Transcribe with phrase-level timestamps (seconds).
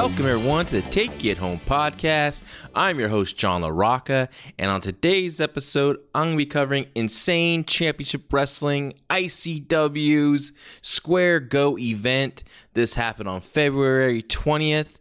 [0.00, 2.42] Welcome, everyone, to the Take It Home podcast.
[2.72, 7.64] I'm your host, John LaRocca, and on today's episode, I'm going to be covering Insane
[7.64, 10.52] Championship Wrestling, ICW's
[10.82, 12.44] Square Go event.
[12.74, 14.98] This happened on February 20th.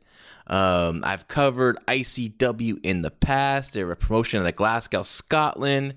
[0.48, 3.74] Um, I've covered ICW in the past.
[3.74, 5.94] They're a promotion of Glasgow, Scotland.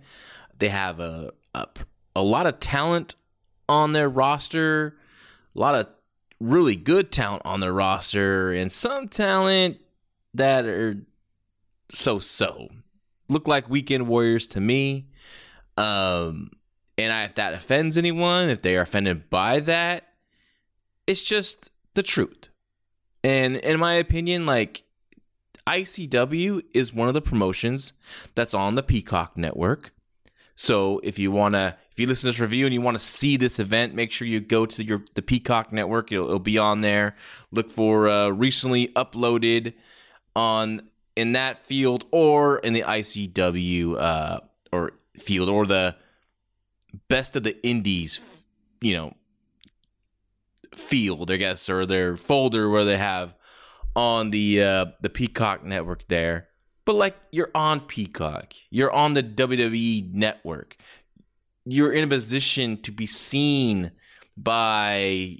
[0.58, 1.68] They have a, a,
[2.14, 3.14] a lot of talent
[3.66, 4.98] on their roster,
[5.56, 5.86] a lot of
[6.40, 9.78] really good talent on their roster and some talent
[10.34, 10.96] that are
[11.92, 12.68] so so.
[13.28, 15.06] Look like weekend warriors to me.
[15.76, 16.50] Um,
[16.98, 20.08] and I, if that offends anyone, if they are offended by that,
[21.06, 22.48] it's just the truth.
[23.22, 24.82] And in my opinion, like
[25.66, 27.92] ICW is one of the promotions
[28.34, 29.92] that's on the Peacock network.
[30.54, 33.36] So if you want to you listen to this review and you want to see
[33.36, 36.10] this event, make sure you go to your the Peacock Network.
[36.10, 37.16] It'll, it'll be on there.
[37.50, 39.74] Look for uh, recently uploaded
[40.34, 44.40] on in that field or in the ICW uh,
[44.72, 45.96] or field or the
[47.08, 48.20] best of the indies,
[48.80, 49.14] you know,
[50.74, 53.34] field, I guess, or their folder where they have
[53.94, 56.48] on the uh, the Peacock Network there.
[56.84, 60.76] But like you're on Peacock, you're on the WWE Network
[61.72, 63.92] you're in a position to be seen
[64.36, 65.38] by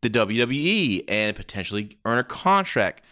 [0.00, 3.02] the WWE and potentially earn a contract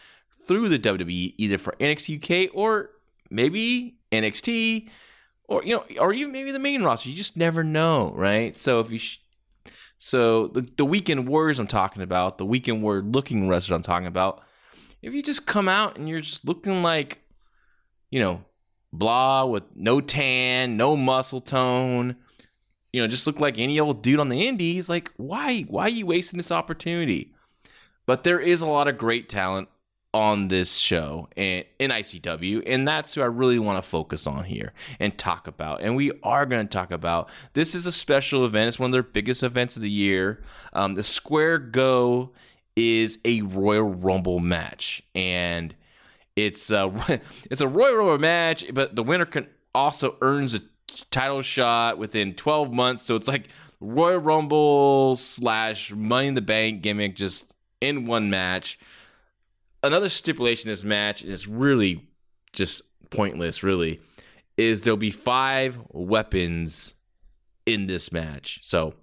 [0.47, 2.91] through the WWE, either for NXT UK or
[3.31, 4.89] maybe NXT,
[5.49, 7.09] or you know, or even maybe the main roster.
[7.09, 8.57] You just never know, right?
[8.57, 9.19] So if you, sh-
[9.99, 14.07] so the the weekend warriors I'm talking about, the weekend warrior looking wrestlers I'm talking
[14.07, 14.43] about,
[15.03, 17.23] if you just come out and you're just looking like,
[18.11, 18.45] you know,
[18.93, 22.17] blah with no tan, no muscle tone,
[22.97, 25.91] you know, just look like any old dude on the indies, like why why are
[25.91, 27.35] you wasting this opportunity?
[28.07, 29.69] But there is a lot of great talent
[30.15, 34.45] on this show and in ICW, and that's who I really want to focus on
[34.45, 35.83] here and talk about.
[35.83, 38.69] And we are going to talk about this is a special event.
[38.69, 40.43] It's one of their biggest events of the year.
[40.73, 42.31] Um, the Square Go
[42.77, 45.75] is a Royal Rumble match, and
[46.35, 47.21] it's a
[47.51, 50.61] it's a Royal Rumble match, but the winner can also earns a
[51.11, 53.03] title shot within 12 months.
[53.03, 53.49] So it's like
[53.81, 58.79] Royal Rumble slash Money in the Bank gimmick just in one match.
[59.83, 62.09] Another stipulation in this match and it's really
[62.53, 64.01] just pointless, really,
[64.57, 66.95] is there'll be five weapons
[67.67, 68.61] in this match.
[68.63, 68.95] So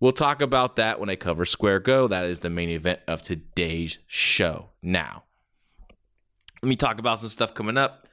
[0.00, 2.08] we'll talk about that when I cover Square Go.
[2.08, 4.70] That is the main event of today's show.
[4.82, 5.24] Now,
[6.62, 8.06] let me talk about some stuff coming up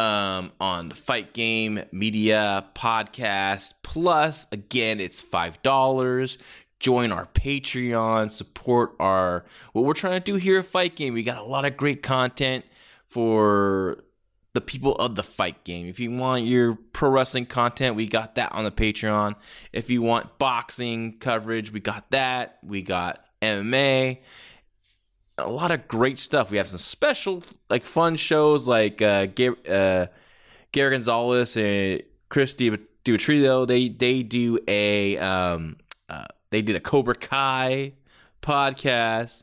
[0.00, 3.74] um, on the Fight Game Media podcast.
[3.82, 6.38] Plus, again, it's five dollars.
[6.78, 9.44] Join our Patreon, support our
[9.74, 11.12] what we're trying to do here at Fight Game.
[11.12, 12.64] We got a lot of great content
[13.08, 14.02] for
[14.54, 15.86] the people of the fight game.
[15.86, 19.34] If you want your pro wrestling content, we got that on the Patreon.
[19.72, 22.58] If you want boxing coverage, we got that.
[22.62, 24.18] We got MMA
[25.40, 26.50] a lot of great stuff.
[26.50, 30.06] We have some special, like fun shows like uh, Gary, uh,
[30.72, 33.66] Gary Gonzalez and Chris Dimitrio.
[33.66, 35.76] They they do a um,
[36.08, 37.94] uh, they did a Cobra Kai
[38.42, 39.42] podcast.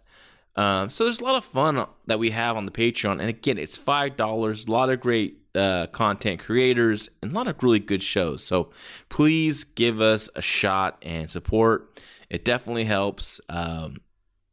[0.56, 3.58] Um, so there's a lot of fun that we have on the Patreon, and again,
[3.58, 4.66] it's five dollars.
[4.66, 8.44] A lot of great uh, content creators and a lot of really good shows.
[8.44, 8.72] So
[9.10, 12.00] please give us a shot and support.
[12.30, 13.98] It definitely helps, um,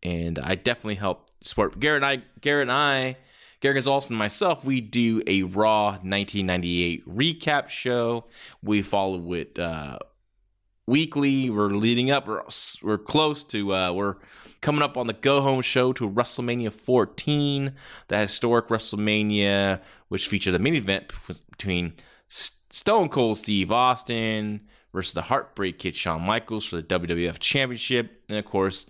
[0.02, 1.78] and I definitely help sport.
[1.78, 3.16] Garrett and I, Garrett and I,
[3.60, 8.24] Garrett Gonzalez and myself, we do a Raw 1998 recap show.
[8.62, 9.98] We follow it uh,
[10.86, 11.48] weekly.
[11.48, 12.26] We're leading up.
[12.26, 12.42] We're,
[12.82, 13.74] we're close to.
[13.74, 14.16] Uh, we're
[14.60, 17.74] coming up on the go home show to WrestleMania 14,
[18.08, 21.12] the historic WrestleMania, which featured the main event
[21.50, 21.94] between
[22.28, 24.60] Stone Cold Steve Austin
[24.92, 28.86] versus the Heartbreak Kid Shawn Michaels for the WWF Championship, and of course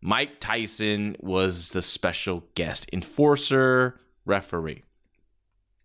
[0.00, 4.84] Mike Tyson was the special guest enforcer referee.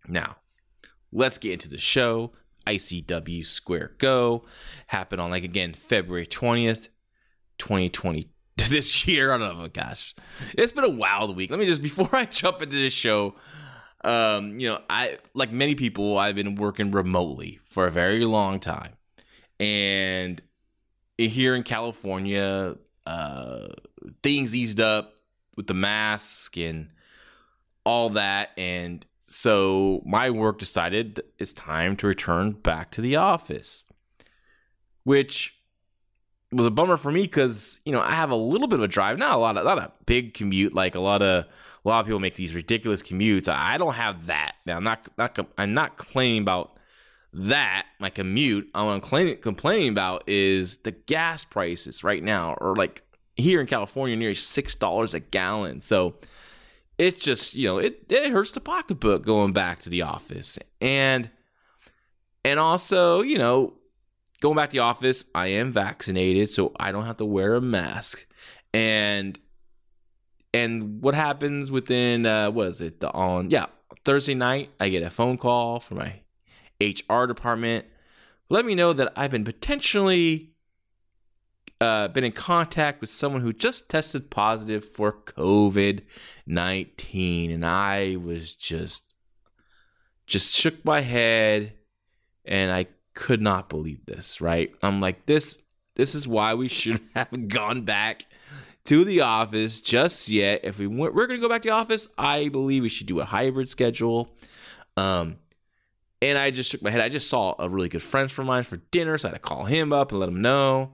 [0.06, 0.36] Now,
[1.12, 2.32] let's get into the show.
[2.66, 4.44] ICW Square Go
[4.86, 6.88] happened on like again February 20th,
[7.58, 8.30] 2020
[8.68, 9.32] this year.
[9.32, 10.14] I don't know, gosh.
[10.56, 11.50] It's been a wild week.
[11.50, 13.34] Let me just before I jump into this show,
[14.02, 18.60] um, you know, I like many people, I've been working remotely for a very long
[18.60, 18.92] time.
[19.58, 20.40] And
[21.16, 22.76] here in California,
[23.06, 23.68] uh,
[24.22, 25.14] things eased up
[25.56, 26.88] with the mask and
[27.84, 28.50] all that.
[28.56, 33.84] And so my work decided it's time to return back to the office,
[35.04, 35.56] which
[36.52, 38.88] was a bummer for me because you know I have a little bit of a
[38.88, 41.44] drive, not a lot of not a big commute like a lot of
[41.84, 43.48] a lot of people make these ridiculous commutes.
[43.48, 44.54] I don't have that.
[44.66, 46.78] Now I'm not not I'm not complaining about
[47.34, 48.70] that my commute.
[48.74, 53.02] I'm complaining, complaining about is the gas prices right now, or like
[53.36, 55.80] here in California, nearly six dollars a gallon.
[55.80, 56.14] So
[56.98, 61.28] it's just you know it it hurts the pocketbook going back to the office and
[62.44, 63.74] and also you know
[64.44, 67.62] going back to the office, I am vaccinated, so I don't have to wear a
[67.62, 68.26] mask.
[68.74, 69.38] And
[70.52, 73.00] and what happens within uh, what is it?
[73.00, 73.66] The on yeah
[74.04, 76.20] Thursday night, I get a phone call from my
[76.78, 77.86] HR department.
[78.50, 80.50] Let me know that I've been potentially
[81.80, 86.02] uh, been in contact with someone who just tested positive for COVID
[86.46, 89.14] nineteen, and I was just
[90.26, 91.74] just shook my head,
[92.44, 94.74] and I could not believe this, right?
[94.82, 95.58] I'm like, this
[95.96, 98.26] this is why we should have gone back
[98.86, 100.60] to the office just yet.
[100.64, 103.20] If we we're going to go back to the office, I believe we should do
[103.20, 104.28] a hybrid schedule.
[104.96, 105.36] Um,
[106.22, 107.00] and I just shook my head.
[107.00, 109.40] I just saw a really good friend of mine for dinner, so I had to
[109.40, 110.92] call him up and let him know.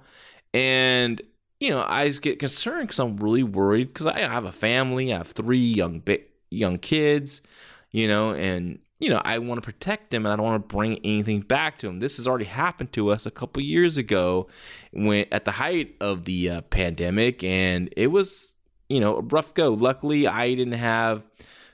[0.55, 1.21] And
[1.61, 5.13] you know, I get concerned because I'm really worried because I have a family.
[5.13, 6.03] I have three young
[6.51, 7.43] young kids,
[7.91, 10.75] you know, and you know, I want to protect them and I don't want to
[10.75, 12.01] bring anything back to them.
[12.01, 14.49] This has already happened to us a couple years ago
[14.93, 18.55] when at the height of the uh, pandemic and it was,
[18.89, 19.73] you know, a rough go.
[19.73, 21.27] Luckily, I didn't have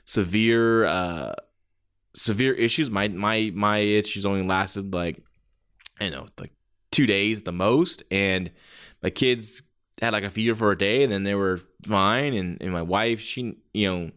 [0.05, 1.33] severe uh
[2.13, 2.89] severe issues.
[2.89, 5.21] My my my issues only lasted like
[5.99, 6.51] I know, like
[6.91, 8.51] 2 days the most and
[9.03, 9.63] my kids
[10.01, 12.81] had like a fever for a day and then they were fine and, and my
[12.81, 14.11] wife she you know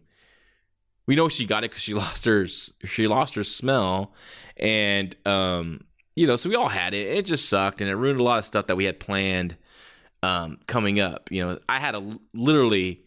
[1.11, 4.13] we know she got it because she lost her she lost her smell,
[4.55, 5.81] and um,
[6.15, 7.17] you know, so we all had it.
[7.17, 9.57] It just sucked, and it ruined a lot of stuff that we had planned
[10.23, 11.29] um, coming up.
[11.31, 13.01] You know, I had to literally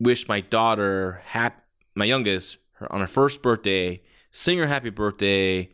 [0.00, 1.64] wish my daughter, hap-
[1.94, 5.70] my youngest, her, on her first birthday, sing her happy birthday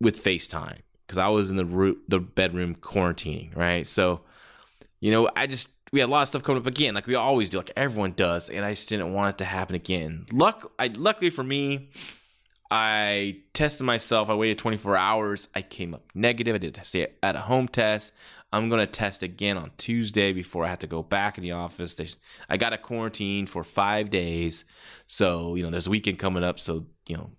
[0.00, 0.78] with FaceTime
[1.10, 3.84] because I was in the ro- the bedroom quarantining, right?
[3.84, 4.20] So,
[5.00, 7.16] you know, I just we had a lot of stuff coming up again, like we
[7.16, 10.26] always do, like everyone does, and I just didn't want it to happen again.
[10.30, 11.90] Luck, I luckily for me,
[12.70, 14.30] I tested myself.
[14.30, 15.48] I waited 24 hours.
[15.52, 16.54] I came up negative.
[16.54, 18.12] I did stay at a home test.
[18.52, 22.16] I'm gonna test again on Tuesday before I have to go back in the office.
[22.48, 24.64] I got a quarantine for five days,
[25.08, 26.60] so you know there's a weekend coming up.
[26.60, 27.30] So you know,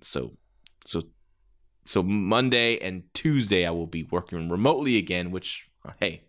[0.00, 0.32] so
[0.86, 1.02] so
[1.88, 5.30] so Monday and Tuesday I will be working remotely again.
[5.30, 5.68] Which
[6.00, 6.22] hey,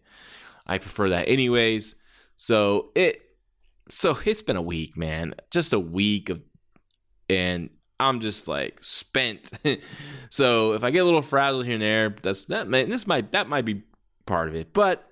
[0.66, 1.96] I prefer that anyways.
[2.38, 3.22] So it
[3.90, 5.36] so it's been a week, man.
[5.52, 6.42] Just a week of
[7.30, 7.70] and
[8.00, 9.52] I'm just like spent.
[10.30, 13.34] so if I get a little frazzled here and there, that's that may, this might
[13.34, 13.84] that might be
[14.26, 14.72] part of it.
[14.72, 15.09] But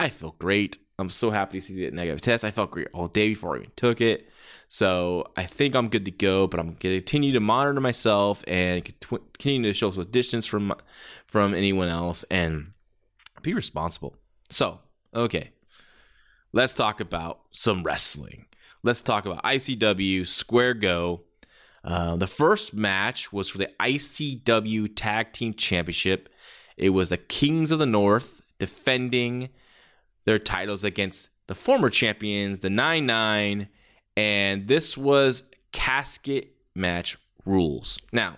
[0.00, 0.78] I feel great.
[0.98, 2.42] I'm so happy to see the negative test.
[2.42, 4.30] I felt great all day before I even took it.
[4.68, 8.42] So I think I'm good to go, but I'm going to continue to monitor myself
[8.46, 10.74] and continue to show some distance from
[11.26, 12.72] from anyone else and
[13.42, 14.16] be responsible.
[14.48, 14.80] So,
[15.14, 15.50] okay,
[16.52, 18.46] let's talk about some wrestling.
[18.82, 21.24] Let's talk about ICW Square Go.
[21.84, 26.30] Uh, the first match was for the ICW Tag Team Championship.
[26.78, 29.50] It was the Kings of the North defending
[30.24, 33.68] their titles against the former champions, the 9 9,
[34.16, 37.98] and this was casket match rules.
[38.12, 38.36] Now,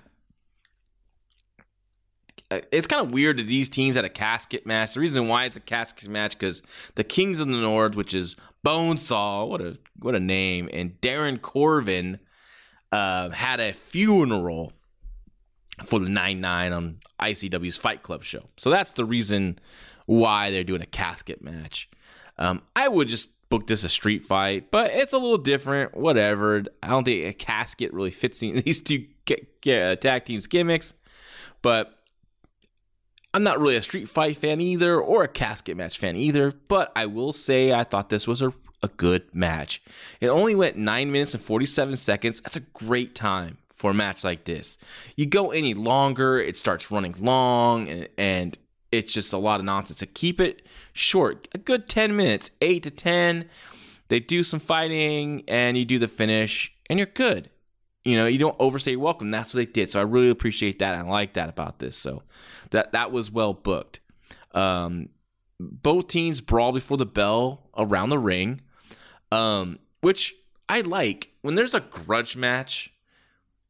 [2.50, 4.94] uh, it's kind of weird that these teams had a casket match.
[4.94, 6.62] The reason why it's a casket match because
[6.96, 11.40] the Kings of the North, which is Bonesaw, what a what a name, and Darren
[11.40, 12.18] Corvin
[12.90, 14.72] uh, had a funeral
[15.84, 18.48] for the nine nine on ICW's Fight Club show.
[18.58, 19.58] So that's the reason
[20.12, 21.88] why they're doing a casket match.
[22.38, 25.96] Um, I would just book this a street fight, but it's a little different.
[25.96, 26.64] Whatever.
[26.82, 30.94] I don't think a casket really fits these two tag teams gimmicks,
[31.62, 31.98] but
[33.34, 36.92] I'm not really a street fight fan either or a casket match fan either, but
[36.94, 38.52] I will say I thought this was a,
[38.82, 39.82] a good match.
[40.20, 42.40] It only went 9 minutes and 47 seconds.
[42.42, 44.76] That's a great time for a match like this.
[45.16, 48.58] You go any longer, it starts running long and, and
[48.92, 49.98] it's just a lot of nonsense.
[50.00, 53.48] So keep it short, a good 10 minutes, 8 to 10.
[54.08, 57.48] They do some fighting and you do the finish and you're good
[58.04, 59.30] you know, you don't overstay your welcome.
[59.30, 59.88] That's what they did.
[59.88, 60.94] So I really appreciate that.
[60.94, 61.96] I like that about this.
[61.96, 62.22] So
[62.70, 64.00] that that was well booked.
[64.52, 65.08] Um,
[65.60, 68.60] both teams brawl before the bell around the ring,
[69.30, 70.34] um, which
[70.68, 71.30] I like.
[71.42, 72.92] When there's a grudge match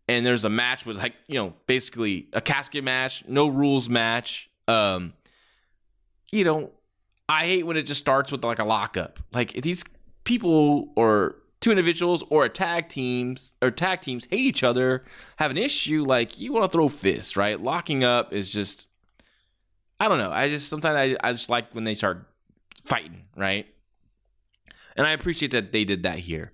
[0.09, 4.49] and there's a match with like you know basically a casket match, no rules match.
[4.69, 5.14] Um,
[6.31, 6.71] you know,
[7.28, 9.19] I hate when it just starts with like a lockup.
[9.33, 9.85] Like these
[10.25, 15.04] people or two individuals or a tag teams or tag teams hate each other,
[15.37, 17.61] have an issue, like you want to throw fists, right?
[17.61, 18.88] Locking up is just
[20.00, 20.33] I don't know.
[20.33, 22.26] I just sometimes I, I just like when they start
[22.83, 23.66] fighting, right?
[24.97, 26.52] And I appreciate that they did that here.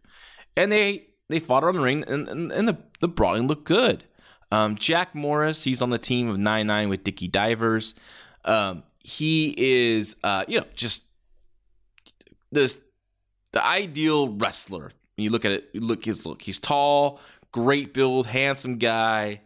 [0.57, 4.05] And they they fought on the ring and, and, and the, the brawling looked good.
[4.50, 7.95] Um, Jack Morris, he's on the team of 9 9 with Dickie Divers.
[8.45, 11.02] Um, he is, uh, you know, just
[12.50, 12.81] this
[13.52, 14.93] the ideal wrestler.
[15.17, 16.43] When you look at it, look his look.
[16.43, 17.21] He's tall,
[17.52, 19.40] great build, handsome guy.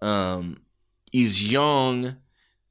[0.00, 0.60] Um,
[1.12, 2.16] he's young,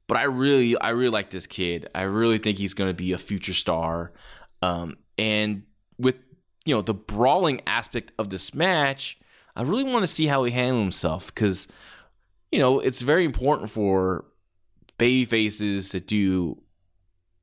[0.06, 1.88] but I really, I really like this kid.
[1.94, 4.12] I really think he's going to be a future star.
[4.60, 5.62] Um, and
[5.98, 6.16] with
[6.64, 9.18] you know the brawling aspect of this match,
[9.58, 11.68] I really want to see how he handles himself because
[12.52, 14.24] you know it's very important for
[14.96, 16.62] baby faces to do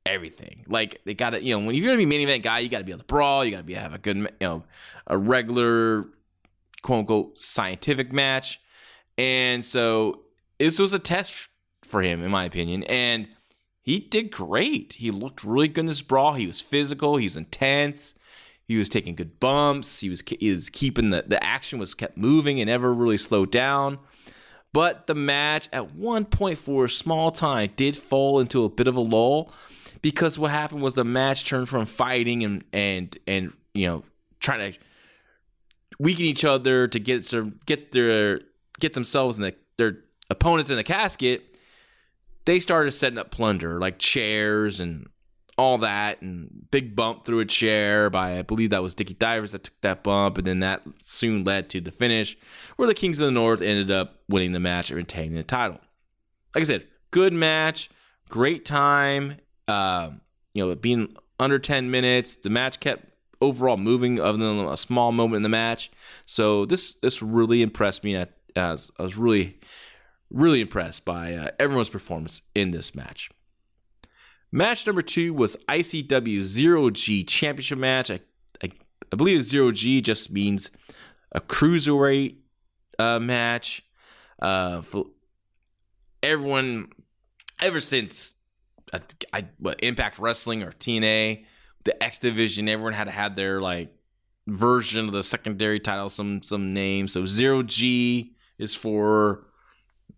[0.06, 0.64] everything.
[0.68, 2.78] Like they got to, you know, when you're gonna be main event guy, you got
[2.78, 3.44] to be able to brawl.
[3.44, 4.64] You got to be have a good, you know,
[5.06, 6.06] a regular
[6.82, 8.60] quote unquote scientific match.
[9.18, 10.22] And so
[10.58, 11.48] this was a test
[11.82, 13.28] for him, in my opinion, and
[13.82, 14.94] he did great.
[14.94, 16.34] He looked really good in this brawl.
[16.34, 17.16] He was physical.
[17.16, 18.14] He was intense.
[18.68, 20.00] He was taking good bumps.
[20.00, 23.52] He was he was keeping the the action was kept moving and never really slowed
[23.52, 23.98] down.
[24.72, 28.88] But the match at one point for a small time did fall into a bit
[28.88, 29.52] of a lull
[30.02, 34.02] because what happened was the match turned from fighting and and and you know
[34.40, 34.78] trying to
[35.98, 38.40] weaken each other to get to get their
[38.80, 41.56] get themselves and the, their opponents in the casket.
[42.44, 45.08] They started setting up plunder like chairs and
[45.58, 49.52] all that and big bump through a chair by I believe that was Dickie Divers
[49.52, 52.36] that took that bump and then that soon led to the finish
[52.76, 55.78] where the Kings of the North ended up winning the match and retaining the title.
[56.54, 57.90] Like I said, good match,
[58.28, 59.38] great time.
[59.66, 60.10] Uh,
[60.54, 63.06] you know, being under 10 minutes, the match kept
[63.40, 65.90] overall moving other than a small moment in the match.
[66.24, 68.16] So this this really impressed me.
[68.16, 69.58] I, I was, I was really
[70.30, 73.30] really impressed by uh, everyone's performance in this match.
[74.52, 78.10] Match number two was ICW Zero G Championship match.
[78.10, 78.20] I,
[78.62, 78.70] I,
[79.12, 80.70] I believe Zero G just means
[81.32, 82.36] a cruiserweight
[82.98, 83.82] uh, match.
[84.40, 85.06] Uh, for
[86.22, 86.88] everyone,
[87.60, 88.32] ever since
[88.92, 89.00] I,
[89.32, 91.44] I what Impact Wrestling or TNA,
[91.84, 93.92] the X Division, everyone had to have their like
[94.46, 97.08] version of the secondary title, some some name.
[97.08, 99.46] So Zero G is for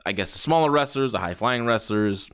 [0.04, 2.30] I guess the smaller wrestlers, the high flying wrestlers.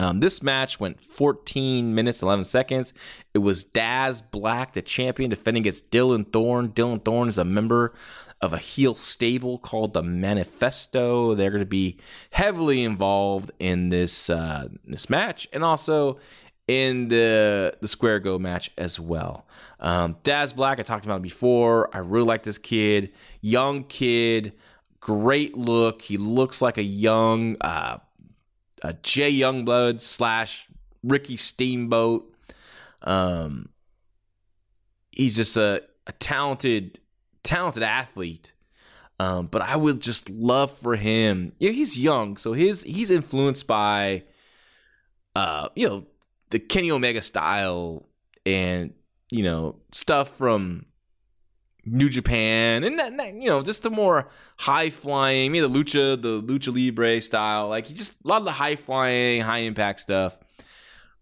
[0.00, 2.94] Um, this match went 14 minutes 11 seconds.
[3.34, 6.68] It was Daz Black, the champion, defending against Dylan Thorne.
[6.68, 7.94] Dylan Thorne is a member
[8.40, 11.34] of a heel stable called the Manifesto.
[11.34, 11.98] They're going to be
[12.30, 16.18] heavily involved in this uh, this match and also
[16.68, 19.46] in the the Square Go match as well.
[19.80, 21.94] Um, Daz Black, I talked about before.
[21.94, 24.52] I really like this kid, young kid,
[25.00, 26.02] great look.
[26.02, 27.56] He looks like a young.
[27.60, 27.98] Uh,
[28.82, 30.68] a Jay Youngblood slash
[31.02, 32.34] Ricky Steamboat.
[33.02, 33.70] Um,
[35.12, 37.00] he's just a, a talented,
[37.42, 38.52] talented athlete.
[39.20, 41.52] Um, but I would just love for him.
[41.58, 44.22] Yeah, he's young, so his he's influenced by,
[45.34, 46.06] uh, you know,
[46.50, 48.08] the Kenny Omega style
[48.46, 48.94] and
[49.30, 50.86] you know stuff from
[51.90, 54.28] New Japan and that, that, you know just the more
[54.58, 58.52] high flying, maybe the lucha, the lucha libre style, like just a lot of the
[58.52, 60.38] high flying, high impact stuff.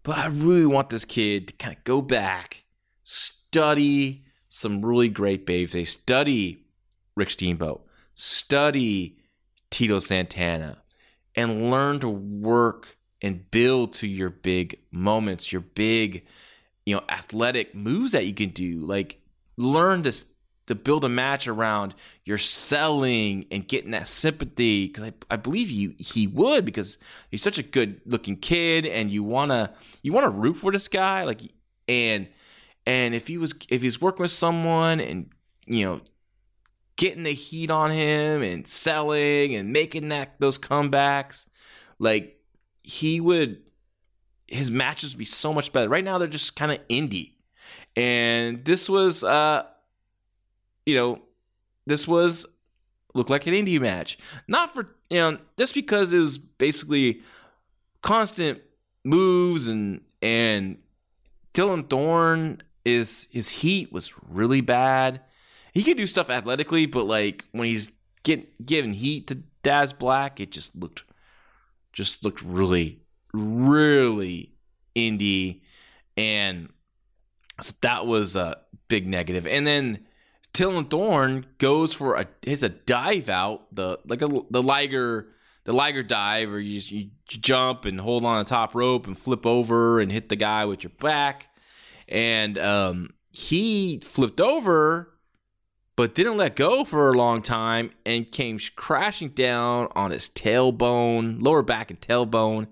[0.03, 2.63] But I really want this kid to kind of go back,
[3.03, 5.73] study some really great babes.
[5.73, 6.65] They study
[7.15, 9.17] Rick Steamboat, study
[9.69, 10.77] Tito Santana,
[11.35, 16.25] and learn to work and build to your big moments, your big,
[16.85, 18.79] you know, athletic moves that you can do.
[18.79, 19.19] Like
[19.57, 20.13] learn to
[20.67, 25.69] to build a match around your selling and getting that sympathy because I, I believe
[25.69, 26.97] you he would because
[27.31, 31.23] he's such a good looking kid and you wanna you wanna root for this guy
[31.23, 31.41] like
[31.87, 32.27] and
[32.85, 35.29] and if he was if he's working with someone and
[35.65, 36.01] you know
[36.97, 41.45] getting the heat on him and selling and making that those comebacks
[41.99, 42.39] like
[42.83, 43.61] he would
[44.47, 45.89] his matches would be so much better.
[45.89, 47.33] Right now they're just kind of indie.
[47.95, 49.63] And this was uh
[50.87, 51.21] you know,
[51.85, 52.45] this was
[53.13, 54.17] looked like an indie match.
[54.47, 57.21] Not for you know, just because it was basically
[58.01, 58.61] constant
[59.03, 60.77] moves and and
[61.53, 65.19] Dylan Thorne is his heat was really bad.
[65.73, 67.91] He could do stuff athletically, but like when he's
[68.23, 71.03] get giving heat to Daz Black, it just looked
[71.91, 73.01] just looked really,
[73.33, 74.53] really
[74.95, 75.61] indie.
[76.15, 76.69] and
[77.59, 79.45] so that was a big negative.
[79.47, 80.06] And then
[80.57, 85.27] Dylan Thorne goes for a his a dive out the like a the Liger
[85.65, 89.45] the Liger dive, or you, you jump and hold on the top rope and flip
[89.45, 91.49] over and hit the guy with your back.
[92.07, 95.13] And um, he flipped over,
[95.97, 101.41] but didn't let go for a long time and came crashing down on his tailbone,
[101.41, 102.67] lower back and tailbone.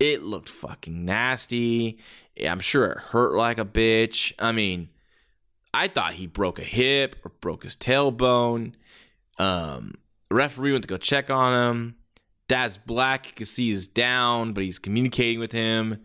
[0.00, 1.98] It looked fucking nasty.
[2.42, 4.32] I'm sure it hurt like a bitch.
[4.38, 4.88] I mean,
[5.74, 8.72] I thought he broke a hip or broke his tailbone.
[9.38, 9.94] Um,
[10.30, 11.96] referee went to go check on him.
[12.48, 16.04] Daz Black, you can see he's down, but he's communicating with him.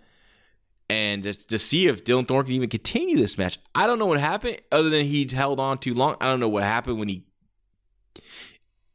[0.90, 3.60] And just to see if Dylan Thorne can even continue this match.
[3.76, 6.16] I don't know what happened, other than he held on too long.
[6.22, 7.26] I don't know what happened when he,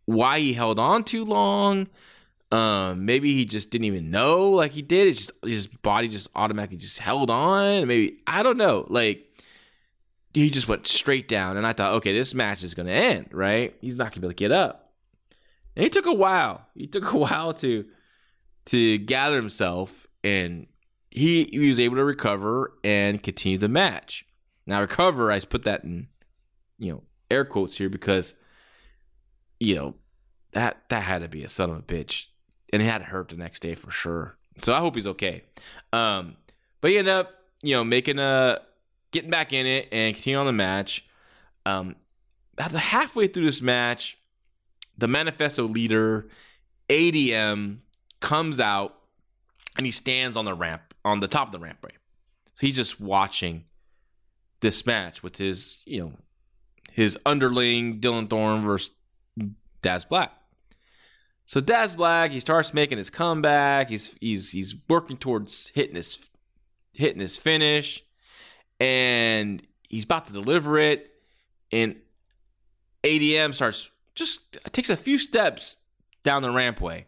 [0.06, 1.88] why he held on too long.
[2.50, 5.08] Um, maybe he just didn't even know like he did.
[5.08, 7.86] It just his body just automatically just held on.
[7.86, 8.86] Maybe I don't know.
[8.90, 9.31] Like
[10.34, 13.74] he just went straight down, and I thought, okay, this match is gonna end, right?
[13.80, 14.92] He's not gonna be able to get up.
[15.76, 16.66] And he took a while.
[16.74, 17.84] He took a while to
[18.66, 20.66] to gather himself, and
[21.10, 24.24] he, he was able to recover and continue the match.
[24.66, 26.08] Now, recover, I put that in
[26.78, 28.34] you know air quotes here because
[29.60, 29.94] you know
[30.52, 32.26] that that had to be a son of a bitch
[32.72, 34.36] and he had to hurt the next day for sure.
[34.58, 35.44] So I hope he's okay.
[35.92, 36.36] Um,
[36.80, 37.30] but he ended up,
[37.62, 38.60] you know, making a
[39.12, 41.04] getting back in it and continuing on the match.
[41.64, 41.96] Um,
[42.58, 44.18] halfway through this match,
[44.98, 46.28] the manifesto leader,
[46.88, 47.78] ADM,
[48.20, 48.98] comes out
[49.76, 51.94] and he stands on the ramp, on the top of the ramp, right?
[52.54, 53.64] So he's just watching
[54.60, 56.12] this match with his, you know,
[56.90, 58.90] his underling Dylan Thorne versus
[59.80, 60.32] Daz Black.
[61.46, 63.88] So Daz Black, he starts making his comeback.
[63.88, 66.18] He's he's he's working towards hitting his
[66.94, 68.04] hitting his finish,
[68.82, 71.08] and he's about to deliver it.
[71.70, 71.96] And
[73.04, 75.76] ADM starts just takes a few steps
[76.24, 77.04] down the rampway.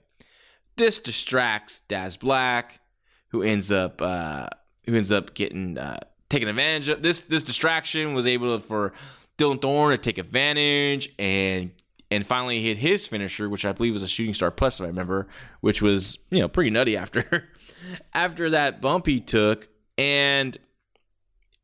[0.77, 2.81] This distracts Daz Black,
[3.29, 4.49] who ends up uh,
[4.87, 7.03] who ends up getting uh, taken advantage of.
[7.03, 8.93] This this distraction was able to, for
[9.37, 11.73] Dylan Thorne to take advantage and
[12.11, 14.89] and finally hit his finisher, which I believe was a shooting star plus, if I
[14.89, 15.27] remember,
[15.61, 17.51] which was you know pretty nutty after
[18.15, 20.57] after that bump he took, and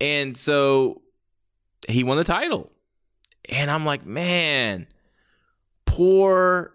[0.01, 1.03] and so
[1.89, 2.71] he won the title,
[3.49, 4.87] and I'm like, man,
[5.87, 6.75] poor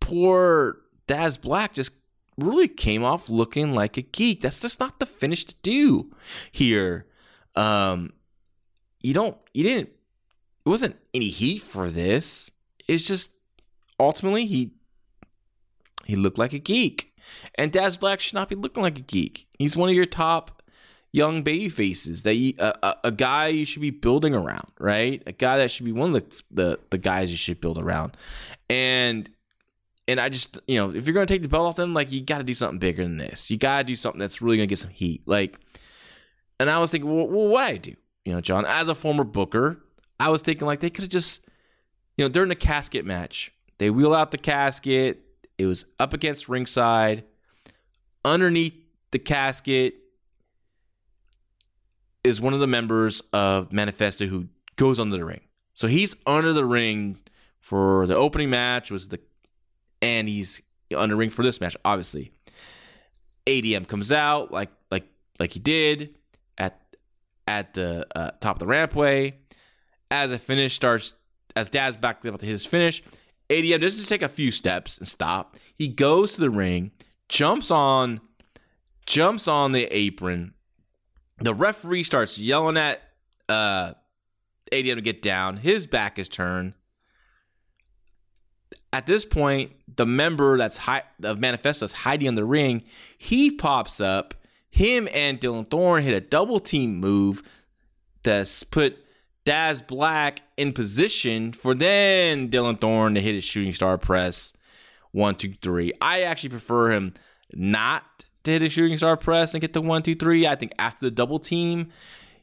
[0.00, 1.92] poor Daz Black just
[2.38, 4.40] really came off looking like a geek.
[4.42, 6.12] That's just not the finish to do
[6.52, 7.06] here.
[7.54, 8.12] Um,
[9.02, 9.90] you don't, you didn't
[10.66, 12.50] it wasn't any heat for this.
[12.88, 13.30] It's just
[14.00, 14.72] ultimately he
[16.04, 17.14] he looked like a geek.
[17.54, 19.46] And Daz Black should not be looking like a geek.
[19.58, 20.55] He's one of your top
[21.16, 25.22] young baby faces that you, a, a, guy you should be building around, right?
[25.26, 28.18] A guy that should be one of the, the the guys you should build around.
[28.68, 29.30] And
[30.06, 32.20] and I just you know if you're gonna take the belt off them, like you
[32.20, 33.50] got to do something bigger than this.
[33.50, 35.22] You got to do something that's really gonna get some heat.
[35.24, 35.58] Like,
[36.60, 37.94] and I was thinking, well, well what I do,
[38.26, 39.82] you know, John, as a former booker,
[40.20, 41.40] I was thinking like they could have just,
[42.18, 45.22] you know, during the casket match, they wheel out the casket.
[45.56, 47.24] It was up against ringside.
[48.22, 48.74] Underneath
[49.12, 49.94] the casket
[52.26, 55.40] is one of the members of Manifesto who goes under the ring.
[55.74, 57.18] So he's under the ring
[57.60, 59.20] for the opening match was the
[60.02, 60.60] and he's
[60.94, 62.32] under the ring for this match, obviously.
[63.46, 65.04] ADM comes out like like
[65.38, 66.14] like he did
[66.58, 66.80] at
[67.46, 69.34] at the uh, top of the rampway
[70.10, 71.14] as a finish starts,
[71.54, 73.02] as Daz back up to his finish,
[73.50, 75.56] ADM doesn't just take a few steps and stop.
[75.74, 76.92] He goes to the ring,
[77.28, 78.20] jumps on,
[79.06, 80.54] jumps on the apron.
[81.38, 83.02] The referee starts yelling at
[83.48, 83.92] uh,
[84.72, 85.58] ADM to get down.
[85.58, 86.74] His back is turned.
[88.92, 92.82] At this point, the member that's hi- of Manifesto is hiding in the ring.
[93.18, 94.34] He pops up.
[94.70, 97.42] Him and Dylan Thorne hit a double team move
[98.22, 98.98] that's put
[99.44, 104.52] Daz Black in position for then Dylan Thorne to hit his shooting star press.
[105.12, 105.92] One, two, three.
[106.00, 107.14] I actually prefer him
[107.52, 110.46] not to hit a shooting star press and get the one, two, three.
[110.46, 111.92] I think after the double team,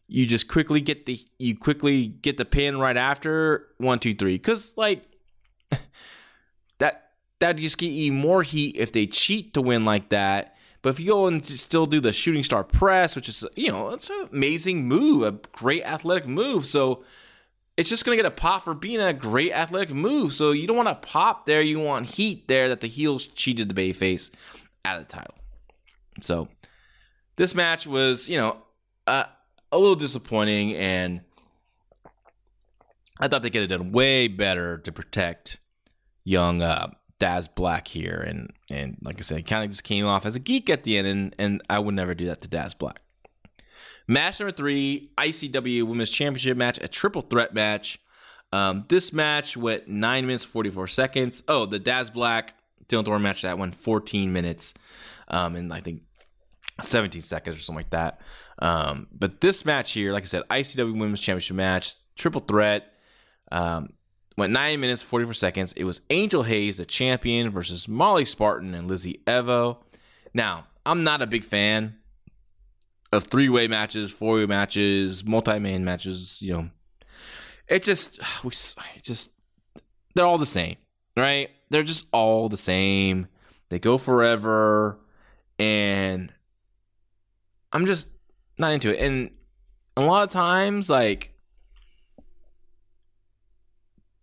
[0.08, 4.38] you just quickly get the you quickly get the pin right after one, two, three.
[4.38, 5.04] Cause like
[6.80, 10.90] that that just get you more heat if they cheat to win like that but
[10.90, 14.10] if you go and still do the shooting star press, which is, you know, it's
[14.10, 16.66] an amazing move, a great athletic move.
[16.66, 17.06] So
[17.78, 20.34] it's just to get a pop for being a great athletic move.
[20.34, 21.62] So you don't want to pop there.
[21.62, 24.30] You want heat there that the heels cheated the bay face
[24.84, 25.36] at the title.
[26.24, 26.48] So
[27.36, 28.58] this match was, you know,
[29.08, 29.26] uh,
[29.72, 31.22] a little disappointing, and
[33.20, 35.58] I thought they could have done way better to protect
[36.24, 40.26] young uh, Daz Black here, and and like I said, kind of just came off
[40.26, 42.74] as a geek at the end, and and I would never do that to Daz
[42.74, 43.02] Black.
[44.08, 48.00] Match number three, ICW Women's Championship match, a triple threat match.
[48.52, 51.44] Um, this match went nine minutes forty four seconds.
[51.48, 52.54] Oh, the Daz Black
[52.88, 54.74] Dylan Thorne match that went fourteen minutes,
[55.30, 56.02] um, and I think
[56.82, 58.22] 17 seconds or something like that.
[58.60, 62.94] Um, but this match here, like I said, ICW Women's Championship match, triple threat.
[63.52, 63.94] Um,
[64.38, 65.74] went nine minutes, 44 seconds.
[65.74, 69.78] It was Angel Hayes, the champion, versus Molly Spartan and Lizzie Evo.
[70.34, 71.96] Now, I'm not a big fan
[73.12, 76.38] of three way matches, four way matches, multi man matches.
[76.42, 76.70] You know,
[77.68, 78.52] it just, we
[79.02, 79.32] just,
[80.16, 80.78] they're all the same,
[81.16, 81.50] right?
[81.70, 83.28] They're just all the same.
[83.70, 85.00] They go forever.
[85.60, 86.34] And
[87.74, 88.08] I'm just
[88.58, 89.04] not into it.
[89.04, 89.32] And
[89.98, 91.34] a lot of times, like,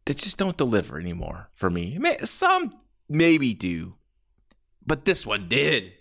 [0.07, 1.99] they just don't deliver anymore for me.
[2.25, 2.75] Some
[3.09, 3.95] maybe do,
[4.87, 5.93] but this one did,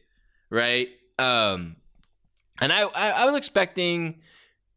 [0.49, 0.89] right?
[1.17, 1.75] Um,
[2.61, 4.21] and I, I, I was expecting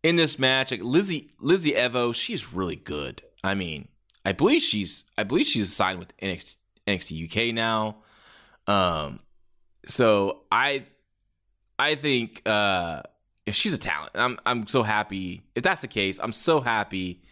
[0.03, 3.23] in this match like Lizzie Lizzie Evo, she's really good.
[3.45, 3.89] I mean,
[4.25, 6.57] I believe she's I believe she's signed with NXT,
[6.87, 7.99] NXT UK now.
[8.67, 9.21] Um,
[9.85, 10.85] so I
[11.83, 13.03] I think uh,
[13.45, 15.43] if she's a talent, I'm I'm so happy.
[15.57, 17.23] If that's the case, I'm so happy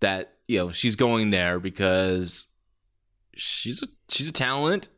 [0.00, 2.46] that you know she's going there because
[3.34, 4.88] she's a she's a talent,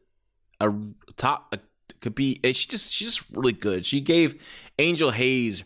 [0.60, 0.72] a
[1.16, 1.58] top a,
[2.00, 2.38] could be.
[2.44, 3.84] She just she's just really good.
[3.84, 4.40] She gave
[4.78, 5.64] Angel Hayes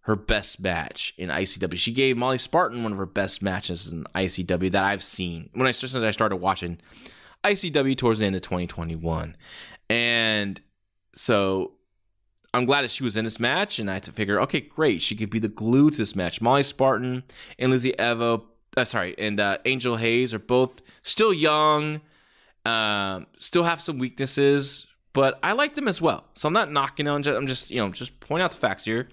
[0.00, 1.76] her best match in ICW.
[1.76, 5.68] She gave Molly Spartan one of her best matches in ICW that I've seen when
[5.68, 6.78] I since I started watching
[7.44, 9.36] ICW towards the end of 2021,
[9.88, 10.60] and
[11.14, 11.75] so
[12.54, 15.02] I'm glad that she was in this match, and I had to figure, okay, great,
[15.02, 16.40] she could be the glue to this match.
[16.40, 17.24] Molly Spartan
[17.58, 18.44] and Lizzie Evo
[18.76, 22.00] uh, sorry, and uh, Angel Hayes are both still young,
[22.64, 26.24] um, still have some weaknesses, but I like them as well.
[26.34, 27.26] So I'm not knocking on.
[27.26, 29.08] I'm just you know just point out the facts here.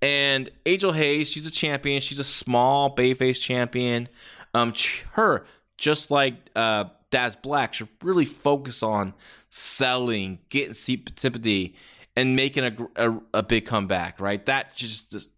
[0.00, 2.00] And Angel Hayes, she's a champion.
[2.00, 4.08] She's a small bayface champion.
[4.54, 4.72] Um,
[5.12, 9.14] her just like uh, Daz Black should really focus on
[9.48, 11.74] selling, getting sympathy,
[12.18, 14.20] and making a, a, a big comeback.
[14.20, 14.44] Right?
[14.46, 15.28] That just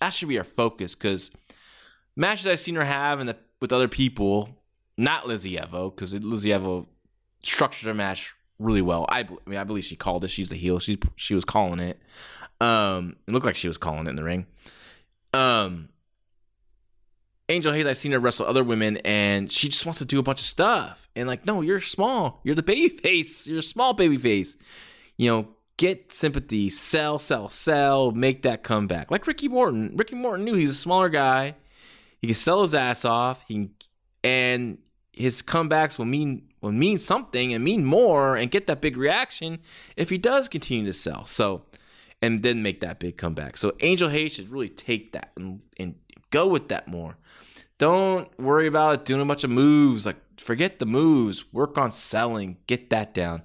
[0.00, 1.30] that should be our focus because
[2.16, 4.48] matches I've seen her have and with other people,
[4.96, 6.86] not Lizzie Evo, because Lizzie Evo
[7.44, 9.06] structured her match really well.
[9.08, 10.28] I, I, mean, I believe she called it.
[10.28, 10.80] She's the heel.
[10.80, 12.00] She she was calling it.
[12.60, 14.46] Um, it looked like she was calling it in the ring.
[15.32, 15.88] Um,
[17.48, 20.22] Angel Hayes, I've seen her wrestle other women, and she just wants to do a
[20.24, 21.08] bunch of stuff.
[21.14, 22.40] And like, no, you're small.
[22.42, 23.46] You're the baby face.
[23.46, 24.56] You're a small baby face.
[25.16, 25.48] You know,
[25.78, 29.10] get sympathy, sell, sell, sell, make that comeback.
[29.10, 29.92] Like Ricky Morton.
[29.96, 31.54] Ricky Morton knew he's a smaller guy.
[32.20, 33.44] He can sell his ass off.
[33.48, 33.70] He can,
[34.22, 34.78] and
[35.12, 39.60] his comebacks will mean will mean something and mean more and get that big reaction
[39.96, 41.24] if he does continue to sell.
[41.24, 41.62] So
[42.20, 43.56] and then make that big comeback.
[43.56, 45.94] So Angel Hayes should really take that and, and
[46.30, 47.16] go with that more.
[47.78, 50.04] Don't worry about doing a bunch of moves.
[50.04, 51.52] Like forget the moves.
[51.52, 52.56] Work on selling.
[52.66, 53.42] Get that down.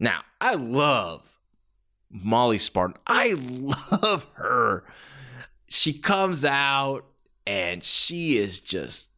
[0.00, 1.33] Now, I love
[2.14, 2.96] Molly Spartan.
[3.06, 4.84] I love her.
[5.66, 7.04] She comes out
[7.46, 9.08] and she is just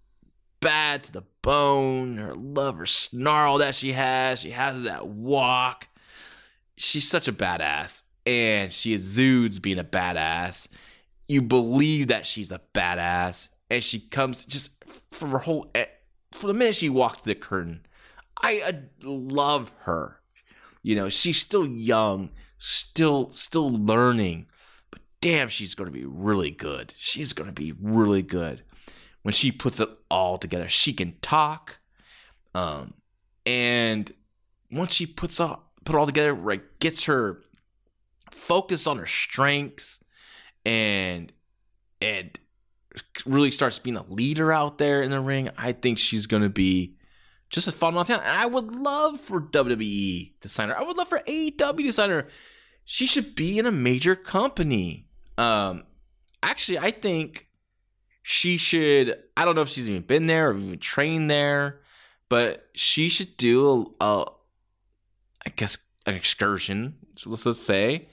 [0.61, 2.16] bad to the bone.
[2.16, 5.88] Her love, her snarl that she has, she has that walk.
[6.76, 10.68] She's such a badass, and she exudes being a badass.
[11.28, 15.87] You believe that she's a badass, and she comes just from her whole eh,
[16.32, 17.87] from the minute she walked the curtain.
[18.42, 20.20] I love her.
[20.82, 24.47] You know, she's still young, still still learning,
[24.90, 26.95] but damn, she's going to be really good.
[26.97, 28.62] She's going to be really good
[29.23, 30.69] when she puts it all together.
[30.69, 31.79] She can talk,
[32.55, 32.95] um,
[33.45, 34.11] and
[34.71, 37.40] once she puts all put it all together, right, gets her
[38.31, 40.03] focus on her strengths,
[40.64, 41.33] and
[42.01, 42.38] and
[43.25, 45.51] really starts being a leader out there in the ring.
[45.57, 46.95] I think she's going to be
[47.50, 48.26] just a phenomenal talent.
[48.26, 50.78] And I would love for WWE to sign her.
[50.78, 52.28] I would love for AEW to sign her.
[52.85, 55.06] She should be in a major company.
[55.38, 55.85] Um,
[56.42, 57.48] actually, I think
[58.22, 59.16] she should.
[59.37, 61.80] I don't know if she's even been there or even trained there,
[62.28, 64.26] but she should do a, a
[65.46, 66.94] I guess, an excursion.
[67.16, 68.09] So let's, let's say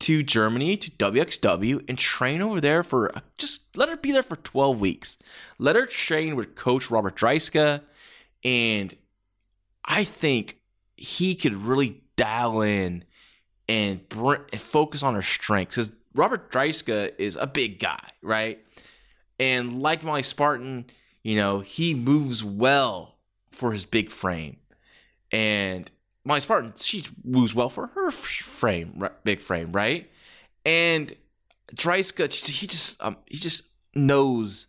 [0.00, 4.36] to Germany to WXW and train over there for just let her be there for
[4.36, 5.16] 12 weeks.
[5.58, 7.80] Let her train with coach Robert Dreissker
[8.46, 8.94] and
[9.84, 10.60] I think
[10.96, 13.04] he could really dial in
[13.68, 15.74] and, br- and focus on her strengths.
[15.74, 18.64] Because Robert Dreissker is a big guy, right?
[19.40, 20.86] And like Molly Spartan,
[21.24, 23.16] you know, he moves well
[23.50, 24.58] for his big frame.
[25.32, 25.90] And
[26.24, 30.08] Molly Spartan, she moves well for her frame, big frame, right?
[30.64, 31.12] And
[31.74, 34.68] Dreissker, he just um, he just knows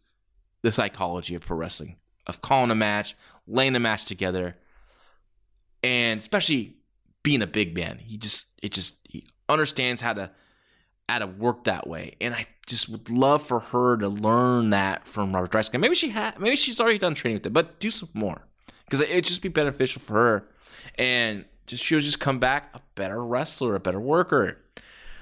[0.64, 3.16] the psychology of pro wrestling, of calling a match,
[3.48, 4.56] laying a match together,
[5.84, 6.78] and especially
[7.24, 8.00] being a big man.
[8.00, 10.32] He just it just he understands how to
[11.10, 12.16] how to work that way.
[12.20, 15.80] And I just would love for her to learn that from Robert Dreissker.
[15.80, 18.48] Maybe she had maybe she's already done training with it, but do some more.
[18.86, 20.50] Because it'd just be beneficial for her.
[20.96, 24.58] And just she'll just come back a better wrestler, a better worker.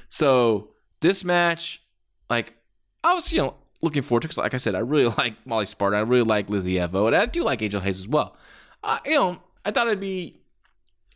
[0.09, 1.81] So this match,
[2.29, 2.53] like
[3.03, 3.55] I was, you know,
[3.86, 5.98] looking forward to because, like I said, I really like Molly Spartan.
[5.98, 8.36] I really like Lizzie Evo, and I do like Angel Hayes as well.
[8.84, 10.41] Uh, you know, I thought it'd be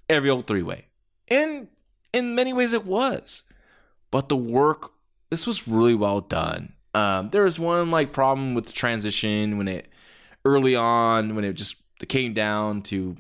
[0.09, 0.85] every old three way,
[1.27, 1.67] and
[2.13, 3.43] in many ways it was.
[4.11, 4.91] But the work,
[5.29, 6.73] this was really well done.
[6.95, 9.87] Um, there was one like problem with the transition when it
[10.45, 11.75] early on when it just
[12.07, 13.15] came down to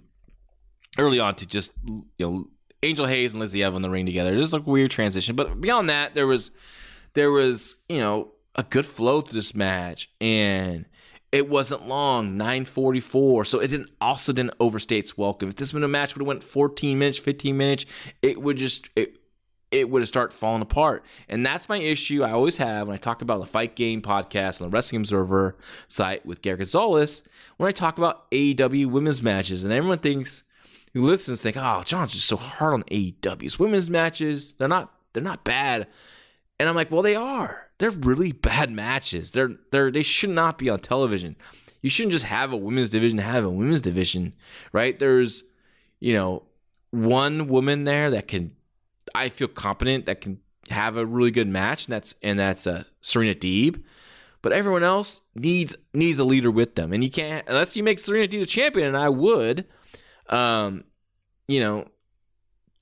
[0.97, 2.47] early on to just you know
[2.81, 4.33] Angel Hayes and Lizzie Evo in the ring together.
[4.33, 6.51] It was like a weird transition, but beyond that, there was
[7.13, 10.85] there was you know a good flow through this match, and
[11.31, 15.49] it wasn't long 944 so it didn't also didn't overstay its welcome.
[15.49, 17.85] If this been a match would have went 14 minutes 15 minutes
[18.21, 19.17] it would just it,
[19.71, 21.05] it would have started falling apart.
[21.27, 24.61] And that's my issue i always have when i talk about the fight game podcast
[24.61, 25.57] on the wrestling observer
[25.87, 27.23] site with Gary gonzalez
[27.57, 30.43] when i talk about aew women's matches and everyone thinks
[30.93, 34.53] who listens think oh john's just so hard on aew's women's matches.
[34.57, 35.87] They're not they're not bad.
[36.59, 39.31] And i'm like well they are they're really bad matches.
[39.31, 41.35] They're they're they should not be on television.
[41.81, 44.35] You shouldn't just have a women's division have a women's division,
[44.73, 44.99] right?
[44.99, 45.43] There's,
[45.99, 46.43] you know,
[46.91, 48.51] one woman there that can
[49.15, 50.39] I feel competent that can
[50.69, 53.81] have a really good match, and that's and that's uh, Serena Deeb.
[54.41, 57.99] But everyone else needs needs a leader with them, and you can't unless you make
[57.99, 58.87] Serena Deeb the champion.
[58.87, 59.65] And I would,
[60.27, 60.83] um,
[61.47, 61.87] you know,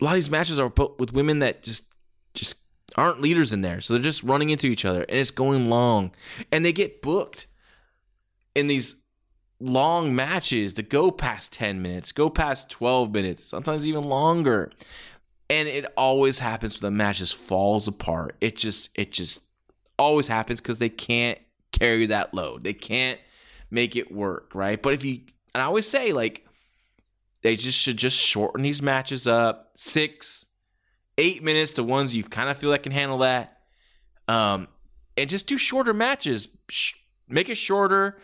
[0.02, 1.86] a lot of these matches are with women that just
[2.34, 2.58] just
[2.98, 3.82] aren't leaders in there.
[3.82, 6.12] So they're just running into each other and it's going long.
[6.52, 7.48] And they get booked
[8.56, 8.96] in these
[9.60, 14.72] long matches that go past 10 minutes, go past 12 minutes, sometimes even longer.
[15.50, 18.36] And it always happens when the match just falls apart.
[18.42, 19.42] It just it just
[19.98, 21.40] always happens because they can't
[21.72, 22.64] carry that load.
[22.64, 23.20] They can't
[23.72, 24.82] make it work, right?
[24.82, 25.22] But if you
[25.54, 26.46] and I always say like
[27.44, 29.72] they just should just shorten these matches up.
[29.76, 30.47] Six,
[31.18, 33.60] eight minutes to ones you kind of feel that can handle that.
[34.28, 34.68] Um,
[35.16, 36.50] and just do shorter matches.
[37.28, 38.20] Make it shorter.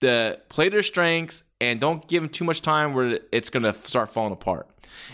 [0.00, 4.10] The play their strengths and don't give them too much time where it's gonna start
[4.10, 4.68] falling apart.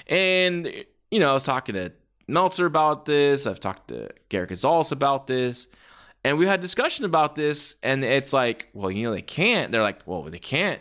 [0.07, 0.67] And
[1.11, 1.93] you know, I was talking to
[2.27, 3.47] Meltzer about this.
[3.47, 5.69] I've talked to Garrett Gonzalez about this.
[6.25, 9.73] And we had discussion about this, and it's like, well, you know, they can't.
[9.73, 10.81] They're like, well, they can't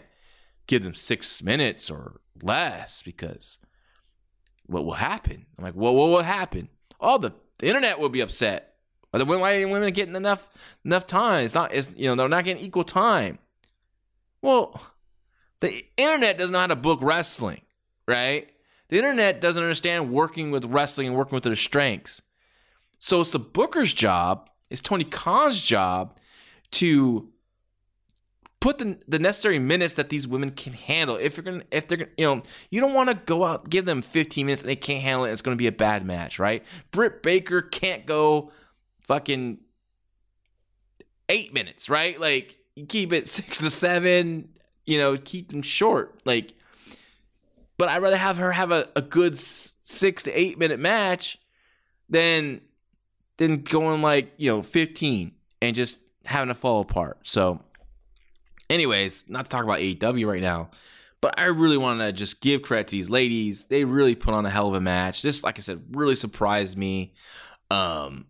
[0.68, 3.58] give them six minutes or less because
[4.70, 5.46] what will happen?
[5.58, 6.70] I'm like, well, what will happen?
[7.02, 8.76] Oh, the, the internet will be upset.
[9.12, 10.48] Why are women getting enough
[10.86, 11.44] enough time?
[11.46, 11.74] It's not.
[11.74, 13.40] It's you know they're not getting equal time.
[14.42, 14.80] Well,
[15.62, 17.62] the internet doesn't know how to book wrestling,
[18.08, 18.48] right?
[18.90, 22.22] The internet doesn't understand working with wrestling and working with their strengths.
[23.00, 26.18] So it's the booker's job, it's Tony Khan's job
[26.72, 27.30] to
[28.60, 31.16] put the, the necessary minutes that these women can handle.
[31.16, 33.86] If you're gonna, if they're gonna, you know, you don't want to go out give
[33.86, 35.32] them 15 minutes and they can't handle it.
[35.32, 36.64] It's to be a bad match, right?
[36.92, 38.52] Britt Baker can't go
[39.08, 39.60] fucking
[41.30, 42.20] eight minutes, right?
[42.20, 44.50] Like you keep it six to seven,
[44.86, 46.54] you know, keep them short, like.
[47.78, 51.40] But I'd rather have her have a, a good six to eight minute match
[52.10, 52.60] than
[53.38, 57.20] than going like you know 15 and just having to fall apart.
[57.24, 57.62] So
[58.70, 60.70] Anyways, not to talk about AEW right now,
[61.22, 63.66] but I really want to just give credit to these ladies.
[63.66, 65.22] They really put on a hell of a match.
[65.22, 67.14] This, like I said, really surprised me.
[67.72, 68.28] Um,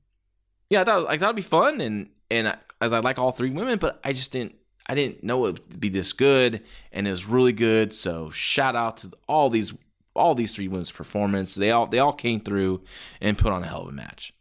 [0.69, 3.31] yeah, I thought I thought it'd be fun, and and I, as I like all
[3.31, 4.55] three women, but I just didn't
[4.89, 7.93] I didn't know it would be this good, and it was really good.
[7.93, 9.73] So shout out to all these
[10.15, 11.53] all these three women's performance.
[11.53, 12.81] They all they all came through
[13.21, 14.33] and put on a hell of a match.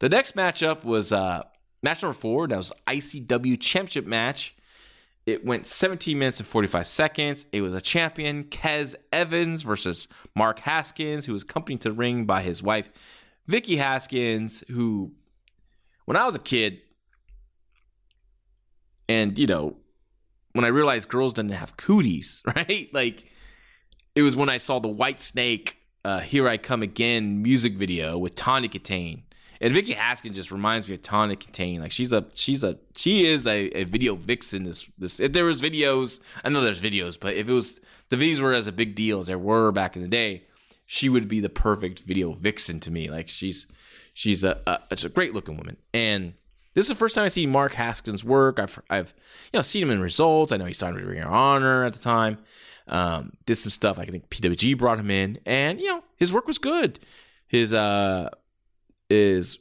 [0.00, 1.44] The next matchup was uh,
[1.82, 2.46] match number four.
[2.46, 4.54] That was ICW Championship match.
[5.26, 7.46] It went 17 minutes and 45 seconds.
[7.52, 12.24] It was a champion, Kez Evans versus Mark Haskins, who was accompanied to the ring
[12.24, 12.90] by his wife,
[13.46, 15.12] Vicky Haskins, who,
[16.06, 16.80] when I was a kid,
[19.08, 19.76] and, you know,
[20.52, 22.88] when I realized girls didn't have cooties, right?
[22.92, 23.24] Like,
[24.14, 28.34] it was when I saw the Whitesnake uh, "Here I Come Again" music video with
[28.34, 29.22] Tawny Kitaen.
[29.60, 31.80] And Vicky Haskins just reminds me of Tawny Kitaen.
[31.80, 34.62] Like she's a she's a she is a, a video vixen.
[34.62, 38.16] This this if there was videos, I know there's videos, but if it was the
[38.16, 40.44] videos were as a big deal as there were back in the day,
[40.86, 43.10] she would be the perfect video vixen to me.
[43.10, 43.66] Like she's
[44.14, 45.76] she's a, a it's a great looking woman.
[45.92, 46.32] And
[46.72, 48.58] this is the first time I see Mark Haskins work.
[48.58, 49.12] I've I've
[49.52, 50.52] you know seen him in results.
[50.52, 52.38] I know he signed with Ring of Honor at the time.
[52.88, 53.98] Um, did some stuff.
[53.98, 56.98] I think PWG brought him in, and you know his work was good.
[57.46, 58.30] His uh
[59.10, 59.58] is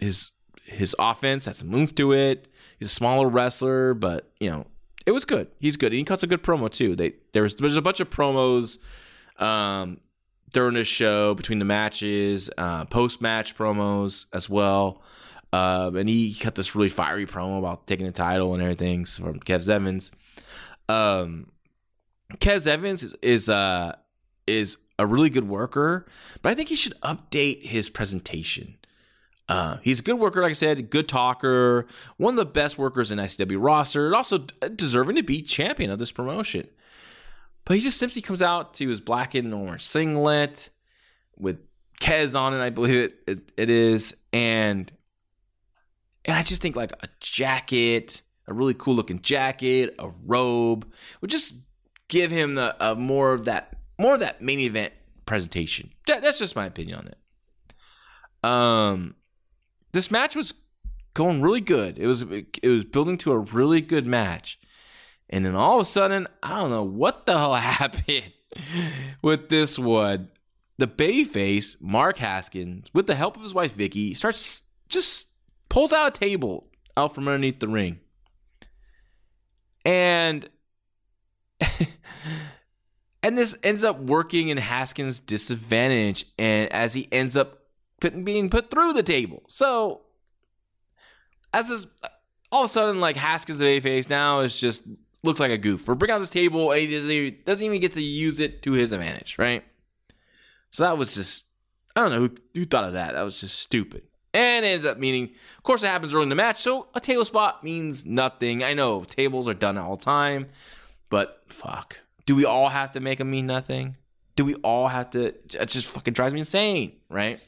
[0.00, 0.32] his
[0.64, 2.48] his offense has some move to it.
[2.78, 4.66] He's a smaller wrestler, but you know
[5.06, 5.48] it was good.
[5.58, 5.92] He's good.
[5.92, 6.96] And he cuts a good promo too.
[6.96, 8.78] They there was there's a bunch of promos
[9.38, 10.00] um,
[10.52, 15.02] during the show between the matches, uh, post match promos as well.
[15.52, 19.38] Um, and he cut this really fiery promo about taking the title and everything from
[19.38, 20.10] Kez Evans.
[20.88, 21.52] Um,
[22.38, 23.94] Kez Evans is is, uh,
[24.46, 26.06] is a really good worker,
[26.42, 28.76] but I think he should update his presentation.
[29.48, 33.12] Uh, he's a good worker, like I said, good talker, one of the best workers
[33.12, 34.38] in ICW roster, also
[34.74, 36.66] deserving to be champion of this promotion.
[37.64, 40.70] But he just simply comes out to his black and orange singlet
[41.36, 41.58] with
[42.00, 44.90] Kez on it, I believe it, it, it is, and
[46.24, 51.30] and I just think like a jacket, a really cool looking jacket, a robe would
[51.30, 51.54] just
[52.08, 54.92] give him a, a more of that more of that main event
[55.26, 55.90] presentation.
[56.06, 57.18] That, that's just my opinion on it.
[58.48, 59.14] Um,
[59.92, 60.54] this match was
[61.14, 61.98] going really good.
[61.98, 64.58] It was it was building to a really good match,
[65.30, 68.32] and then all of a sudden, I don't know what the hell happened
[69.22, 70.28] with this one.
[70.76, 75.28] The babyface Mark Haskins, with the help of his wife Vicky, starts just
[75.68, 78.00] pulls out a table out from underneath the ring,
[79.84, 80.48] and
[83.24, 87.58] and this ends up working in Haskins' disadvantage, and as he ends up
[88.22, 89.42] being put through the table.
[89.48, 90.02] So,
[91.54, 91.86] as this,
[92.52, 94.86] all of a sudden, like Haskins' of A face now is just
[95.22, 95.80] looks like a goof.
[95.80, 98.62] For bring out this table, and he doesn't even, doesn't even get to use it
[98.64, 99.64] to his advantage, right?
[100.70, 101.46] So that was just,
[101.96, 103.14] I don't know who, who thought of that.
[103.14, 104.02] That was just stupid.
[104.34, 107.00] And it ends up meaning, of course, it happens early in the match, so a
[107.00, 108.62] table spot means nothing.
[108.62, 110.48] I know tables are done all the time,
[111.08, 112.00] but fuck.
[112.26, 113.96] Do we all have to make them mean nothing?
[114.36, 115.26] Do we all have to?
[115.26, 117.40] It just fucking drives me insane, right?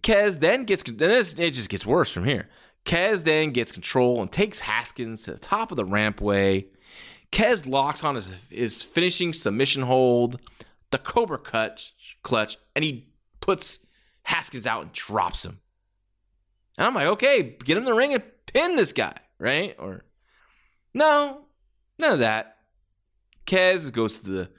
[0.00, 2.48] Kez then gets, this, it just gets worse from here.
[2.84, 6.66] Kez then gets control and takes Haskins to the top of the rampway.
[7.32, 10.40] Kez locks on his, his finishing submission hold,
[10.92, 11.90] the Cobra cut,
[12.22, 13.08] clutch, and he
[13.40, 13.80] puts
[14.22, 15.60] Haskins out and drops him.
[16.78, 19.74] And I'm like, okay, get him in the ring and pin this guy, right?
[19.78, 20.04] Or
[20.94, 21.45] no,
[21.98, 22.56] None of that.
[23.46, 24.50] Kez goes to the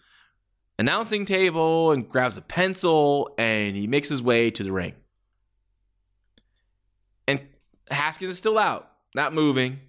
[0.79, 4.93] announcing table and grabs a pencil and he makes his way to the ring.
[7.27, 7.41] And
[7.89, 9.79] Haskins is still out, not moving.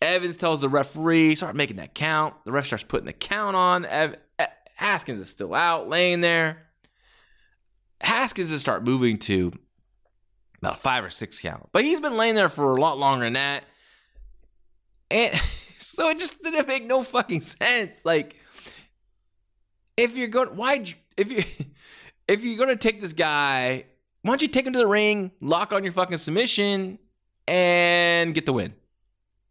[0.00, 2.34] Evans tells the referee, start making that count.
[2.44, 3.84] The ref starts putting the count on.
[3.84, 4.16] Ev-
[4.74, 6.66] Haskins is still out, laying there.
[8.00, 9.52] Haskins just start moving to
[10.60, 11.68] about a five or six count.
[11.72, 13.62] But he's been laying there for a lot longer than that.
[15.08, 15.40] And
[15.96, 18.04] so it just didn't make no fucking sense.
[18.04, 18.36] Like,
[19.96, 20.84] if you're going, why,
[21.16, 21.44] if you,
[22.28, 23.84] if you're gonna take this guy,
[24.22, 26.98] why don't you take him to the ring, lock on your fucking submission,
[27.48, 28.74] and get the win,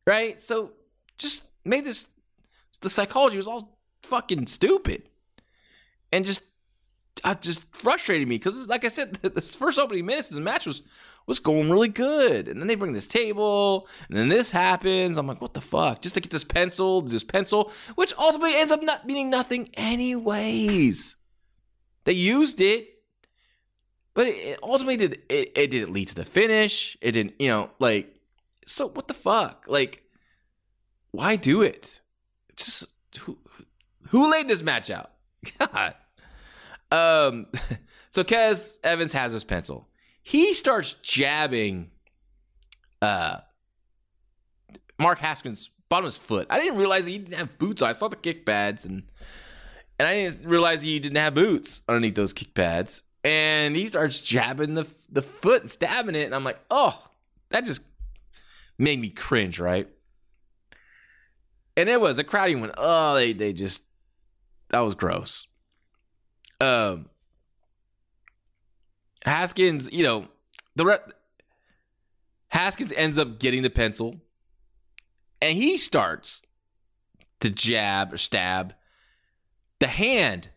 [0.08, 0.40] right?
[0.40, 0.72] So
[1.18, 2.08] just made this.
[2.82, 5.04] The psychology was all fucking stupid,
[6.12, 6.44] and just,
[7.24, 10.66] I just frustrated me because, like I said, this first opening minutes of the match
[10.66, 10.82] was
[11.28, 12.48] was going really good.
[12.48, 15.18] And then they bring this table, and then this happens.
[15.18, 16.02] I'm like, what the fuck?
[16.02, 21.16] Just to get this pencil, this pencil, which ultimately ends up not meaning nothing anyways.
[22.04, 22.90] They used it,
[24.14, 26.98] but it ultimately did it, it didn't lead to the finish.
[27.02, 28.16] It didn't, you know, like
[28.66, 29.66] so what the fuck?
[29.68, 30.04] Like,
[31.12, 32.02] why do it?
[32.56, 32.88] Just
[33.20, 33.38] who
[34.08, 35.12] who laid this match out?
[35.60, 35.96] God.
[36.92, 37.48] Um
[38.10, 39.88] so Kez Evans has his pencil
[40.24, 41.92] he starts jabbing
[43.02, 43.40] uh
[45.00, 46.48] Mark Haskins bottom of his foot.
[46.50, 47.90] I didn't realize he didn't have boots on.
[47.90, 49.04] I saw the kick pads and
[50.02, 53.04] and I didn't realize he didn't have boots underneath those kick pads.
[53.24, 57.08] And he starts jabbing the the foot and stabbing it, and I'm like, oh,
[57.50, 57.84] that just
[58.80, 59.88] made me cringe, right?
[61.78, 63.84] And it was the crowd even went, oh, they they just
[64.70, 65.46] that was gross.
[66.60, 67.11] Um
[69.26, 70.28] Haskins, you know,
[70.76, 70.98] the re-
[72.50, 74.22] Haskins ends up getting the pencil
[75.42, 76.42] and he starts
[77.40, 78.76] to jab or stab
[79.80, 80.50] the hand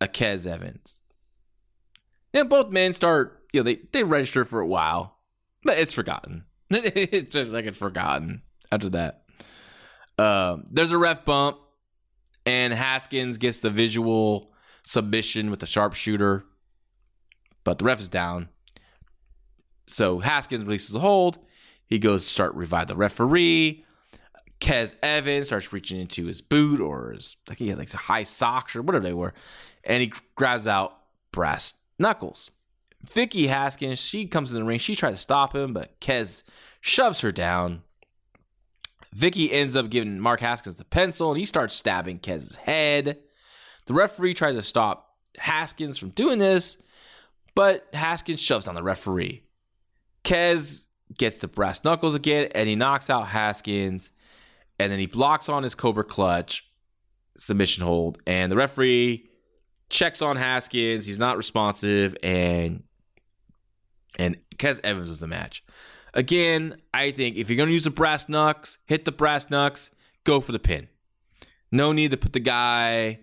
[0.00, 1.00] a Kez Evans.
[2.32, 5.16] And both men start, you know, they, they register for a while,
[5.64, 6.44] but it's forgotten.
[6.70, 9.24] it's just like it's forgotten after that.
[10.18, 11.58] Um, there's a ref bump,
[12.46, 14.52] and Haskins gets the visual
[14.84, 16.44] submission with the sharpshooter,
[17.64, 18.48] but the ref is down.
[19.86, 21.38] So Haskins releases the hold.
[21.86, 23.84] He goes to start revive the referee.
[24.60, 28.24] Kez Evans starts reaching into his boot or his, I think he had like high
[28.24, 29.32] socks or whatever they were,
[29.84, 30.98] and he grabs out
[31.32, 32.50] brass knuckles.
[33.02, 34.78] Vicky Haskins, she comes in the ring.
[34.78, 36.42] She tries to stop him, but Kez
[36.80, 37.82] shoves her down.
[39.12, 43.18] Vicky ends up giving Mark Haskins the pencil, and he starts stabbing Kez's head.
[43.86, 46.76] The referee tries to stop Haskins from doing this,
[47.54, 49.42] but Haskins shoves on the referee.
[50.24, 50.86] Kez
[51.18, 54.10] gets the brass knuckles again, and he knocks out Haskins
[54.80, 56.66] and then he blocks on his Cobra clutch
[57.36, 59.28] submission hold, and the referee
[59.90, 61.04] checks on Haskins.
[61.04, 62.82] He's not responsive, and
[64.18, 65.62] and Kez Evans was the match.
[66.14, 69.90] Again, I think if you're gonna use the brass knucks, hit the brass knucks,
[70.24, 70.88] go for the pin.
[71.70, 73.20] No need to put the guy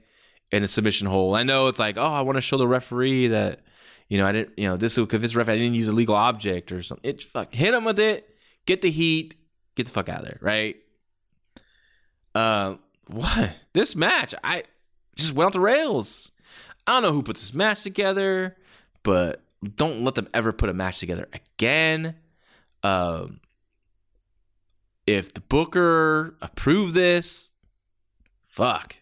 [0.51, 1.36] in the submission hole.
[1.36, 3.61] I know it's like, oh, I want to show the referee that
[4.10, 6.16] you know I didn't, you know, this convince the referee I didn't use a legal
[6.16, 7.10] object or something.
[7.10, 8.30] It fuck hit him with it,
[8.66, 9.36] get the heat,
[9.76, 10.76] get the fuck out of there, right?
[12.36, 12.76] Uh,
[13.08, 14.34] what this match?
[14.43, 14.64] I
[15.16, 16.32] just went off the rails.
[16.86, 18.55] I don't know who put this match together,
[19.03, 19.41] but
[19.76, 22.16] don't let them ever put a match together again.
[22.84, 23.41] Um,
[25.05, 27.51] if the booker approved this,
[28.47, 28.95] fuck,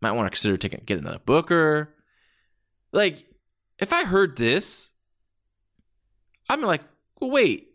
[0.00, 1.94] might want to consider taking get another booker.
[2.92, 3.24] Like,
[3.82, 4.92] if I heard this,
[6.48, 6.82] I'm like,
[7.20, 7.68] well, wait.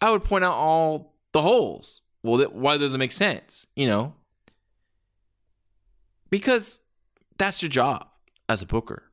[0.00, 3.66] I would point out all the holes well, that, why does it make sense?
[3.76, 4.14] You know,
[6.28, 6.80] because
[7.38, 8.08] that's your job
[8.48, 9.04] as a booker,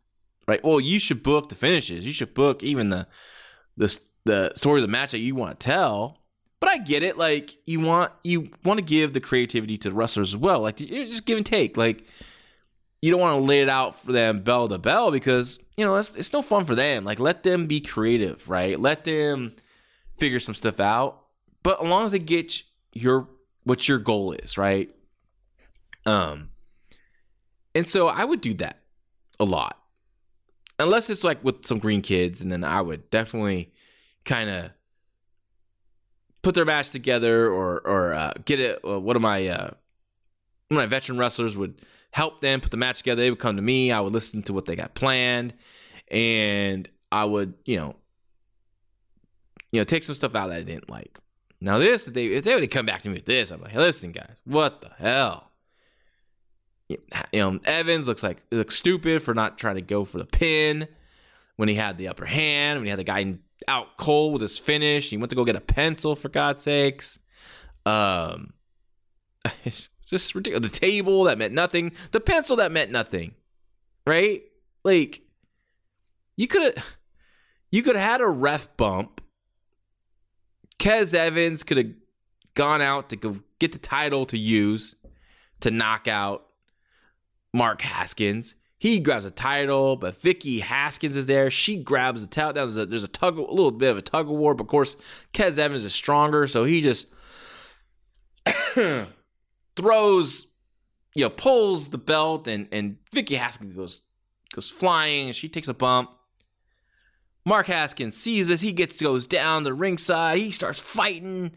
[0.47, 0.63] right?
[0.63, 2.07] Well, you should book the finishes.
[2.07, 3.07] You should book even the
[3.77, 6.21] the the story of the match that you want to tell.
[6.59, 7.15] But I get it.
[7.15, 10.61] Like you want you want to give the creativity to the wrestlers as well.
[10.61, 11.77] Like just give and take.
[11.77, 12.05] Like
[13.03, 15.95] you don't want to lay it out for them bell to bell because you know
[15.95, 17.03] it's, it's no fun for them.
[17.03, 18.79] Like let them be creative, right?
[18.79, 19.55] Let them
[20.15, 21.21] figure some stuff out.
[21.63, 22.63] But as long as they get
[22.93, 23.27] your
[23.63, 24.89] what your goal is, right?
[26.05, 26.49] Um
[27.75, 28.79] and so I would do that
[29.39, 29.79] a lot.
[30.79, 33.73] Unless it's like with some green kids and then I would definitely
[34.25, 34.71] kind of
[36.41, 39.71] put their match together or or uh, get it uh, one of uh one of
[40.69, 41.81] my veteran wrestlers would
[42.13, 43.21] help them put the match together.
[43.21, 43.91] They would come to me.
[43.91, 45.53] I would listen to what they got planned,
[46.09, 47.95] and I would, you know,
[49.71, 51.17] you know, take some stuff out that I didn't like.
[51.59, 53.71] Now this, if they if they would come back to me with this, I'm like,
[53.71, 55.49] hey, listen, guys, what the hell?
[56.87, 56.99] You
[57.33, 60.87] know, Evans looks like looks stupid for not trying to go for the pin
[61.55, 62.77] when he had the upper hand.
[62.77, 63.37] When he had the guy
[63.67, 67.17] out cold with his finish, he went to go get a pencil for God's sakes.
[67.87, 68.53] Um,
[69.65, 70.69] it's just ridiculous.
[70.69, 71.91] The table that meant nothing.
[72.11, 73.35] The pencil that meant nothing.
[74.05, 74.43] Right?
[74.83, 75.21] Like
[76.35, 76.85] you could have
[77.71, 79.21] you could have had a ref bump
[80.79, 81.91] Kez Evans could have
[82.55, 84.95] gone out to go get the title to use
[85.61, 86.45] to knock out
[87.53, 88.55] Mark Haskins.
[88.77, 91.49] He grabs a title, but Vicky Haskins is there.
[91.49, 92.53] She grabs the title.
[92.53, 94.53] There's a, there's a tug, a little bit of a tug of war.
[94.53, 94.97] But of course,
[95.33, 97.07] Kez Evans is stronger, so he just
[99.75, 100.47] throws,
[101.15, 104.01] you know, pulls the belt, and and Vicky Haskins goes
[104.53, 105.31] goes flying.
[105.31, 106.11] She takes a bump.
[107.45, 108.61] Mark Haskins sees this.
[108.61, 110.37] He gets goes down the ringside.
[110.37, 111.51] He starts fighting.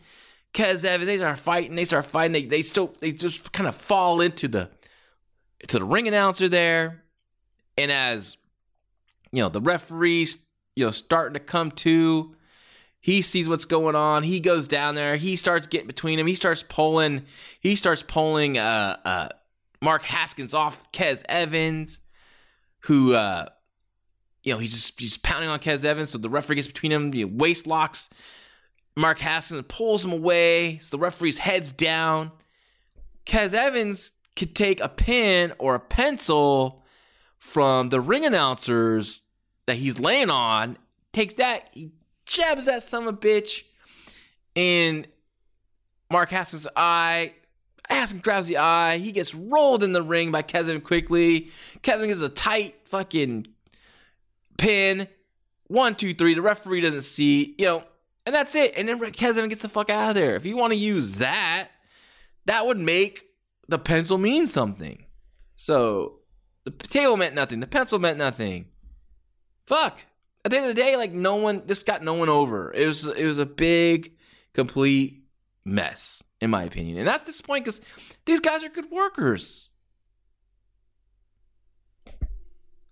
[0.52, 1.74] Kez Evans, they start fighting.
[1.74, 2.32] They start fighting.
[2.32, 4.70] They, they still they just kind of fall into the
[5.68, 7.04] to the ring announcer there.
[7.76, 8.36] And as
[9.32, 10.38] you know, the referees,
[10.74, 12.34] you know, starting to come to,
[13.06, 14.24] he sees what's going on.
[14.24, 15.14] He goes down there.
[15.14, 16.26] He starts getting between him.
[16.26, 17.24] He starts pulling.
[17.60, 19.28] He starts pulling uh, uh,
[19.80, 22.00] Mark Haskins off Kez Evans,
[22.80, 23.46] who uh,
[24.42, 27.14] you know, he's just he's pounding on Kez Evans, so the referee gets between him,
[27.14, 28.10] you know, waist locks
[28.96, 30.78] Mark Haskins pulls him away.
[30.78, 32.32] So the referee's heads down.
[33.26, 36.82] Kez Evans could take a pen or a pencil
[37.38, 39.20] from the ring announcers
[39.66, 40.78] that he's laying on,
[41.12, 41.90] takes that, he
[42.26, 43.62] jabs that son of a bitch
[44.54, 45.06] in
[46.10, 47.32] Mark Haskins' eye.
[47.88, 48.98] Haskins grabs the eye.
[48.98, 51.48] He gets rolled in the ring by Kevin quickly.
[51.82, 53.46] Kevin gets a tight fucking
[54.58, 55.06] pin,
[55.68, 56.34] one, two, three.
[56.34, 57.84] The referee doesn't see, you know,
[58.24, 58.74] and that's it.
[58.76, 60.34] And then Kevin gets the fuck out of there.
[60.34, 61.68] If you want to use that,
[62.46, 63.24] that would make
[63.68, 65.04] the pencil mean something.
[65.54, 66.20] So
[66.64, 67.60] The table meant nothing.
[67.60, 68.66] The pencil meant nothing.
[69.66, 70.04] Fuck.
[70.46, 72.72] At the end of the day, like no one, this got no one over.
[72.72, 74.12] It was it was a big,
[74.54, 75.24] complete
[75.64, 77.80] mess, in my opinion, and that's disappointing because
[78.26, 79.70] these guys are good workers.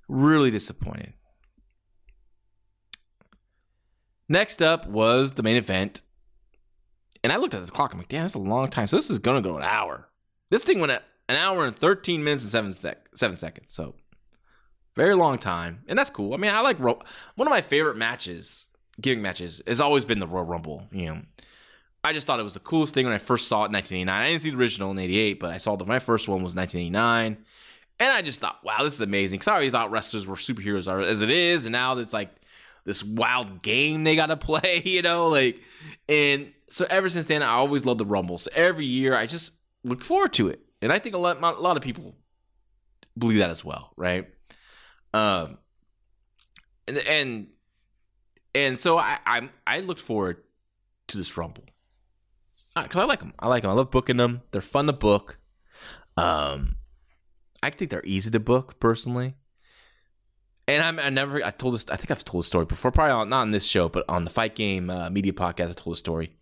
[0.08, 1.12] Really disappointed.
[4.28, 6.02] Next up was the main event.
[7.22, 7.92] And I looked at the clock.
[7.92, 8.88] I'm like, damn, that's a long time.
[8.88, 10.08] So this is going to go an hour.
[10.50, 13.72] This thing went an hour and 13 minutes and seven, sec- seven seconds.
[13.72, 13.94] So
[14.96, 15.80] very long time.
[15.88, 16.34] And that's cool.
[16.34, 17.00] I mean, I like Ro-
[17.34, 18.66] one of my favorite matches,
[19.00, 20.84] giving matches, has always been the Royal Rumble.
[20.92, 21.22] You know,
[22.02, 24.22] I just thought it was the coolest thing when I first saw it in 1989.
[24.22, 26.54] I didn't see the original in 88, but I saw the my first one was
[26.54, 27.44] 1989.
[28.00, 29.38] And I just thought, wow, this is amazing.
[29.38, 31.64] Because I always thought wrestlers were superheroes as it is.
[31.64, 32.30] And now it's like
[32.84, 35.28] this wild game they got to play, you know?
[35.28, 35.60] Like,
[36.08, 38.38] and so ever since then, I always loved the Rumble.
[38.38, 39.52] So every year, I just
[39.84, 40.60] look forward to it.
[40.82, 42.14] And I think a lot, a lot of people
[43.16, 44.28] believe that as well, right?
[45.14, 45.58] Um,
[46.88, 47.46] and and
[48.54, 50.42] and so I I I looked forward
[51.08, 51.64] to this Rumble
[52.74, 53.32] because I like them.
[53.38, 53.70] I like them.
[53.70, 54.42] I love booking them.
[54.50, 55.38] They're fun to book.
[56.16, 56.76] Um,
[57.62, 59.34] I think they're easy to book personally.
[60.66, 63.12] And I'm, I never, I told this, I think I've told a story before, probably
[63.12, 65.94] on, not on this show, but on the Fight Game uh, Media Podcast, I told
[65.94, 66.36] a story.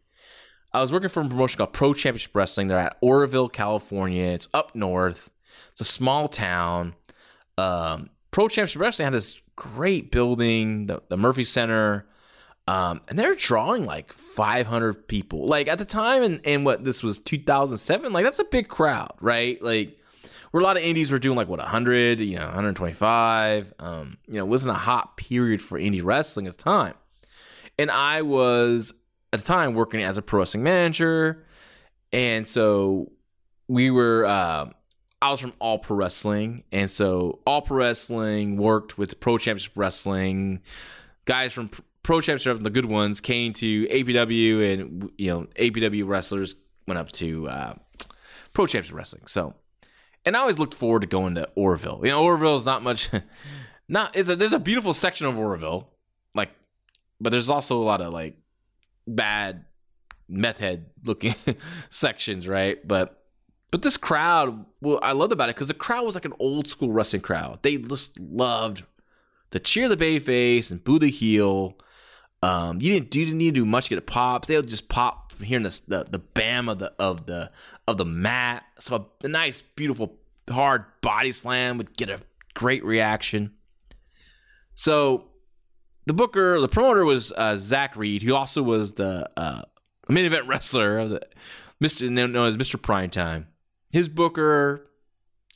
[0.73, 2.69] I was working for a promotion called Pro Championship Wrestling.
[2.69, 4.25] They're at Oroville, California.
[4.25, 5.31] It's up north.
[5.73, 6.95] It's a small town.
[7.59, 12.07] Um, Pro Championship Wrestling had this great building, the, the Murphy Center.
[12.67, 15.47] Um, and they're drawing like 500 people.
[15.47, 19.13] Like at the time, and, and what this was 2007, like that's a big crowd,
[19.21, 19.63] right?
[19.63, 19.99] Like
[20.51, 23.75] where a lot of indies were doing like what 100, you know, 125.
[23.79, 26.95] Um, you know, it wasn't a hot period for indie wrestling at the time.
[27.79, 28.95] And I was
[29.33, 31.45] at the time working as a pro wrestling manager,
[32.13, 33.13] and so
[33.69, 34.25] we were.
[34.25, 34.71] Uh,
[35.23, 39.73] I was from All Pro Wrestling, and so All Pro Wrestling worked with Pro Championship
[39.77, 40.61] Wrestling.
[41.25, 41.71] Guys from
[42.03, 46.57] Pro Championship, the good ones, came to APW, and you know APW wrestlers
[46.89, 47.75] went up to uh,
[48.53, 49.27] Pro Championship Wrestling.
[49.27, 49.55] So
[50.25, 52.01] and I always looked forward to going to Oroville.
[52.03, 53.09] You know, Oroville is not much.
[53.89, 55.91] Not it's a, there's a beautiful section of Oroville,
[56.35, 56.51] like,
[57.21, 58.39] but there's also a lot of like
[59.07, 59.67] bad
[60.29, 61.35] meth head looking
[61.91, 62.79] sections, right?
[62.87, 63.22] But
[63.73, 66.69] but this crowd, well, I loved about it because the crowd was like an old
[66.69, 67.61] school wrestling crowd.
[67.63, 68.85] They just loved
[69.51, 71.79] to cheer the bay face and boo the heel.
[72.43, 74.45] Um, you didn't you didn't need to do much to get a pop.
[74.45, 77.51] They'll just pop from hearing the, the the bam of the of the
[77.89, 78.65] of the mat.
[78.79, 80.19] So a, a nice, beautiful,
[80.51, 82.21] hard body slam would get a
[82.53, 83.53] great reaction.
[84.75, 85.29] So
[86.05, 89.63] the booker, the promoter was uh, Zach Reed, who also was the uh,
[90.11, 91.23] main event wrestler of the
[91.83, 92.11] Mr.
[92.11, 92.77] known as Mr.
[92.77, 93.47] Primetime.
[93.93, 94.91] His booker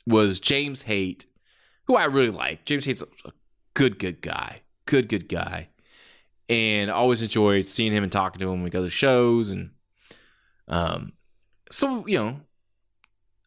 [0.05, 1.25] was James Haight,
[1.87, 2.63] who I really like.
[2.63, 3.31] James Haight's a
[3.73, 4.61] good, good guy.
[4.85, 5.67] Good, good guy
[6.49, 9.49] and I always enjoyed seeing him and talking to him when we go to shows
[9.49, 9.71] and
[10.67, 11.13] um
[11.69, 12.39] so you know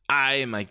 [0.09, 0.66] I and my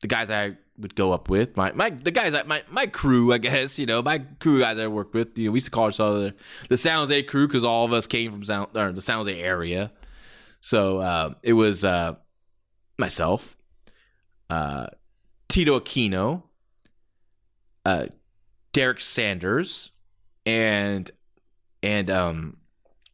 [0.00, 3.32] the guys I would go up with my my the guys that my my crew
[3.32, 5.70] I guess you know my crew guys I worked with you know we used to
[5.70, 6.34] call each other
[6.68, 9.40] the San Jose crew because all of us came from Sound or the San Jose
[9.40, 9.90] area
[10.60, 12.14] so uh, it was uh,
[12.98, 13.56] myself
[14.50, 14.86] uh,
[15.48, 16.42] Tito Aquino
[17.84, 18.06] uh,
[18.72, 19.90] Derek Sanders
[20.44, 21.10] and
[21.82, 22.56] and um,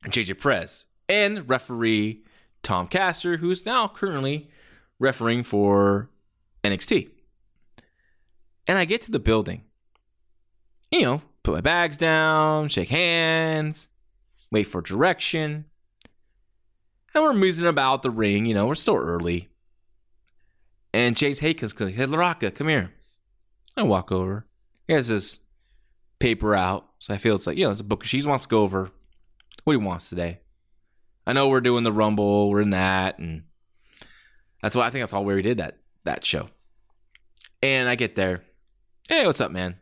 [0.07, 2.22] JJ Perez and referee
[2.62, 4.51] Tom Castor, who's now currently
[4.99, 6.11] refereeing for
[6.64, 7.11] NXT.
[8.66, 9.62] And I get to the building,
[10.91, 13.89] you know, put my bags down, shake hands,
[14.51, 15.66] wait for direction.
[17.14, 19.49] And we're moving about the ring, you know, we're still early.
[20.97, 22.91] And James Hayes comes, hey, Laraka, come here.
[23.77, 24.47] I walk over.
[24.89, 25.41] He has this
[26.19, 26.89] paper out.
[27.01, 28.03] So I feel it's like, you know, it's a book.
[28.03, 28.91] She wants to go over
[29.65, 30.41] what he wants today.
[31.27, 33.43] I know we're doing the Rumble, we're in that, and
[34.63, 36.49] that's what I think that's all where we did that that show.
[37.63, 38.45] And I get there,
[39.07, 39.77] hey, what's up, man?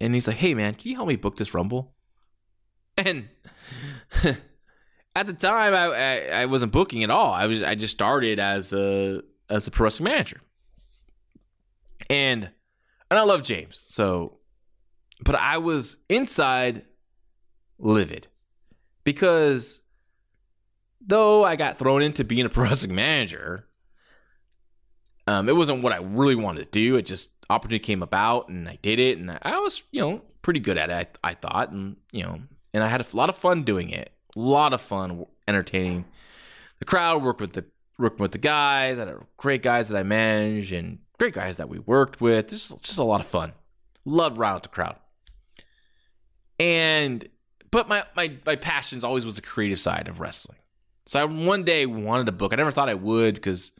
[0.00, 1.94] And he's like, hey, man, can you help me book this Rumble?
[2.98, 3.28] And
[5.14, 7.32] at the time, I, I, I wasn't booking at all.
[7.32, 10.40] I was I just started as a as a pro wrestling manager,
[12.10, 12.50] and
[13.10, 14.38] and I love James, so
[15.24, 16.84] but I was inside
[17.78, 18.28] livid
[19.04, 19.80] because
[21.00, 23.66] though I got thrown into being a pro wrestling manager,
[25.26, 26.96] um, it wasn't what I really wanted to do.
[26.96, 30.60] It just opportunity came about and I did it, and I was you know pretty
[30.60, 31.18] good at it.
[31.22, 32.40] I, I thought, and you know,
[32.74, 34.12] and I had a lot of fun doing it.
[34.34, 36.04] A lot of fun entertaining
[36.78, 37.64] the crowd, work with the
[37.98, 41.68] working with the guys that are great guys that I manage, and great guys that
[41.68, 42.48] we worked with.
[42.48, 43.52] Just just a lot of fun.
[44.04, 44.96] Love round the crowd.
[46.58, 47.28] And
[47.70, 50.58] but my my my passions always was the creative side of wrestling.
[51.06, 52.52] So I one day wanted a book.
[52.52, 53.72] I never thought I would because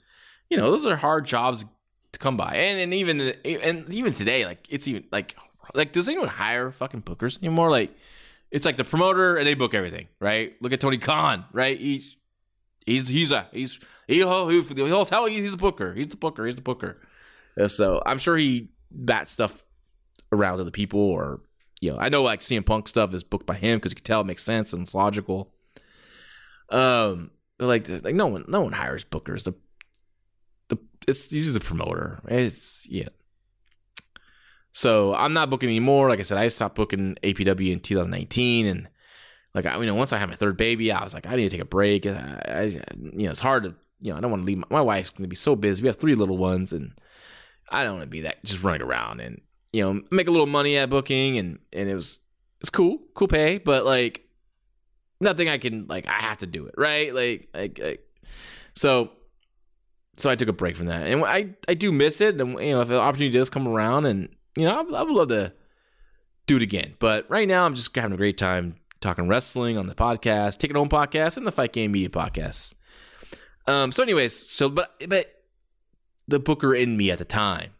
[0.51, 1.64] you know those are hard jobs
[2.12, 2.55] to come by.
[2.55, 5.37] And and even and even today, like it's even like
[5.75, 7.71] like does anyone hire fucking bookers anymore?
[7.71, 7.95] Like
[8.51, 10.55] it's like the promoter and they book everything, right?
[10.61, 11.79] Look at Tony Khan, right?
[11.79, 12.17] He's
[12.87, 15.93] he's he's a he's he'll, he'll tell you he's a booker.
[15.93, 16.47] He's the booker.
[16.47, 17.01] He's the booker.
[17.66, 19.64] So I'm sure he bats stuff
[20.32, 21.41] around to the people, or
[21.80, 24.05] you know, I know like CM Punk stuff is booked by him because you can
[24.05, 25.53] tell it makes sense and it's logical.
[26.70, 29.45] Um, but like like no one no one hires bookers.
[29.45, 29.55] The
[30.68, 30.78] the
[31.09, 32.20] it's usually the promoter.
[32.28, 33.09] It's yeah.
[34.70, 36.11] So I'm not booking anymore.
[36.11, 38.89] Like I said, I stopped booking APW in 2019, and
[39.57, 41.45] like I, you know, once I had my third baby, I was like, I need
[41.45, 42.07] to take a break.
[42.07, 44.59] I, I you know, it's hard to, you know, I don't want to leave.
[44.59, 45.83] My, my wife's going to be so busy.
[45.83, 46.93] We have three little ones, and
[47.71, 49.41] I don't want to be that just running around and
[49.73, 52.21] you know make a little money at booking, and and it was
[52.61, 54.29] it's cool, cool pay, but like
[55.21, 56.07] nothing I can like.
[56.07, 58.01] I have to do it right, like like, like
[58.75, 59.11] so
[60.19, 62.73] so I took a break from that, and I I do miss it, and you
[62.73, 65.55] know if an opportunity does come around, and you know, I, I would love to
[66.47, 66.95] do it again.
[66.99, 70.77] But right now, I'm just having a great time talking wrestling on the podcast, Taking
[70.77, 72.75] Home podcast, and the Fight Game Media podcast.
[73.67, 73.93] Um.
[73.93, 75.43] So, anyways, so but but
[76.29, 77.71] the Booker in me at the time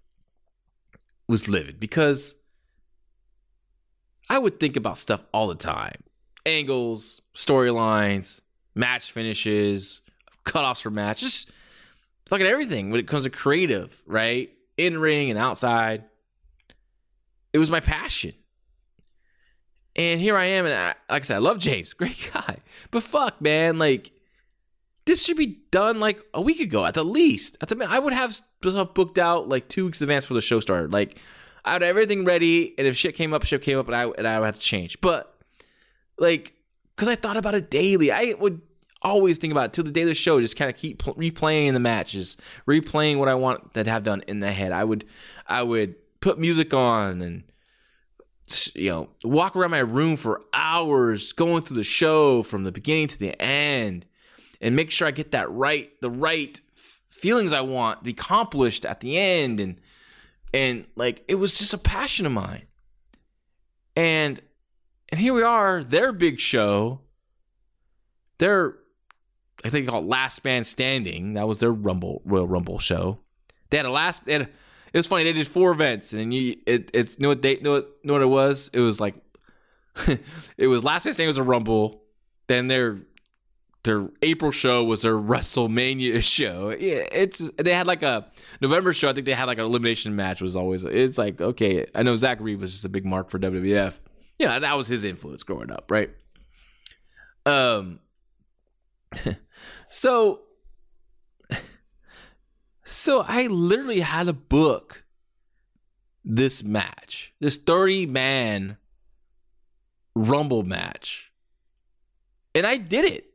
[1.29, 2.35] was livid because
[4.29, 6.03] I would think about stuff all the time,
[6.45, 8.41] angles, storylines,
[8.75, 10.01] match finishes,
[10.45, 11.47] cutoffs for matches,
[12.29, 14.51] fucking everything when it comes to creative, right?
[14.77, 16.05] In ring and outside
[17.57, 18.35] it was my passion.
[19.97, 22.59] And here I am, and I, like I said, I love James, great guy.
[22.91, 24.13] But fuck, man, like
[25.07, 27.57] this should be done like a week ago at the least.
[27.61, 30.61] At the I would have stuff booked out like two weeks advance for the show
[30.61, 30.93] started.
[30.93, 31.19] Like
[31.65, 34.29] I have everything ready, and if shit came up, shit came up, and I and
[34.29, 35.01] I would have to change.
[35.01, 35.35] But
[36.19, 36.55] like,
[36.95, 38.61] because I thought about it daily, I would
[39.03, 40.41] always think about it till the day of the show.
[40.41, 42.37] Just kind of keep replaying the matches,
[42.67, 44.73] replaying what I want to have done in the head.
[44.73, 45.05] I would,
[45.47, 47.45] I would put music on and
[48.75, 53.09] you know walk around my room for hours going through the show from the beginning
[53.09, 54.07] to the end
[54.61, 56.61] and make sure I get that right the right
[57.09, 59.81] feelings I want accomplished at the end and
[60.53, 62.63] and like it was just a passion of mine.
[63.95, 64.41] And
[65.11, 67.01] and here we are their big show.
[68.39, 68.77] Their
[69.65, 71.35] I think they called Last Man Standing.
[71.35, 73.19] That was their Rumble Royal Rumble show.
[73.71, 74.49] They had a last they had
[74.97, 75.25] it was funny.
[75.25, 78.15] They did four events, and you it it's you know what they know what, know
[78.15, 78.71] what it was.
[78.73, 79.15] It was like
[80.57, 82.01] it was last name was a Rumble.
[82.47, 83.01] Then their
[83.83, 86.71] their April show was their WrestleMania show.
[86.71, 88.27] Yeah, it's they had like a
[88.63, 89.11] November show.
[89.11, 90.41] I think they had like an elimination match.
[90.41, 91.85] Was always it's like okay.
[91.95, 94.01] I know Zach was just a big mark for WWF.
[94.39, 96.09] Yeah, that was his influence growing up, right?
[97.45, 98.01] Um.
[99.91, 100.41] so
[102.89, 105.05] so I literally had to book
[106.25, 108.77] this match, this 30 man
[110.15, 111.33] Rumble match.
[112.55, 113.27] And I did it.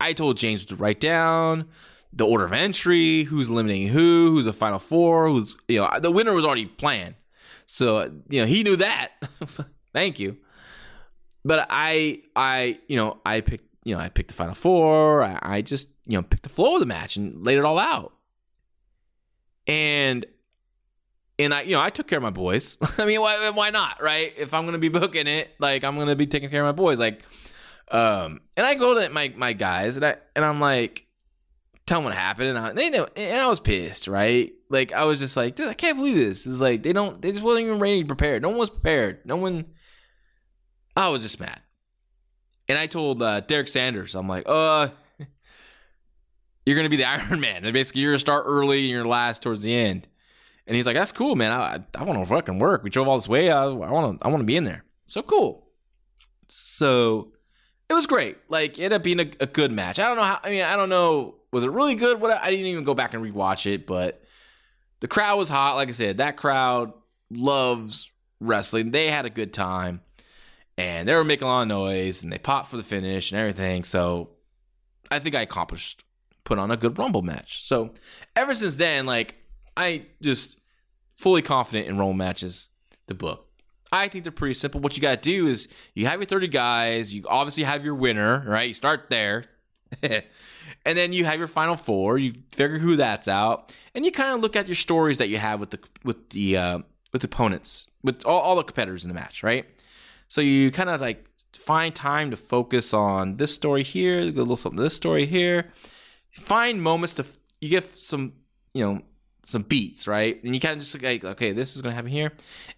[0.00, 1.68] I told James to write down
[2.10, 6.10] the order of entry, who's eliminating who, who's the final four, who's, you know, the
[6.10, 7.14] winner was already planned.
[7.66, 9.12] So, you know, he knew that.
[9.92, 10.38] Thank you.
[11.44, 15.22] But I, I, you know, I picked, you know, I picked the final four.
[15.22, 17.78] I, I just, you know, picked the flow of the match and laid it all
[17.78, 18.14] out
[19.66, 20.26] and
[21.38, 22.78] and I, you know, I took care of my boys.
[22.98, 24.32] I mean, why, why not, right?
[24.36, 26.98] If I'm gonna be booking it, like I'm gonna be taking care of my boys,
[26.98, 27.22] like,
[27.90, 31.06] um, and I go to my my guys, and I and I'm like,
[31.86, 34.52] tell them what happened, and I, they know, and I was pissed, right?
[34.68, 36.46] Like I was just like, I can't believe this.
[36.46, 38.42] It's like they don't, they just wasn't even ready prepared.
[38.42, 39.20] No one was prepared.
[39.24, 39.66] No one.
[40.94, 41.60] I was just mad,
[42.68, 44.88] and I told uh, Derek Sanders, I'm like, uh,
[46.64, 47.64] you're going to be the Iron Man.
[47.64, 50.08] And basically, you're going to start early and you're last towards the end.
[50.66, 51.52] And he's like, that's cool, man.
[51.52, 52.84] I, I want to fucking work.
[52.84, 53.50] We drove all this way.
[53.50, 54.84] I, want to I want to be in there.
[55.06, 55.66] So cool.
[56.48, 57.32] So
[57.88, 58.38] it was great.
[58.48, 59.98] Like it ended up being a, a, good match.
[59.98, 60.40] I don't know how.
[60.42, 61.36] I mean, I don't know.
[61.52, 62.20] Was it really good?
[62.20, 64.22] What I didn't even go back and rewatch it, but
[65.00, 65.74] the crowd was hot.
[65.74, 66.92] Like I said, that crowd
[67.30, 68.10] loves
[68.40, 68.92] wrestling.
[68.92, 70.00] They had a good time,
[70.78, 73.38] and they were making a lot of noise, and they popped for the finish and
[73.40, 73.84] everything.
[73.84, 74.30] So
[75.10, 76.04] I think I accomplished
[76.44, 77.66] put on a good Rumble match.
[77.66, 77.90] So
[78.36, 79.36] ever since then, like
[79.76, 80.60] I just
[81.16, 82.68] fully confident in Rumble matches
[83.08, 83.46] to book.
[83.90, 84.80] I think they're pretty simple.
[84.80, 87.12] What you got to do is you have your 30 guys.
[87.12, 88.68] You obviously have your winner, right?
[88.68, 89.44] You start there.
[90.02, 92.18] and then you have your final four.
[92.18, 95.38] You figure who that's out, and you kind of look at your stories that you
[95.38, 96.78] have with the with the uh,
[97.12, 99.66] with opponents, with all, all the competitors in the match, right?
[100.28, 104.56] So you kind of like find time to focus on this story here, a little
[104.56, 105.70] something this story here.
[106.32, 107.26] Find moments to
[107.60, 108.32] you get some
[108.74, 109.02] you know
[109.44, 110.42] some beats, right?
[110.44, 112.32] And you kind of just like, okay, this is to happen here,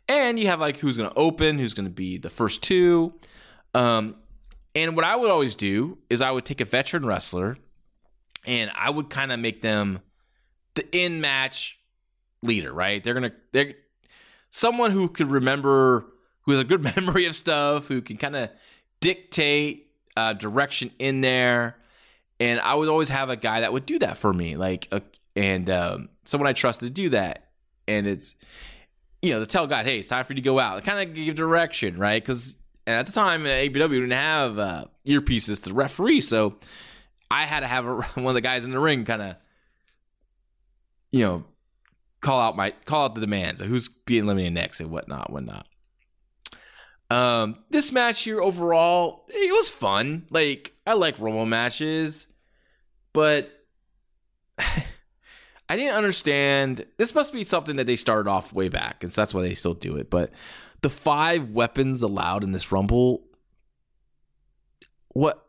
[0.09, 3.15] and you have like who's to open, who's to be the first two.
[3.75, 4.17] Um,
[4.75, 7.57] and what I would always do is I would take a veteran wrestler,
[8.47, 10.01] and I would kind of make them
[10.75, 11.79] the in match
[12.43, 13.03] leader, right?
[13.03, 13.75] They're gonna they're
[14.51, 16.07] someone who could remember,
[16.43, 18.51] who has a good memory of stuff, who can kind of
[19.01, 21.77] dictate uh, direction in there.
[22.41, 25.03] And I would always have a guy that would do that for me, like a,
[25.37, 27.49] and um, someone I trust to do that.
[27.87, 28.35] And it's,
[29.23, 30.83] you know, to tell guys, hey, it's time for you to go out.
[30.85, 32.23] Kind of give direction, right?
[32.23, 32.55] Because
[32.87, 36.57] at the time, APW didn't have uh, earpieces to referee, so
[37.31, 39.37] I had to have a, one of the guys in the ring kind of,
[41.13, 41.45] you know,
[42.21, 45.67] call out my call out the demands of who's being eliminated next and whatnot, whatnot.
[47.15, 50.27] Um, this match here overall, it was fun.
[50.31, 52.27] Like I like Rumble matches,
[53.13, 53.53] but
[54.59, 56.85] I didn't understand.
[56.97, 59.55] This must be something that they started off way back, and so that's why they
[59.55, 60.11] still do it.
[60.11, 60.33] But
[60.83, 63.23] the five weapons allowed in this Rumble,
[65.11, 65.47] what?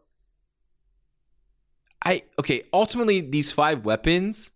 [2.03, 2.61] I okay.
[2.73, 4.51] Ultimately, these five weapons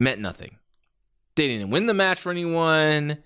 [0.00, 0.58] meant nothing.
[1.36, 3.18] They didn't win the match for anyone.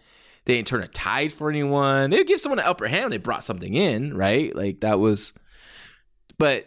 [0.49, 2.11] They didn't turn a tide for anyone.
[2.11, 3.13] They would give someone an upper hand.
[3.13, 4.57] They brought something in, right?
[4.57, 5.35] Like that was,
[6.39, 6.67] but,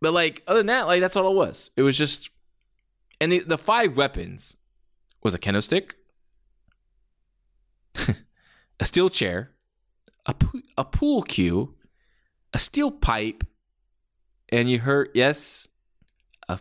[0.00, 1.70] but like other than that, like that's all it was.
[1.74, 2.30] It was just
[3.20, 4.56] and the, the five weapons
[5.22, 5.96] was a kendo stick,
[8.80, 9.52] a steel chair,
[10.26, 10.34] a,
[10.76, 11.74] a pool cue,
[12.52, 13.42] a steel pipe,
[14.50, 15.66] and you heard, yes,
[16.48, 16.60] a,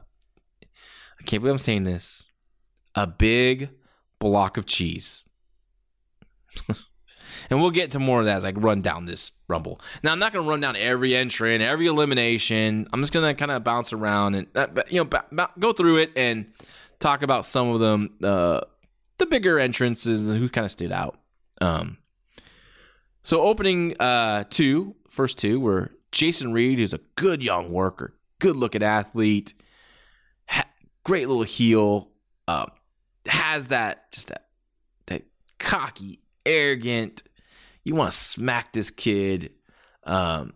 [0.63, 2.27] I can't believe I'm saying this,
[2.95, 3.69] a big
[4.19, 5.25] block of cheese.
[7.49, 9.81] and we'll get to more of that as I run down this rumble.
[10.03, 12.87] Now I'm not going to run down every entrant, every elimination.
[12.91, 15.73] I'm just going to kind of bounce around and uh, you know b- b- go
[15.73, 16.47] through it and
[16.99, 18.61] talk about some of them, uh,
[19.17, 21.19] the bigger entrances who kind of stood out.
[21.61, 21.97] Um,
[23.21, 28.55] so opening uh, two, first two were Jason Reed, who's a good young worker, good
[28.55, 29.53] looking athlete,
[30.47, 30.69] ha-
[31.03, 32.09] great little heel,
[32.47, 32.67] uh,
[33.25, 34.47] has that just that
[35.07, 35.23] that
[35.59, 37.23] cocky, arrogant
[37.87, 39.53] you want to smack this kid.
[40.03, 40.51] Um,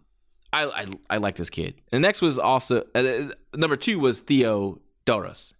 [0.52, 1.76] I, I, I like this kid.
[1.94, 5.54] And next was also uh, number two was Theo Doros.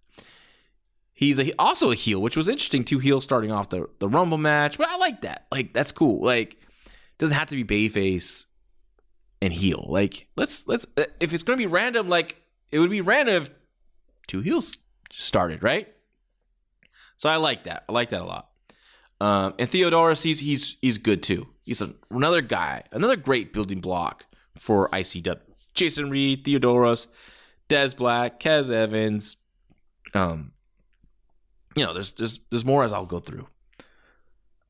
[1.14, 2.84] He's a, also a heel, which was interesting.
[2.84, 5.46] Two heels starting off the the Rumble match, but I like that.
[5.50, 6.22] Like that's cool.
[6.22, 6.58] Like
[7.16, 8.44] doesn't have to be bayface
[9.40, 9.86] and heel.
[9.88, 13.50] Like let's let's uh, if it's gonna be random, like it would be random if
[14.26, 14.76] two heels
[15.10, 15.88] started, right?
[17.16, 17.84] So I like that.
[17.88, 18.51] I like that a lot.
[19.22, 21.46] Um, and Theodorus, he's he's he's good too.
[21.62, 24.24] He's a, another guy, another great building block
[24.58, 25.38] for ICW.
[25.74, 27.06] Jason Reed, Theodorus,
[27.68, 29.36] Des Black, Kez Evans.
[30.12, 30.50] Um,
[31.76, 33.46] you know, there's there's there's more as I'll go through.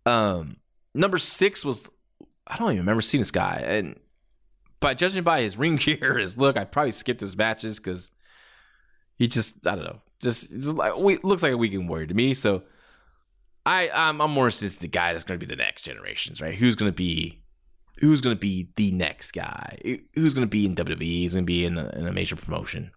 [0.05, 0.59] Um,
[0.95, 1.89] number six was
[2.47, 3.99] I don't even remember seeing this guy, and
[4.81, 8.11] by judging by his ring gear, his look, I probably skipped his matches because
[9.17, 12.13] he just I don't know, just, just like we looks like a weekend warrior to
[12.13, 12.35] me.
[12.35, 12.65] So
[13.65, 16.55] I I'm, I'm more just the guy that's going to be the next generations, right?
[16.55, 17.43] Who's going to be
[17.99, 19.79] who's going to be the next guy?
[20.15, 21.01] Who's going to be in WWE?
[21.03, 22.91] He's going to be in a, in a major promotion.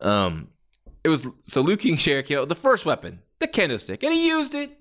[0.00, 0.48] Um,
[1.04, 4.54] it was so Liu King Cherokee, the first weapon, the kendo stick, and he used
[4.54, 4.78] it,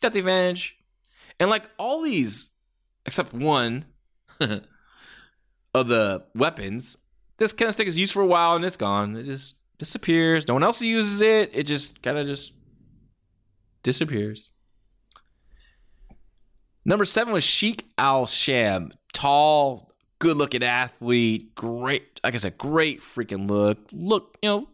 [0.00, 0.78] got the advantage,
[1.38, 2.50] and like all these,
[3.06, 3.86] except one
[4.40, 6.96] of the weapons,
[7.38, 9.16] this kendo stick is used for a while and it's gone.
[9.16, 10.46] It just disappears.
[10.46, 11.50] No one else uses it.
[11.52, 12.52] It just kind of just
[13.82, 14.52] disappears.
[16.84, 18.92] Number seven was Sheik Al Sham.
[19.12, 21.54] Tall, good looking athlete.
[21.54, 23.78] Great, like I said, great freaking look.
[23.92, 24.68] Look, you know,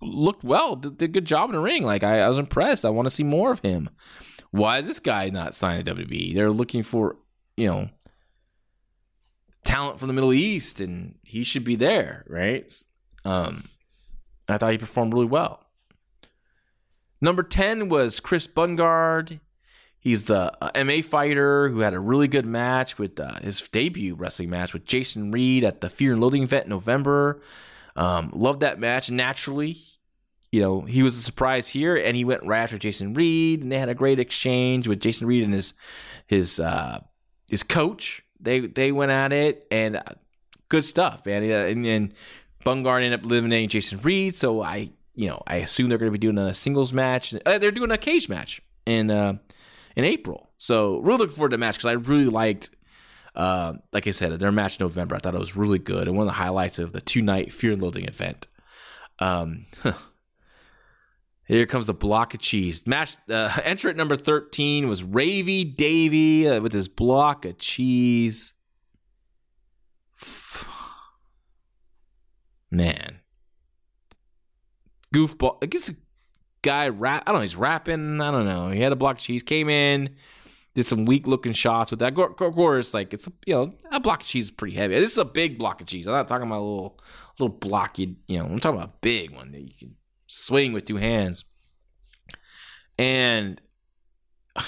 [0.00, 0.76] looked well.
[0.76, 1.84] Did, did a good job in the ring.
[1.84, 2.84] Like, I, I was impressed.
[2.84, 3.90] I want to see more of him.
[4.50, 6.34] Why is this guy not signed to WWE?
[6.34, 7.16] They're looking for,
[7.56, 7.88] you know,
[9.64, 12.72] talent from the Middle East, and he should be there, right?
[13.24, 13.64] Um,
[14.48, 15.63] I thought he performed really well.
[17.24, 19.40] Number 10 was Chris Bungard.
[19.98, 24.14] He's the uh, MA fighter who had a really good match with uh, his debut
[24.14, 27.40] wrestling match with Jason Reed at the Fear and Loathing event in November.
[27.96, 29.10] Um, loved that match.
[29.10, 29.74] Naturally,
[30.52, 33.72] you know, he was a surprise here, and he went right after Jason Reed, and
[33.72, 35.72] they had a great exchange with Jason Reed and his
[36.26, 37.00] his uh,
[37.48, 38.22] his coach.
[38.38, 40.02] They they went at it, and uh,
[40.68, 41.42] good stuff, man.
[41.42, 42.14] And, and
[42.66, 46.18] Bungard ended up eliminating Jason Reed, so I, you know, I assume they're going to
[46.18, 47.34] be doing a singles match.
[47.46, 49.34] Uh, they're doing a cage match in uh,
[49.96, 52.70] in April, so really looking forward to the match because I really liked,
[53.34, 55.14] uh, like I said, their match in November.
[55.14, 57.52] I thought it was really good and one of the highlights of the two night
[57.52, 58.48] Fear and Loathing event.
[59.20, 59.66] Um,
[61.46, 62.86] here comes the block of cheese.
[62.86, 68.52] Match uh, entrant number thirteen was Ravy Davy uh, with his block of cheese.
[72.70, 73.20] Man,
[75.14, 75.58] goofball.
[75.62, 75.94] I guess a
[76.62, 77.22] guy rap.
[77.26, 77.42] I don't know.
[77.42, 78.20] He's rapping.
[78.20, 78.70] I don't know.
[78.70, 79.42] He had a block of cheese.
[79.42, 80.10] Came in,
[80.74, 82.18] did some weak looking shots with that.
[82.18, 84.98] Of course, like it's a, you know a block of cheese is pretty heavy.
[84.98, 86.06] This is a big block of cheese.
[86.06, 86.98] I'm not talking about a little
[87.38, 87.98] little block.
[87.98, 89.94] You you know I'm talking about a big one that you can
[90.26, 91.44] swing with two hands.
[92.98, 93.60] And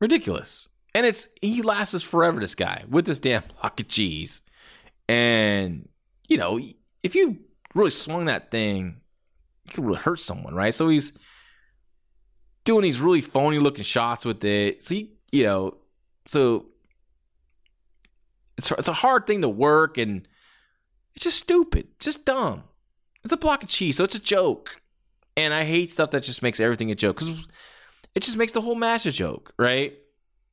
[0.00, 0.68] ridiculous.
[0.94, 2.40] And it's he lasts forever.
[2.40, 4.42] This guy with this damn block of cheese,
[5.08, 5.88] and
[6.28, 6.60] you know,
[7.02, 7.38] if you
[7.74, 8.99] really swung that thing,
[9.64, 10.74] you could really hurt someone, right?
[10.74, 11.12] So he's
[12.64, 14.82] doing these really phony looking shots with it.
[14.82, 15.76] So you, you know,
[16.26, 16.66] so
[18.58, 20.26] it's it's a hard thing to work, and
[21.14, 22.64] it's just stupid, just dumb.
[23.22, 24.80] It's a block of cheese, so it's a joke,
[25.36, 27.48] and I hate stuff that just makes everything a joke because
[28.14, 29.94] it just makes the whole match a joke, right?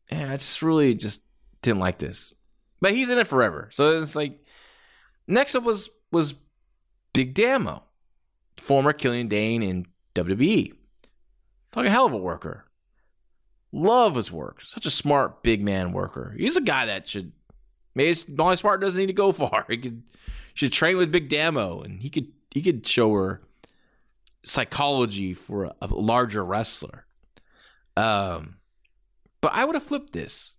[0.09, 1.21] And I just really just
[1.61, 2.33] didn't like this.
[2.79, 4.39] But he's in it forever, so it's like
[5.27, 6.35] Next up was was
[7.13, 7.83] Big Damo,
[8.59, 9.85] former Killian Dain in
[10.15, 10.73] WWE.
[11.71, 12.65] Fucking hell of a worker.
[13.71, 14.61] Love his work.
[14.61, 16.35] Such a smart big man worker.
[16.37, 17.31] He's a guy that should
[17.93, 19.65] maybe Molly Smart doesn't need to go far.
[19.69, 20.03] He could
[20.53, 23.43] should train with Big Damo and he could he could show her
[24.43, 27.05] psychology for a, a larger wrestler.
[27.95, 28.55] Um
[29.41, 30.55] but I would have flipped this.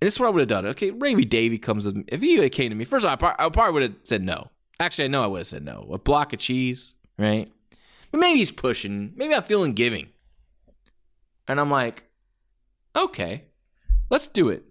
[0.00, 0.66] And this is what I would have done.
[0.66, 2.04] Okay, Ravy Davy comes with me.
[2.08, 4.50] If he came to me, first of all, I probably would have said no.
[4.82, 5.86] Actually, I know I would have said no.
[5.92, 7.48] A block of cheese, right?
[8.10, 9.12] But maybe he's pushing.
[9.14, 10.08] Maybe I'm feeling giving.
[11.46, 12.02] And I'm like,
[12.96, 13.44] okay,
[14.10, 14.64] let's do it.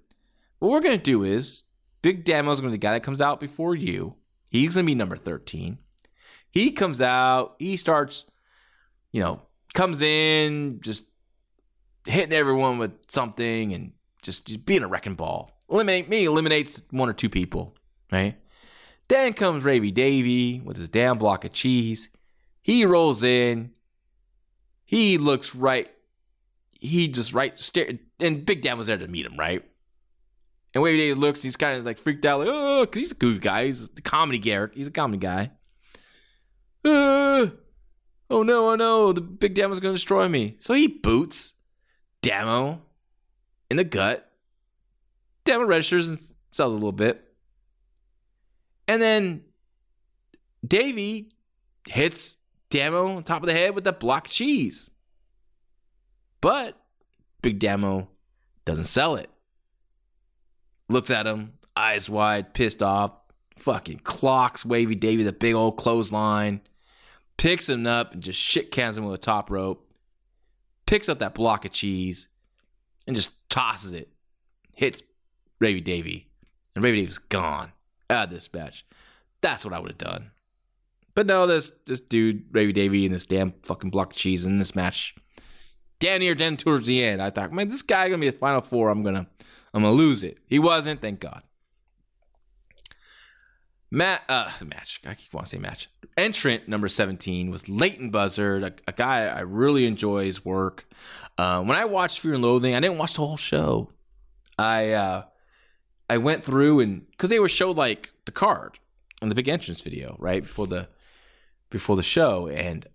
[0.59, 1.63] What we're going to do is
[2.01, 4.15] Big Damo's going to be the guy that comes out before you.
[4.49, 5.77] He's going to be number 13.
[6.51, 8.25] He comes out, he starts,
[9.13, 9.41] you know,
[9.73, 11.05] comes in, just
[12.05, 15.57] hitting everyone with something and just, just being a wrecking ball.
[15.69, 17.77] Eliminate me eliminates one or two people,
[18.11, 18.35] right?
[19.11, 22.09] Then comes Ravy Davy with his damn block of cheese.
[22.61, 23.71] He rolls in.
[24.85, 25.91] He looks right.
[26.79, 29.65] He just right stare and Big Dan was there to meet him, right?
[30.73, 33.15] And Wavy Davy looks, he's kind of like freaked out, like, oh, because he's a
[33.15, 33.65] goofy guy.
[33.65, 34.75] He's a comedy Garrett.
[34.75, 35.51] He's a comedy guy.
[36.85, 37.47] Uh,
[38.29, 40.55] oh no, oh no, the Big Dan Damo's gonna destroy me.
[40.59, 41.51] So he boots
[42.21, 42.81] Damo
[43.69, 44.31] in the gut.
[45.43, 46.19] Demo registers and
[46.51, 47.27] sells a little bit.
[48.91, 49.43] And then
[50.67, 51.29] Davy
[51.87, 52.35] hits
[52.69, 54.91] Damo on top of the head with that block cheese.
[56.41, 56.75] But
[57.41, 58.09] Big Damo
[58.65, 59.29] doesn't sell it.
[60.89, 63.13] Looks at him, eyes wide, pissed off,
[63.55, 66.59] fucking clocks Wavy Davy the big old clothesline,
[67.37, 69.89] picks him up and just shit cans him with a top rope,
[70.85, 72.27] picks up that block of cheese,
[73.07, 74.09] and just tosses it,
[74.75, 75.01] hits
[75.61, 76.27] Ravy Davy,
[76.75, 77.71] and Ravy Davy's gone
[78.11, 78.85] of this match.
[79.41, 80.31] That's what I would have done.
[81.15, 84.59] But no, this this dude, Ravy Davy, and this damn fucking block of cheese in
[84.59, 85.15] this match.
[85.99, 88.61] Down near then towards the end, I thought, man, this guy gonna be the final
[88.61, 88.89] four.
[88.89, 89.27] I'm gonna
[89.73, 90.37] I'm gonna lose it.
[90.47, 91.43] He wasn't, thank God.
[93.93, 95.01] Matt, uh, match.
[95.05, 95.89] I keep wanting to say match.
[96.15, 100.85] Entrant number 17 was Leighton Buzzard, a, a guy I really enjoy his work.
[101.37, 103.91] Uh, when I watched Fear and Loathing, I didn't watch the whole show.
[104.57, 105.23] I uh,
[106.11, 108.79] I went through and because they were showed like the card
[109.21, 110.89] and the big entrance video right before the
[111.69, 112.85] before the show, and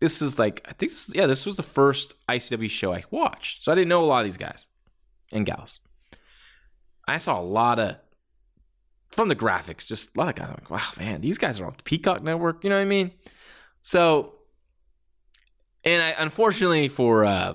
[0.00, 3.64] this is like I think this, yeah this was the first ICW show I watched,
[3.64, 4.68] so I didn't know a lot of these guys
[5.32, 5.80] and gals.
[7.08, 7.96] I saw a lot of
[9.10, 10.50] from the graphics, just a lot of guys.
[10.50, 12.62] I'm like, wow, man, these guys are on the Peacock Network.
[12.62, 13.12] You know what I mean?
[13.80, 14.34] So,
[15.82, 17.54] and I unfortunately for uh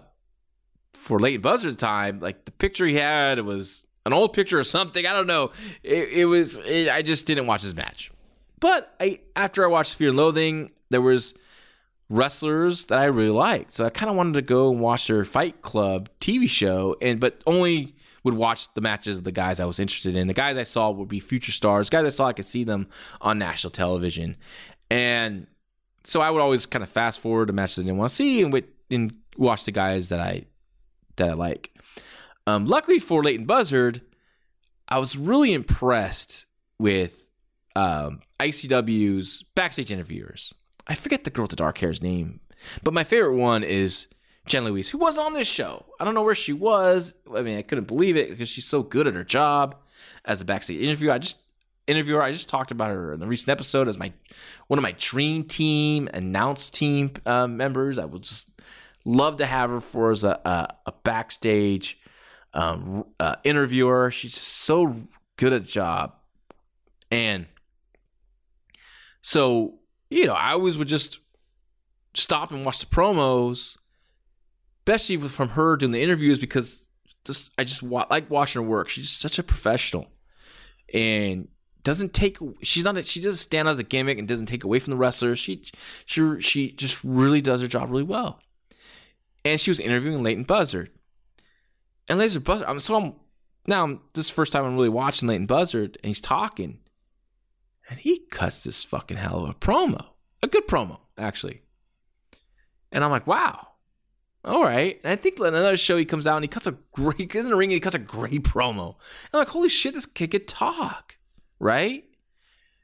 [0.96, 5.06] for Leighton Buzzard time, like the picture he had was an old picture or something.
[5.06, 5.52] I don't know.
[5.84, 6.60] It, it was.
[6.60, 8.12] It, I just didn't watch his match.
[8.60, 11.34] But I after I watched Fear and Loathing, there was
[12.10, 13.74] wrestlers that I really liked.
[13.74, 17.20] So I kind of wanted to go and watch their Fight Club TV show, and
[17.20, 20.28] but only would watch the matches of the guys I was interested in.
[20.28, 21.90] The guys I saw would be future stars.
[21.90, 22.88] Guys I saw I could see them
[23.22, 24.38] on national television,
[24.90, 25.48] and
[26.04, 28.44] so I would always kind of fast forward the matches I didn't want to see
[28.44, 30.46] and, and watch the guys that I
[31.18, 31.72] that I like.
[32.48, 34.02] Um, luckily for Leighton Buzzard,
[34.88, 36.46] I was really impressed
[36.78, 37.26] with
[37.76, 40.54] um, ICW's backstage interviewers.
[40.88, 42.42] I forget the girl with the dark hair's name,
[42.84, 44.08] but my favorite one is
[44.46, 45.86] Jen Louise, who wasn't on this show.
[46.00, 47.16] I don't know where she was.
[47.36, 49.76] I mean, I couldn't believe it because she's so good at her job
[50.24, 51.14] as a backstage interviewer.
[51.14, 51.38] I just
[51.88, 52.22] interviewer.
[52.22, 54.14] I just talked about her in the recent episode as my
[54.68, 57.98] one of my dream team announce team uh, members.
[57.98, 58.50] I would just
[59.04, 62.00] love to have her for as a a, a backstage
[62.56, 64.10] um, uh, interviewer.
[64.10, 64.96] She's so
[65.38, 66.14] good at job,
[67.12, 67.46] and
[69.22, 69.76] so
[70.10, 71.20] you know, I always would just
[72.14, 73.78] stop and watch the promos,
[74.80, 76.88] especially from her doing the interviews because
[77.26, 78.90] just I just wa- like watching her work.
[78.90, 80.08] She's such a professional,
[80.94, 81.48] and
[81.84, 84.80] doesn't take she's not she doesn't stand out as a gimmick and doesn't take away
[84.80, 85.40] from the wrestlers.
[85.40, 85.64] She
[86.06, 88.40] she she just really does her job really well.
[89.44, 90.90] And she was interviewing Leighton Buzzard.
[92.08, 93.14] And Leighton Buzzard, I'm so I'm
[93.68, 96.80] now I'm, this is the first time I'm really watching Leighton Buzzard and he's talking.
[97.90, 100.06] And he cuts this fucking hell of a promo.
[100.42, 101.62] A good promo, actually.
[102.92, 103.68] And I'm like, wow.
[104.44, 105.00] All right.
[105.04, 107.46] And I think another show he comes out and he cuts a great, he in
[107.46, 108.96] the ring and he cuts a great promo.
[108.96, 111.18] And I'm like, holy shit, this kid could talk
[111.60, 112.04] right?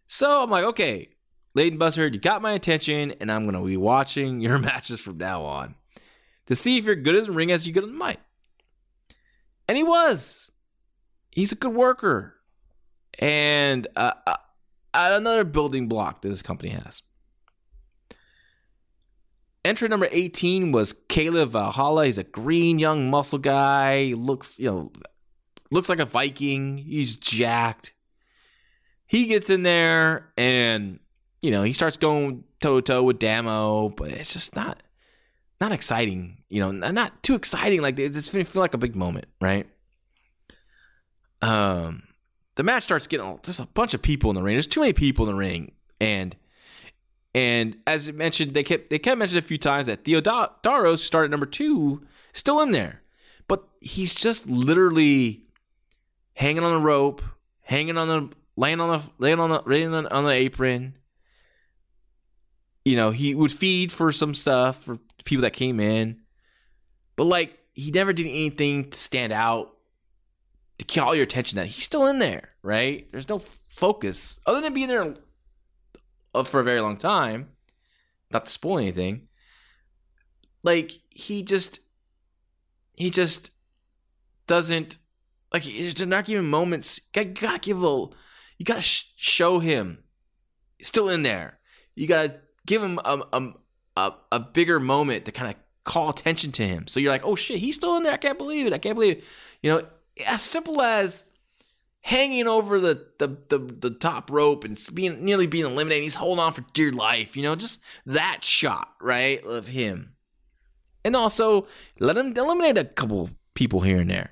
[0.08, 1.10] So I'm like, okay,
[1.54, 5.44] Leighton Buzzard, you got my attention, and I'm gonna be watching your matches from now
[5.44, 5.76] on
[6.48, 8.20] to see if you're good as a ring as you get on the mic.
[9.72, 10.52] And he was.
[11.30, 12.36] He's a good worker,
[13.20, 14.36] and uh, uh,
[14.94, 17.04] another building block that this company has.
[19.64, 22.06] Entry number 18 was Caleb Valhalla.
[22.06, 24.08] He's a green young muscle guy.
[24.08, 24.92] He looks, you know,
[25.72, 26.78] looks like a Viking.
[26.78, 27.94] He's jacked
[29.12, 30.98] he gets in there and
[31.42, 34.82] you know he starts going toe to toe with Damo, but it's just not
[35.62, 36.40] not exciting.
[36.50, 37.82] You know, not too exciting.
[37.82, 39.68] Like it's feel like a big moment, right?
[41.42, 42.04] Um,
[42.56, 44.56] the match starts getting all, just a bunch of people in the ring.
[44.56, 46.36] There's too many people in the ring, and
[47.34, 51.32] and as I mentioned, they kept they kept mentioned a few times that Theodoros started
[51.32, 53.02] number two, still in there,
[53.48, 55.44] but he's just literally
[56.34, 57.22] hanging on the rope,
[57.62, 60.98] hanging on the laying on the laying on the laying on, on the apron.
[62.84, 66.22] You know, he would feed for some stuff for people that came in,
[67.16, 69.78] but like he never did anything to stand out
[70.78, 73.08] to call your attention that he's still in there, right?
[73.12, 75.16] There's no focus other than being there
[76.34, 77.50] uh, for a very long time.
[78.32, 79.28] Not to spoil anything.
[80.64, 81.80] Like he just,
[82.96, 83.52] he just
[84.48, 84.98] doesn't
[85.54, 85.64] like.
[85.64, 87.00] There's not even moments.
[87.16, 88.14] You gotta give a little
[88.62, 90.04] you got to sh- show him
[90.84, 91.58] still in there.
[91.96, 92.36] You got to
[92.68, 93.54] give him a, a,
[93.98, 96.88] a, a bigger moment to kind of call attention to him.
[96.88, 98.14] So you're like, oh shit, he's still in there.
[98.14, 98.74] I can't believe it.
[98.74, 99.24] I can't believe it.
[99.62, 99.86] You know,
[100.26, 101.26] as simple as
[102.02, 106.04] hanging over the the the, the top rope and being nearly being eliminated.
[106.04, 107.38] He's holding on for dear life.
[107.38, 110.14] You know, just that shot right of him,
[111.06, 111.68] and also
[112.00, 114.32] let him eliminate a couple people here and there.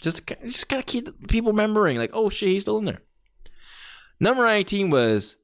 [0.00, 3.02] Just just gotta keep people remembering, like, oh shit, he's still in there.
[4.18, 5.36] Number 19 was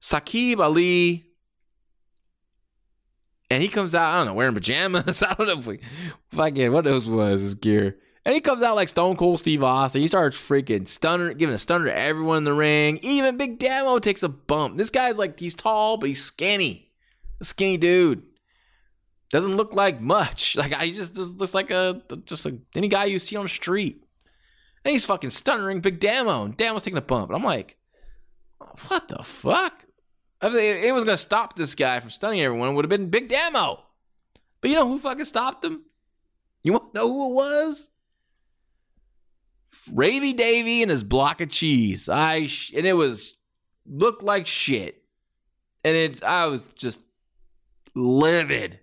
[0.00, 1.26] Saqib Ali.
[3.50, 5.22] And he comes out, I don't know, wearing pajamas.
[5.22, 5.80] I don't know if we
[6.30, 7.98] fucking what those was his gear.
[8.24, 10.00] And he comes out like Stone Cold Steve Austin.
[10.00, 12.98] He starts freaking stunner, giving a stunner to everyone in the ring.
[13.02, 14.76] Even Big Damo takes a bump.
[14.76, 16.90] This guy's like he's tall, but he's skinny.
[17.40, 18.22] A skinny dude.
[19.28, 20.56] Doesn't look like much.
[20.64, 24.02] Like I just, just looks like a just any guy you see on the street.
[24.84, 26.44] And he's fucking stunnering Big Damo.
[26.44, 27.28] And Damo's taking a bump.
[27.28, 27.76] And I'm like,
[28.58, 29.84] what the fuck?
[30.44, 33.08] If it was going to stop this guy from stunning everyone, it would have been
[33.08, 33.80] Big Damo.
[34.60, 35.82] But you know who fucking stopped him?
[36.62, 37.90] You want to know who it was?
[39.92, 42.08] Ravy Davy and his block of cheese.
[42.08, 43.34] I sh- and it was
[43.86, 45.02] looked like shit.
[45.82, 47.00] And it I was just
[47.94, 48.80] livid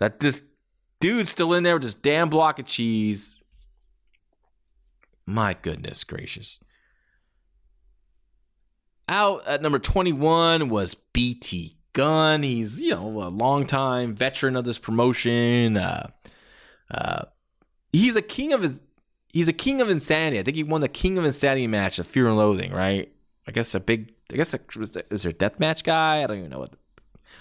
[0.00, 0.42] that this
[1.00, 3.38] dude's still in there with this damn block of cheese
[5.28, 6.58] my goodness gracious.
[9.08, 12.42] Out at number 21 was BT Gunn.
[12.42, 15.76] He's, you know, a longtime veteran of this promotion.
[15.76, 16.10] Uh,
[16.90, 17.24] uh,
[17.92, 18.80] he's a king of his
[19.32, 20.38] he's a king of insanity.
[20.38, 23.10] I think he won the king of insanity match of Fear and Loathing, right?
[23.46, 24.60] I guess a big I guess a,
[25.10, 26.22] is there a death match guy?
[26.22, 26.74] I don't even know what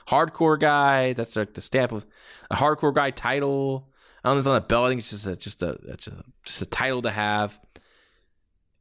[0.08, 1.14] hardcore guy.
[1.14, 2.06] That's like the stamp of
[2.50, 3.90] a hardcore guy title.
[4.24, 4.86] I don't know it's on a belt.
[4.86, 7.60] I think it's just a just a, just a just a title to have.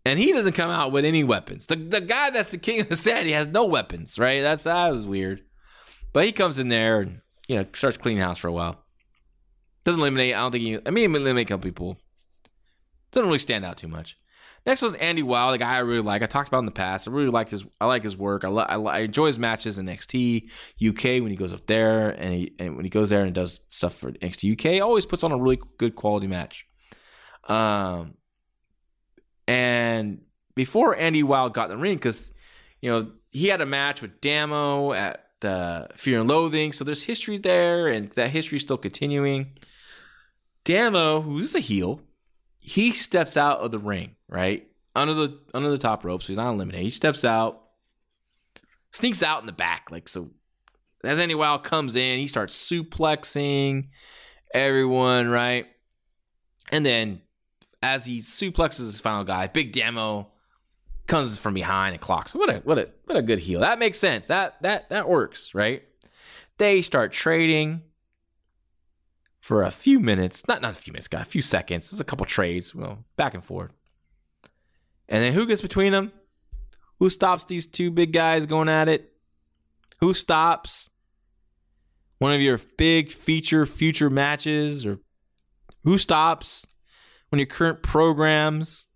[0.07, 1.67] And he doesn't come out with any weapons.
[1.67, 4.41] The the guy that's the king of the set, he has no weapons, right?
[4.41, 5.43] That's that was weird.
[6.13, 8.85] But he comes in there and you know starts cleaning house for a while.
[9.83, 10.37] Doesn't eliminate.
[10.37, 10.79] I don't think he.
[10.87, 11.99] I mean, eliminate a couple people.
[13.11, 14.17] Doesn't really stand out too much.
[14.65, 16.23] Next was Andy Wild, the guy I really like.
[16.23, 17.09] I talked about in the past.
[17.09, 17.65] I really liked his.
[17.81, 18.45] I like his work.
[18.45, 20.51] I, li- I, I enjoy his matches in NXT
[20.89, 23.61] UK when he goes up there and he and when he goes there and does
[23.71, 24.81] stuff for NXT UK.
[24.81, 26.65] Always puts on a really good quality match.
[27.49, 28.15] Um,
[29.47, 30.21] and
[30.55, 32.31] before Andy Wild got in the ring, because
[32.81, 37.03] you know he had a match with Damo at the Fear and Loathing, so there's
[37.03, 39.53] history there, and that history is still continuing.
[40.65, 42.01] Damo, who's the heel,
[42.59, 44.67] he steps out of the ring, right?
[44.95, 46.85] Under the under the top rope, so he's not eliminated.
[46.85, 47.63] He steps out,
[48.93, 50.31] sneaks out in the back, like so.
[51.05, 53.87] As Andy Wild comes in, he starts suplexing
[54.53, 55.67] everyone, right?
[56.73, 57.21] And then
[57.83, 60.31] as he suplexes his final guy, Big Damo
[61.07, 62.35] comes from behind and clocks.
[62.35, 63.61] What a what a what a good heel.
[63.61, 64.27] That makes sense.
[64.27, 65.83] That that that works, right?
[66.59, 67.83] They start trading
[69.41, 70.47] for a few minutes.
[70.49, 71.91] Not not a few minutes, got a few seconds.
[71.91, 73.71] There's a couple trades, well, back and forth.
[75.09, 76.13] And then who gets between them?
[76.99, 79.13] Who stops these two big guys going at it?
[80.01, 80.91] Who stops
[82.19, 84.99] one of your big feature future matches or
[85.85, 86.67] who stops
[87.33, 88.87] of your current programs?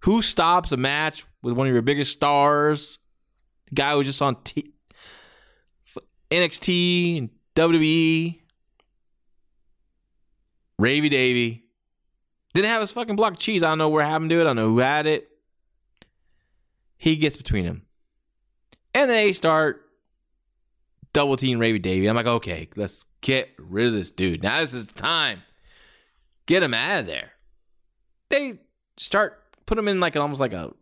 [0.00, 2.98] Who stops a match with one of your biggest stars?
[3.68, 4.72] The guy who was just on T-
[6.30, 8.40] NXT and WWE.
[10.80, 11.64] Ravy Davy.
[12.54, 13.62] Didn't have his fucking block of cheese.
[13.62, 14.42] I don't know where happened to it.
[14.42, 15.28] I don't know who had it.
[16.96, 17.86] He gets between them.
[18.94, 19.82] And they start
[21.12, 22.06] double team Ravy Davy.
[22.06, 24.42] I'm like, okay, let's get rid of this dude.
[24.42, 25.42] Now this is the time.
[26.50, 27.30] Get him out of there.
[28.28, 28.54] They
[28.96, 30.72] start put him in like an almost like a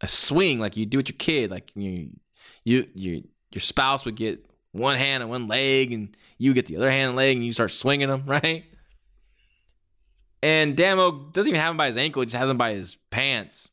[0.00, 1.50] a swing, like you do with your kid.
[1.50, 2.10] Like you
[2.62, 6.76] you you your spouse would get one hand and one leg, and you get the
[6.76, 8.62] other hand and leg, and you start swinging them, right?
[10.40, 12.96] And Damo doesn't even have him by his ankle; he just has him by his
[13.10, 13.70] pants.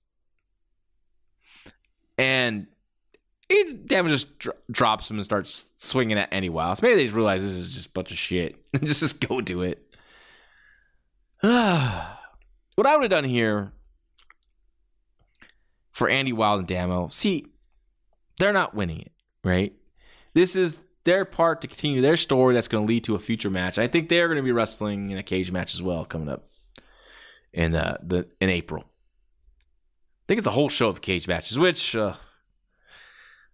[2.17, 2.65] And
[3.47, 6.79] he, Damo just dro- drops him and starts swinging at Andy Wild.
[6.79, 8.55] So maybe they just realize this is just a bunch of shit.
[8.83, 9.87] just just go do it.
[12.75, 13.71] what I would have done here
[15.91, 17.47] for Andy Wild and Damo, see,
[18.37, 19.11] they're not winning it,
[19.43, 19.73] right?
[20.33, 23.49] This is their part to continue their story that's going to lead to a future
[23.49, 23.79] match.
[23.79, 26.47] I think they're going to be wrestling in a cage match as well coming up
[27.53, 28.83] in uh, the in April.
[28.83, 32.13] I think it's a whole show of cage matches, which uh,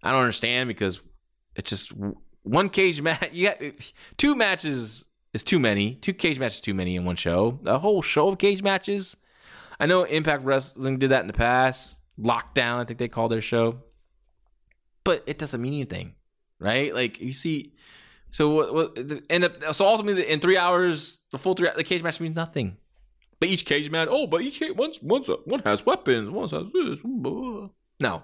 [0.03, 1.01] I don't understand because
[1.55, 1.93] it's just
[2.43, 3.29] one cage match.
[3.33, 3.61] You got
[4.17, 5.05] two matches
[5.37, 5.95] is too many.
[5.95, 7.59] Two cage matches too many in one show.
[7.65, 9.15] A whole show of cage matches.
[9.79, 11.99] I know Impact Wrestling did that in the past.
[12.19, 13.77] Lockdown, I think they called their show,
[15.03, 16.15] but it doesn't mean anything,
[16.59, 16.93] right?
[16.93, 17.73] Like you see.
[18.31, 18.73] So what?
[18.73, 19.75] what end up?
[19.75, 22.77] So ultimately, in three hours, the full three, the cage match means nothing.
[23.39, 26.99] But each cage match, oh, but each one's, one's one has weapons, one has this.
[27.99, 28.23] No,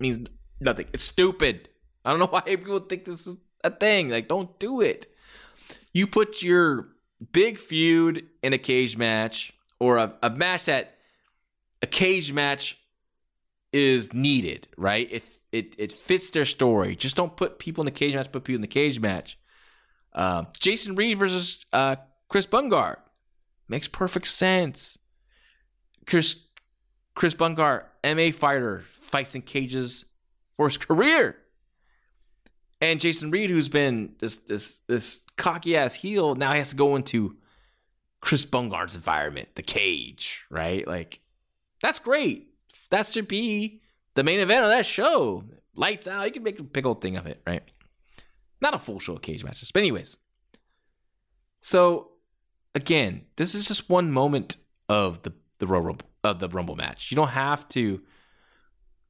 [0.00, 0.28] means
[0.60, 0.86] nothing.
[0.92, 1.68] It's stupid.
[2.04, 4.08] I don't know why people think this is a thing.
[4.08, 5.06] Like, don't do it.
[5.96, 6.88] You put your
[7.32, 10.98] big feud in a cage match or a, a match that
[11.80, 12.78] a cage match
[13.72, 15.08] is needed, right?
[15.10, 16.96] It, it it fits their story.
[16.96, 18.30] Just don't put people in the cage match.
[18.30, 19.38] Put people in the cage match.
[20.12, 21.96] Uh, Jason Reed versus uh,
[22.28, 22.96] Chris Bungard
[23.66, 24.98] makes perfect sense.
[26.06, 26.36] Chris
[27.14, 30.04] Chris Bungard, MA fighter, fights in cages
[30.52, 31.38] for his career.
[32.80, 36.96] And Jason Reed, who's been this this this cocky ass heel, now has to go
[36.96, 37.36] into
[38.20, 40.86] Chris Bungard's environment, the cage, right?
[40.86, 41.20] Like
[41.80, 42.48] that's great.
[42.90, 43.80] That should be
[44.14, 45.44] the main event of that show.
[45.74, 46.26] Lights out.
[46.26, 47.62] You can make a big old thing of it, right?
[48.60, 50.16] Not a full show of cage matches, but anyways.
[51.60, 52.12] So
[52.74, 54.56] again, this is just one moment
[54.88, 57.10] of the the rumble of the rumble match.
[57.10, 58.00] You don't have to.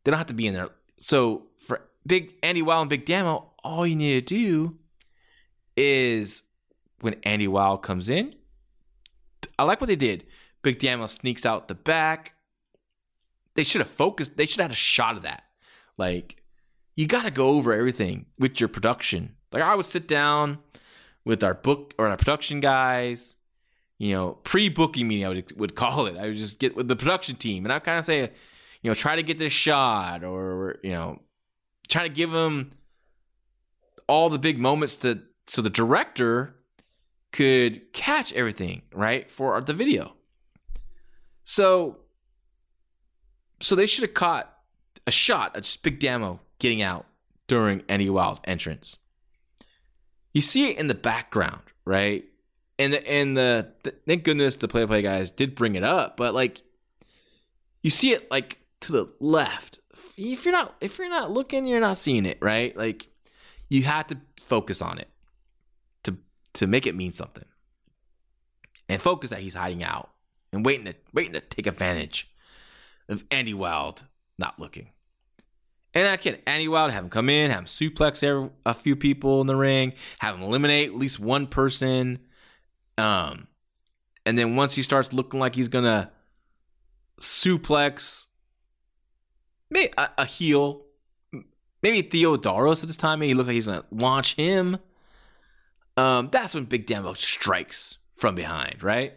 [0.05, 0.69] They don't have to be in there.
[0.99, 4.79] So for Big Andy Wild and Big Damo, all you need to do
[5.77, 6.43] is
[7.01, 8.35] when Andy Wild comes in.
[9.59, 10.25] I like what they did.
[10.63, 12.35] Big Damo sneaks out the back.
[13.55, 14.37] They should have focused.
[14.37, 15.45] They should have had a shot of that.
[15.97, 16.43] Like
[16.95, 19.37] you got to go over everything with your production.
[19.53, 20.59] Like I would sit down
[21.25, 23.37] with our book or our production guys
[23.99, 26.17] you know, pre-booking meeting, I would would call it.
[26.17, 28.21] I would just get with the production team, and I kind of say,
[28.83, 31.21] you know, try to get this shot, or you know,
[31.89, 32.71] try to give them
[34.09, 36.57] all the big moments to so the director
[37.33, 40.15] could catch everything right for the video.
[41.43, 41.99] So,
[43.61, 44.53] so they should have caught
[45.07, 47.07] a shot just Big Damo getting out
[47.47, 48.97] during Andy Wild's entrance.
[50.33, 52.25] You see it in the background, right?
[52.79, 56.17] and the, and the, the thank goodness the play play guys did bring it up,
[56.17, 56.63] but like
[57.83, 59.81] you see it like to the left.
[60.17, 62.77] If you're not if you're not looking, you're not seeing it, right?
[62.77, 63.09] Like
[63.69, 65.09] you have to focus on it
[66.05, 66.17] to
[66.55, 67.45] to make it mean something.
[68.89, 70.11] And focus that he's hiding out
[70.53, 72.31] and waiting to waiting to take advantage
[73.09, 74.05] of Andy Wild
[74.39, 74.91] not looking.
[75.95, 79.41] And I can Andy Wild have him come in, have him suplex a few people
[79.41, 82.19] in the ring, have him eliminate at least one person.
[82.99, 83.49] Um,
[84.25, 86.11] and then once he starts looking like he's gonna
[87.21, 88.27] suplex
[89.71, 90.83] maybe a, a heel,
[91.83, 94.79] maybe Theodoros at this time, maybe he look like he's gonna launch him.
[95.97, 99.15] Um, that's when Big Damo strikes from behind, right?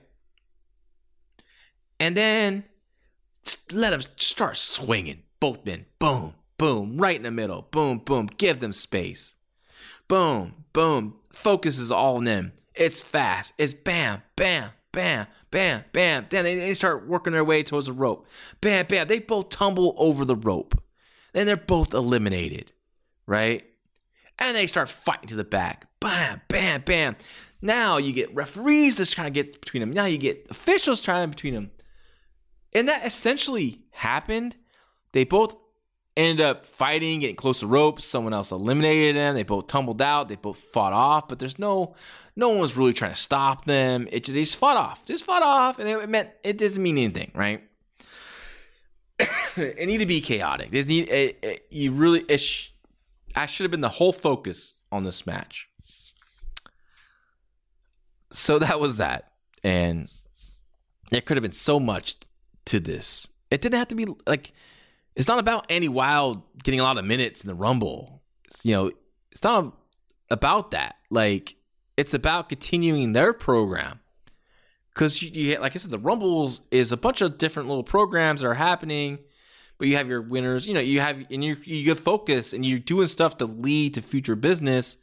[2.00, 2.64] And then
[3.74, 5.24] let him start swinging.
[5.40, 8.28] Both men, boom, boom, right in the middle, boom, boom.
[8.38, 9.36] Give them space.
[10.08, 11.16] Boom, boom.
[11.32, 12.54] Focus is all in them.
[12.76, 13.54] It's fast.
[13.58, 16.28] It's bam, bam, bam, bam, bam.
[16.30, 18.28] Then they, they start working their way towards the rope.
[18.62, 19.08] Bam, bam.
[19.08, 20.82] They both tumble over the rope.
[21.34, 22.72] Then they're both eliminated,
[23.26, 23.64] right?
[24.38, 25.88] And they start fighting to the back.
[26.00, 27.16] Bam, bam, bam.
[27.62, 29.92] Now you get referees that's trying to get between them.
[29.92, 31.72] Now you get officials trying to between them.
[32.74, 34.56] And that essentially happened.
[35.12, 35.56] They both
[36.20, 38.04] ended up fighting, getting close to ropes.
[38.04, 39.36] Someone else eliminated them.
[39.36, 40.28] They both tumbled out.
[40.28, 41.96] They both fought off, but there's no,
[42.36, 44.08] no one was really trying to stop them.
[44.12, 46.98] It just they just fought off, just fought off, and it meant it doesn't mean
[46.98, 47.64] anything, right?
[49.56, 50.70] it needed to be chaotic.
[50.74, 52.26] It need it, it, you really.
[52.28, 52.72] It sh-
[53.36, 55.70] I should have been the whole focus on this match.
[58.32, 59.32] So that was that,
[59.64, 60.10] and
[61.12, 62.18] there could have been so much
[62.66, 63.28] to this.
[63.50, 64.52] It didn't have to be like
[65.20, 68.22] it's not about Andy Wild getting a lot of minutes in the Rumble.
[68.46, 68.92] It's, you know,
[69.34, 69.76] it's not
[70.32, 70.96] about that.
[71.10, 71.56] Like
[71.98, 74.00] it's about continuing their program.
[74.94, 78.40] Because you, you, like I said, the Rumbles is a bunch of different little programs
[78.40, 79.20] that are happening,
[79.78, 80.66] but you have your winners.
[80.66, 83.96] You know, you have and you you get focus and you're doing stuff to lead
[83.96, 84.96] to future business.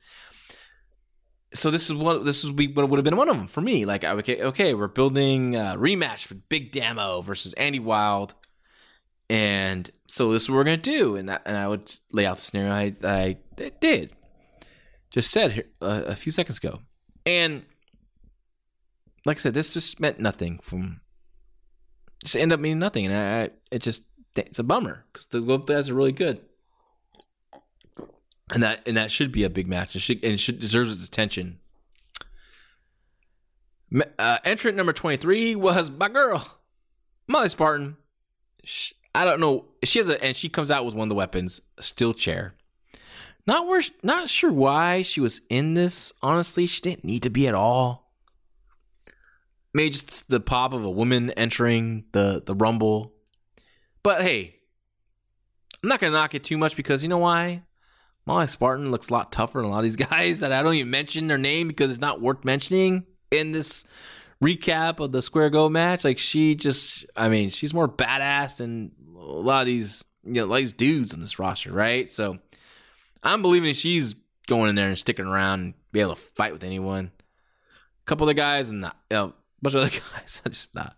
[1.53, 3.85] So this is what this is what would have been one of them for me.
[3.85, 8.35] Like okay, okay, we're building a rematch with Big Damo versus Andy Wild
[9.29, 12.37] and so this is what we're gonna do, and that, and I would lay out
[12.37, 13.37] the scenario I, I
[13.81, 14.13] did,
[15.11, 16.81] just said here, a few seconds ago,
[17.25, 17.65] and
[19.25, 21.01] like I said, this just meant nothing from.
[22.25, 24.05] Just end up meaning nothing, and I, it just
[24.35, 26.41] it's a bummer because the guys are really good,
[28.51, 29.95] and that and that should be a big match.
[29.95, 31.59] It should and it should deserves its attention.
[34.19, 36.59] Uh, entrant number twenty three was my girl,
[37.29, 37.97] Molly Spartan.
[39.17, 39.65] I don't know.
[39.83, 42.55] She has a and she comes out with one of the weapons, a steel chair.
[43.47, 46.13] Not where, not sure why she was in this.
[46.21, 48.13] Honestly, she didn't need to be at all.
[49.73, 53.15] Maybe just the pop of a woman entering the the rumble.
[54.03, 54.57] But hey,
[55.83, 57.63] I'm not gonna knock it too much because you know why?
[58.27, 60.75] Molly Spartan looks a lot tougher than a lot of these guys that I don't
[60.75, 63.87] even mention their name because it's not worth mentioning in this
[64.43, 66.05] recap of the Square Go match.
[66.05, 70.47] Like she just, I mean, she's more badass than a lot of these, you know,
[70.47, 72.09] like these dudes on this roster, right?
[72.09, 72.39] So
[73.23, 74.15] I'm believing she's
[74.47, 77.11] going in there and sticking around and be able to fight with anyone.
[77.17, 79.33] A couple of the guys and not, you know, a
[79.63, 79.91] bunch of other
[80.21, 80.43] guys.
[80.45, 80.97] I just not.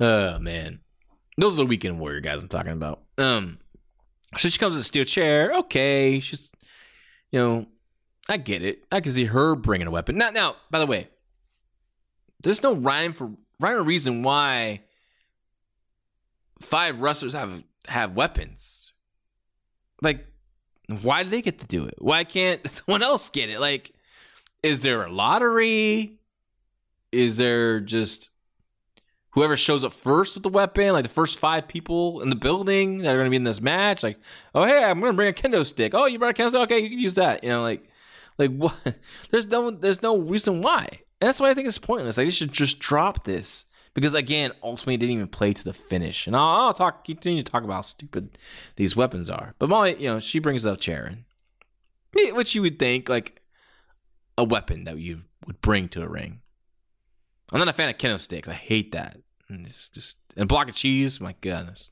[0.00, 0.80] Oh man,
[1.36, 3.02] those are the weekend warrior guys I'm talking about.
[3.16, 3.58] Um,
[4.36, 5.52] so she comes with a steel chair.
[5.52, 6.52] Okay, she's,
[7.32, 7.66] you know,
[8.28, 8.84] I get it.
[8.92, 10.16] I can see her bringing a weapon.
[10.16, 11.08] Now, now, by the way,
[12.42, 14.82] there's no rhyme for rhyme or reason why
[16.60, 18.92] five wrestlers have have weapons.
[20.02, 20.26] Like,
[21.02, 21.96] why do they get to do it?
[21.98, 23.60] Why can't someone else get it?
[23.60, 23.92] Like,
[24.62, 26.18] is there a lottery?
[27.10, 28.30] Is there just
[29.30, 32.98] whoever shows up first with the weapon, like the first five people in the building
[32.98, 34.02] that are going to be in this match?
[34.02, 34.18] Like,
[34.54, 35.94] oh hey, I'm going to bring a kendo stick.
[35.94, 36.60] Oh, you brought a kendo stick?
[36.62, 37.42] Okay, you can use that.
[37.42, 37.84] You know, like,
[38.36, 38.74] like what?
[39.30, 40.86] There's no, there's no reason why.
[41.20, 42.18] And that's why I think it's pointless.
[42.18, 46.26] Like, they should just drop this because again, ultimately didn't even play to the finish.
[46.26, 48.38] And I'll, I'll, talk, continue to talk about how stupid
[48.76, 49.54] these weapons are.
[49.58, 51.24] But Molly, you know, she brings up Charon,
[52.12, 53.42] which you would think like
[54.36, 56.40] a weapon that you would bring to a ring.
[57.52, 58.48] I'm not a fan of kendo sticks.
[58.48, 59.16] I hate that.
[59.48, 61.20] And it's just and a block of cheese.
[61.20, 61.90] My goodness.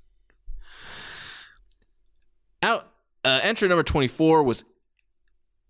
[2.62, 2.89] Out
[3.24, 4.64] uh, entry number 24 was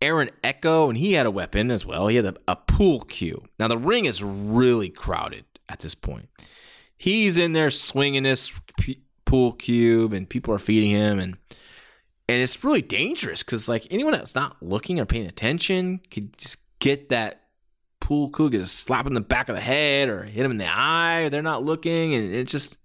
[0.02, 2.08] Aaron Echo, and he had a weapon as well.
[2.08, 3.44] He had a, a pool cue.
[3.58, 6.28] Now the ring is really crowded at this point.
[6.96, 11.36] He's in there swinging this p- pool cube, and people are feeding him, and
[12.28, 16.58] and it's really dangerous because like anyone that's not looking or paying attention could just
[16.78, 17.42] get that
[18.00, 20.66] pool cube, just slap in the back of the head or hit him in the
[20.66, 21.22] eye.
[21.22, 22.78] Or they're not looking, and it just it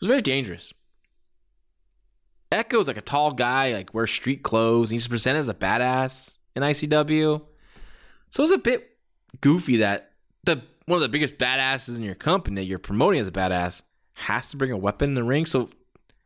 [0.00, 0.72] was very dangerous.
[2.52, 4.90] Echo's like a tall guy, like wears street clothes.
[4.90, 7.40] he's presented as a badass in ICW.
[8.30, 8.90] So it was a bit
[9.40, 10.12] goofy that
[10.44, 13.82] the one of the biggest badasses in your company that you're promoting as a badass
[14.16, 15.46] has to bring a weapon in the ring.
[15.46, 15.70] So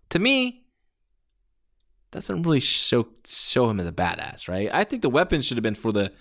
[0.08, 0.64] to me,
[2.10, 4.70] doesn't really show show him as a badass, right?
[4.72, 6.12] I think the weapon should have been for the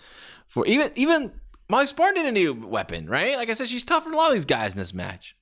[0.47, 1.31] for even even
[1.69, 3.37] Molly Spartan didn't need a weapon, right?
[3.37, 5.35] Like I said, she's tougher than a lot of these guys in this match.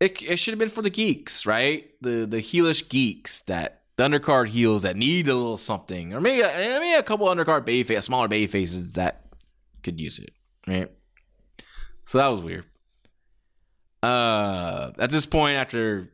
[0.00, 1.90] It, it should have been for the geeks, right?
[2.00, 6.42] The the heelish geeks that the undercard heels that need a little something, or maybe
[6.42, 9.26] maybe a couple undercard bay face, smaller bay faces that
[9.82, 10.32] could use it,
[10.66, 10.90] right?
[12.04, 12.64] So that was weird.
[14.02, 16.10] Uh, at this point, after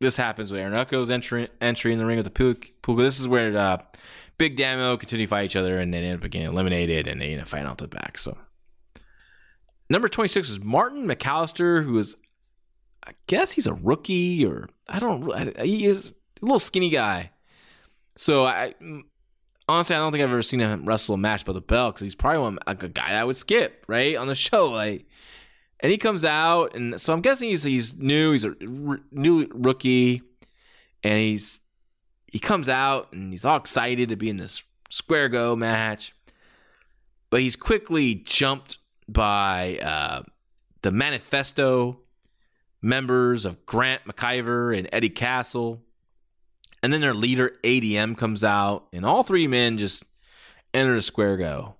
[0.00, 3.28] this happens with Aaron Echo's entry entry in the ring with the Puka, this is
[3.28, 3.78] where uh,
[4.38, 7.32] Big Damo continue to fight each other, and they end up getting eliminated, and they
[7.32, 8.16] end up fighting out the back.
[8.16, 8.38] So
[9.90, 12.16] number twenty six is Martin McAllister, who is
[13.06, 15.60] I guess he's a rookie or I don't.
[15.60, 17.32] He is a little skinny guy.
[18.16, 18.74] So I
[19.70, 22.02] honestly I don't think I've ever seen him wrestle a match by the bell because
[22.02, 24.70] he's probably one like a guy that would skip right on the show.
[24.80, 25.06] Like,
[25.82, 28.32] and he comes out, and so I'm guessing he's he's new.
[28.32, 30.22] He's a r- new rookie,
[31.02, 31.60] and he's
[32.30, 36.14] he comes out and he's all excited to be in this square go match,
[37.30, 38.78] but he's quickly jumped
[39.08, 40.22] by uh,
[40.82, 41.98] the manifesto
[42.82, 45.82] members of Grant McIver and Eddie Castle.
[46.82, 50.04] And then their leader, ADM, comes out, and all three men just
[50.72, 51.76] enter the square go.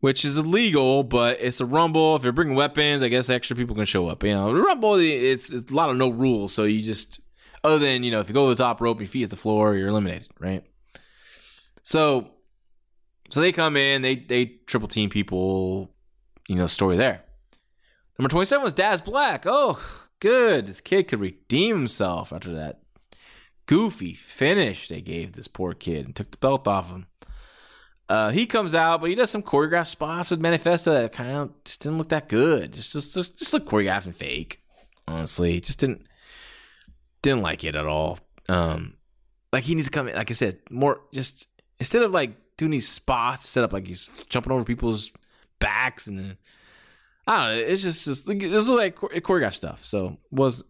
[0.00, 2.16] Which is illegal, but it's a rumble.
[2.16, 4.24] If you're bringing weapons, I guess extra people can show up.
[4.24, 6.54] You know, the rumble, it's, it's a lot of no rules.
[6.54, 7.20] So you just,
[7.62, 9.36] other than, you know, if you go to the top rope, your feet hit the
[9.36, 10.64] floor, you're eliminated, right?
[11.82, 12.30] So,
[13.28, 15.90] so they come in, they they triple team people,
[16.48, 17.22] you know, story there.
[18.18, 19.44] Number 27 was Daz Black.
[19.46, 19.80] Oh,
[20.20, 20.66] good.
[20.66, 22.80] This kid could redeem himself after that
[23.66, 27.06] goofy finish they gave this poor kid and took the belt off him.
[28.08, 31.64] Uh, he comes out, but he does some choreographed spots with Manifesto that kind of
[31.64, 32.72] just didn't look that good.
[32.72, 34.60] Just, just, just, just look choreographed and fake.
[35.06, 36.02] Honestly, just didn't,
[37.22, 38.18] didn't like it at all.
[38.48, 38.94] Um,
[39.52, 40.16] like he needs to come in.
[40.16, 41.46] Like I said, more just
[41.78, 45.12] instead of like doing these spots set up like he's jumping over people's
[45.60, 46.36] backs and
[47.36, 47.62] Don't know.
[47.62, 49.84] It's just, just this is like choreographed stuff.
[49.84, 50.62] So was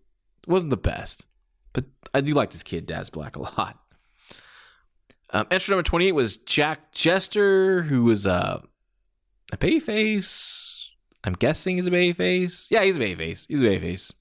[0.47, 1.27] wasn't the best,
[1.73, 3.79] but I do like this kid, Daz Black, a lot.
[5.31, 8.61] Um, number twenty eight was Jack Jester, who was uh,
[9.53, 10.89] a babyface.
[11.23, 12.67] I'm guessing he's a babyface.
[12.71, 13.47] Yeah, he's a babyface.
[13.47, 14.13] He's a babyface.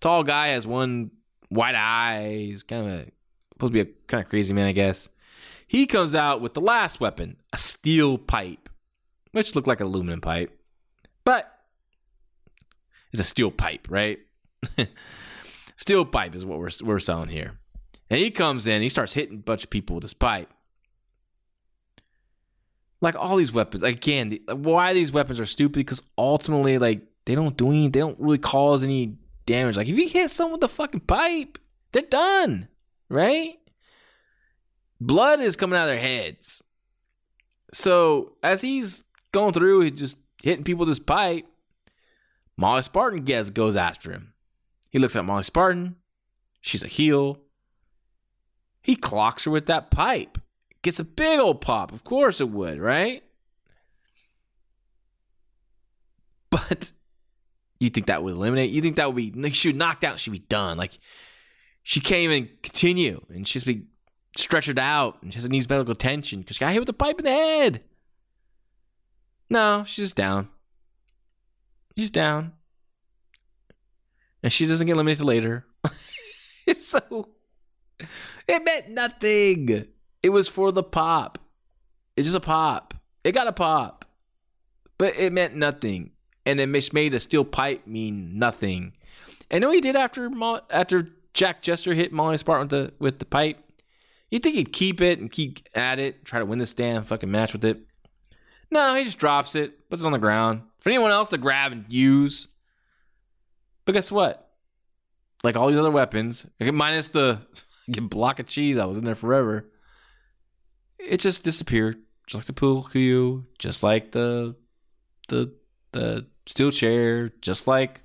[0.00, 1.10] Tall guy has one
[1.50, 2.46] white eye.
[2.46, 3.10] He's kind of a,
[3.52, 5.08] supposed to be a kind of crazy man, I guess.
[5.66, 8.68] He comes out with the last weapon, a steel pipe,
[9.32, 10.58] which looked like an aluminum pipe,
[11.24, 11.59] but
[13.12, 14.18] it's a steel pipe, right?
[15.76, 17.58] steel pipe is what we're we're selling here.
[18.08, 20.48] And he comes in, he starts hitting a bunch of people with his pipe.
[23.00, 27.56] Like all these weapons, again, why these weapons are stupid because ultimately, like they don't
[27.56, 29.16] do any, they don't really cause any
[29.46, 29.76] damage.
[29.76, 31.58] Like if you hit someone with a fucking pipe,
[31.92, 32.68] they're done,
[33.08, 33.58] right?
[35.00, 36.62] Blood is coming out of their heads.
[37.72, 41.46] So as he's going through, he's just hitting people with his pipe.
[42.60, 44.34] Molly Spartan gets goes after him.
[44.90, 45.96] He looks at Molly Spartan.
[46.60, 47.40] She's a heel.
[48.82, 50.36] He clocks her with that pipe.
[50.82, 51.90] Gets a big old pop.
[51.90, 53.22] Of course it would, right?
[56.50, 56.92] But
[57.78, 58.70] you think that would eliminate?
[58.70, 59.50] You think that would be?
[59.52, 60.18] She would knocked out.
[60.18, 60.76] She'd be done.
[60.76, 60.98] Like
[61.82, 63.84] she can't even continue, and she's be
[64.36, 67.24] stretchered out, and she needs medical attention because she got hit with a pipe in
[67.24, 67.82] the head.
[69.48, 70.50] No, she's just down.
[72.00, 72.52] She's down.
[74.42, 75.66] And she doesn't get eliminated later.
[76.66, 77.28] it's so.
[78.48, 79.86] It meant nothing.
[80.22, 81.38] It was for the pop.
[82.16, 82.94] It's just a pop.
[83.22, 84.06] It got a pop.
[84.96, 86.12] But it meant nothing.
[86.46, 88.94] And it made a steel pipe mean nothing.
[89.50, 90.30] And know he did after
[90.70, 93.58] after Jack Jester hit Molly Spartan with the with the pipe?
[94.30, 97.30] You'd think he'd keep it and keep at it, try to win this damn fucking
[97.30, 97.82] match with it.
[98.70, 101.72] No, he just drops it, puts it on the ground for anyone else to grab
[101.72, 102.48] and use.
[103.84, 104.50] But guess what?
[105.42, 107.40] Like all these other weapons, minus the
[107.88, 109.70] block of cheese I was in there forever,
[110.98, 111.98] it just disappeared.
[112.26, 114.54] Just like the pool cue, just like the
[115.28, 115.52] the
[115.92, 118.02] the steel chair, just like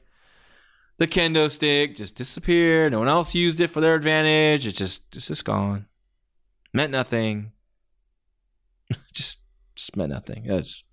[0.98, 2.94] the kendo stick, just disappeared.
[2.94, 4.66] No one else used it for their advantage.
[4.66, 5.86] It's just it's just gone.
[6.74, 7.52] Meant nothing.
[9.14, 9.40] just
[9.76, 10.46] just meant nothing.
[10.48, 10.84] That's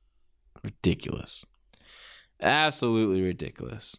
[0.63, 1.45] ridiculous.
[2.41, 3.97] Absolutely ridiculous.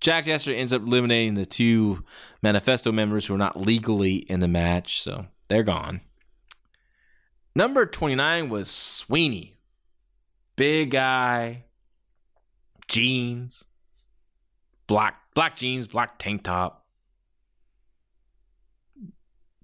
[0.00, 2.04] Jack Jester ends up eliminating the two
[2.42, 6.00] Manifesto members who are not legally in the match, so they're gone.
[7.54, 9.56] Number 29 was Sweeney.
[10.56, 11.64] Big guy,
[12.88, 13.64] jeans,
[14.86, 16.86] black black jeans, black tank top.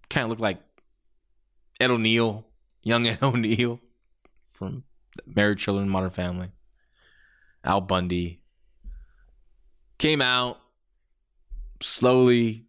[0.08, 0.60] Kind of looked like
[1.80, 2.46] Ed O'Neill,
[2.82, 3.80] young Ed O'Neill
[4.56, 4.84] from
[5.26, 6.50] Married Children, Modern Family.
[7.64, 8.42] Al Bundy
[9.98, 10.58] came out
[11.82, 12.66] slowly,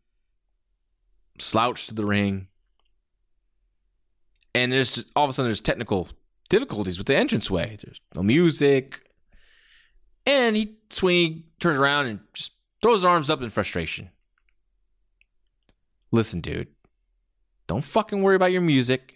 [1.40, 2.48] slouched to the ring,
[4.54, 6.10] and there's all of a sudden there's technical
[6.50, 7.78] difficulties with the entranceway.
[7.84, 9.02] There's no music,
[10.26, 12.52] and he Sweeney turns around and just
[12.82, 14.10] throws his arms up in frustration.
[16.12, 16.70] Listen, dude,
[17.68, 19.16] don't fucking worry about your music.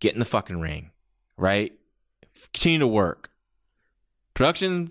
[0.00, 0.90] Get in the fucking ring,
[1.36, 1.72] right?
[2.52, 3.30] Continue to work.
[4.34, 4.90] Production,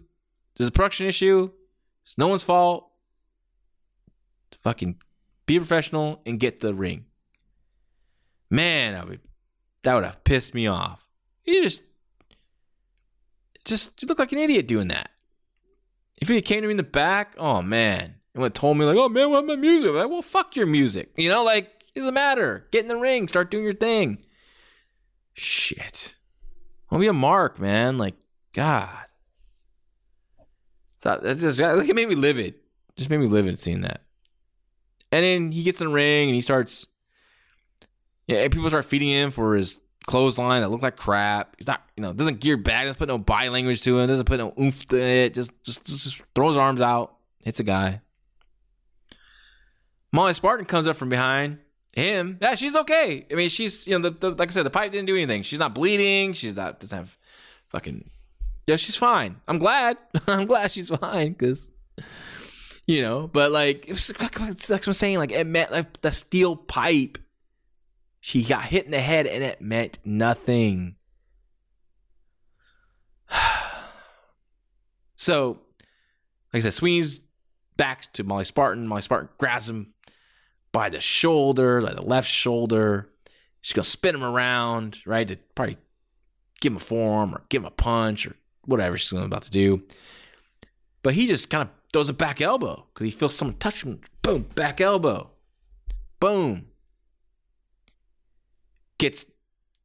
[0.58, 1.52] there's a production issue.
[2.04, 2.90] It's no one's fault.
[4.62, 5.00] Fucking
[5.46, 7.06] be professional and get the ring.
[8.50, 9.20] Man, that would,
[9.84, 11.08] that would have pissed me off.
[11.44, 11.84] You just,
[13.64, 15.12] just you look like an idiot doing that.
[16.18, 18.98] If he came to me in the back, oh man, and would told me like,
[18.98, 19.90] oh man, what my music?
[19.90, 21.12] I'm like, well, fuck your music.
[21.16, 22.68] You know, like it doesn't matter.
[22.72, 24.20] Get in the ring, start doing your thing.
[25.34, 26.16] Shit.
[26.90, 27.98] I'll be a mark, man.
[27.98, 28.16] Like,
[28.54, 28.90] God.
[30.98, 32.56] So that just like it made me livid.
[32.96, 34.02] Just made me livid seeing that.
[35.12, 36.88] And then he gets in the ring and he starts.
[38.28, 41.56] Yeah, and people start feeding him for his clothesline that looked like crap.
[41.58, 44.26] He's not, you know, doesn't gear back, doesn't put no body language to it, doesn't
[44.26, 45.34] put no oomph to it.
[45.34, 48.02] Just, just, just, just throws his arms out, hits a guy.
[50.12, 51.60] Molly Spartan comes up from behind
[51.96, 52.38] him.
[52.42, 53.26] Yeah, she's okay.
[53.32, 55.44] I mean, she's, you know, the, the like I said, the pipe didn't do anything.
[55.44, 56.34] She's not bleeding.
[56.34, 57.18] She's not doesn't have
[57.70, 58.10] fucking
[58.68, 59.42] yeah, she's fine.
[59.48, 59.98] I'm glad.
[60.28, 61.70] I'm glad she's fine because,
[62.88, 66.12] you know, but like, it was like, like I'm saying, like, it meant like the
[66.12, 67.18] steel pipe.
[68.22, 70.96] She got hit in the head and it meant nothing.
[75.16, 75.60] so,
[76.52, 77.22] like I said, Sweeney's
[77.78, 78.88] backs to Molly Spartan.
[78.88, 79.94] Molly Spartan grabs him
[80.76, 83.10] by the shoulder, like the left shoulder.
[83.62, 85.26] She's gonna spin him around, right?
[85.26, 85.78] To probably
[86.60, 88.36] give him a forearm or give him a punch or
[88.66, 89.84] whatever she's about to do.
[91.02, 94.02] But he just kind of throws a back elbow because he feels someone touch him.
[94.22, 95.30] Boom, back elbow.
[96.20, 96.66] Boom.
[98.98, 99.28] Gets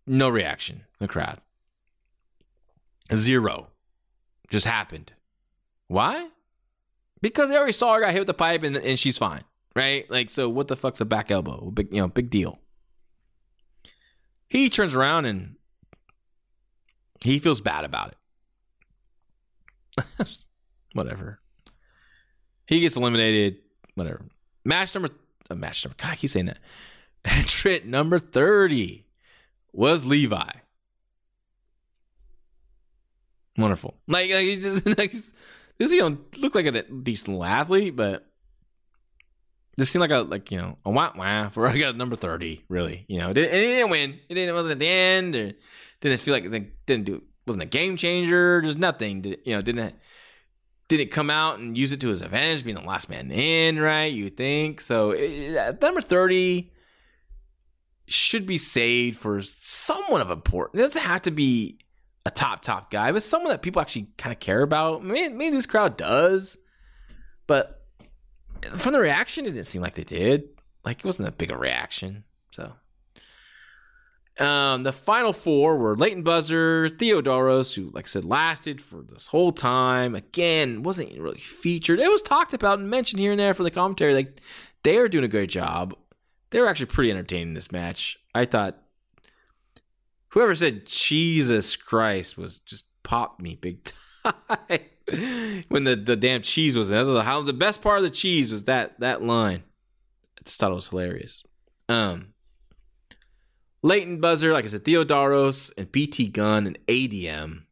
[0.08, 1.40] no reaction the crowd.
[3.14, 3.68] Zero.
[4.50, 5.12] Just happened.
[5.86, 6.30] Why?
[7.22, 9.44] Because they already saw her got hit with the pipe and, and she's fine.
[9.76, 10.10] Right?
[10.10, 11.70] Like, so what the fuck's a back elbow?
[11.70, 12.58] Big, you know, big deal.
[14.48, 15.56] He turns around and
[17.20, 18.14] he feels bad about
[19.98, 20.16] it.
[20.94, 21.40] whatever.
[22.66, 23.58] He gets eliminated.
[23.94, 24.22] Whatever.
[24.64, 25.10] Match number.
[25.50, 25.96] Uh, match number.
[25.98, 26.58] God, I keep saying that.
[27.24, 29.06] Entrant number thirty
[29.72, 30.50] was Levi.
[33.56, 33.94] Wonderful.
[34.08, 35.92] Like, like he just like this.
[35.92, 38.29] You know, look like a decent athlete, but
[39.76, 42.64] this seemed like a like you know a wah wah for I got number thirty.
[42.68, 44.18] Really, you know, it, it didn't win.
[44.28, 44.50] It didn't.
[44.50, 45.36] It wasn't at the end.
[45.36, 45.52] Or
[46.00, 48.60] didn't feel like it didn't do wasn't a game changer.
[48.62, 49.22] Just nothing.
[49.22, 49.94] Did, you know, didn't
[50.88, 54.12] didn't come out and use it to his advantage, being the last man in, right?
[54.12, 55.12] You think so?
[55.12, 56.72] It, uh, number thirty
[58.06, 60.78] should be saved for someone of importance.
[60.78, 61.78] It doesn't have to be
[62.26, 65.04] a top top guy, but someone that people actually kind of care about.
[65.04, 66.58] Maybe, maybe this crowd does,
[67.46, 67.79] but
[68.76, 70.48] from the reaction, it didn't seem like they did.
[70.84, 72.24] Like it wasn't a big reaction.
[72.52, 72.72] So
[74.40, 79.26] um, the final four were Leighton Buzzard, Theodoros, who, like I said, lasted for this
[79.26, 80.14] whole time.
[80.14, 82.00] Again, wasn't really featured.
[82.00, 84.14] It was talked about and mentioned here and there for the commentary.
[84.14, 84.40] Like
[84.82, 85.94] they are doing a great job.
[86.50, 88.18] They were actually pretty entertaining in this match.
[88.34, 88.78] I thought
[90.28, 93.84] whoever said Jesus Christ was just popped me big
[94.24, 94.80] time
[95.68, 97.06] when the, the damn cheese was in.
[97.16, 99.62] How the best part of the cheese was that that line.
[100.38, 101.44] I just thought it was hilarious.
[101.88, 102.34] Um,
[103.82, 107.62] Leighton Buzzard, like I said, Theodoros and BT Gunn and ADM.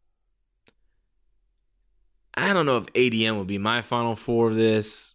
[2.35, 5.15] I don't know if ADM would be my final four of this.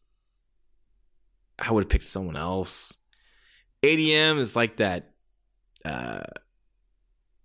[1.58, 2.98] I would have picked someone else.
[3.82, 5.12] ADM is like that
[5.86, 6.24] uh,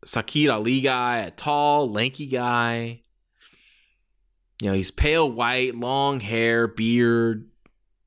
[0.05, 3.03] Sakir Ali guy, a tall, lanky guy.
[4.61, 7.49] You know, he's pale white, long hair, beard.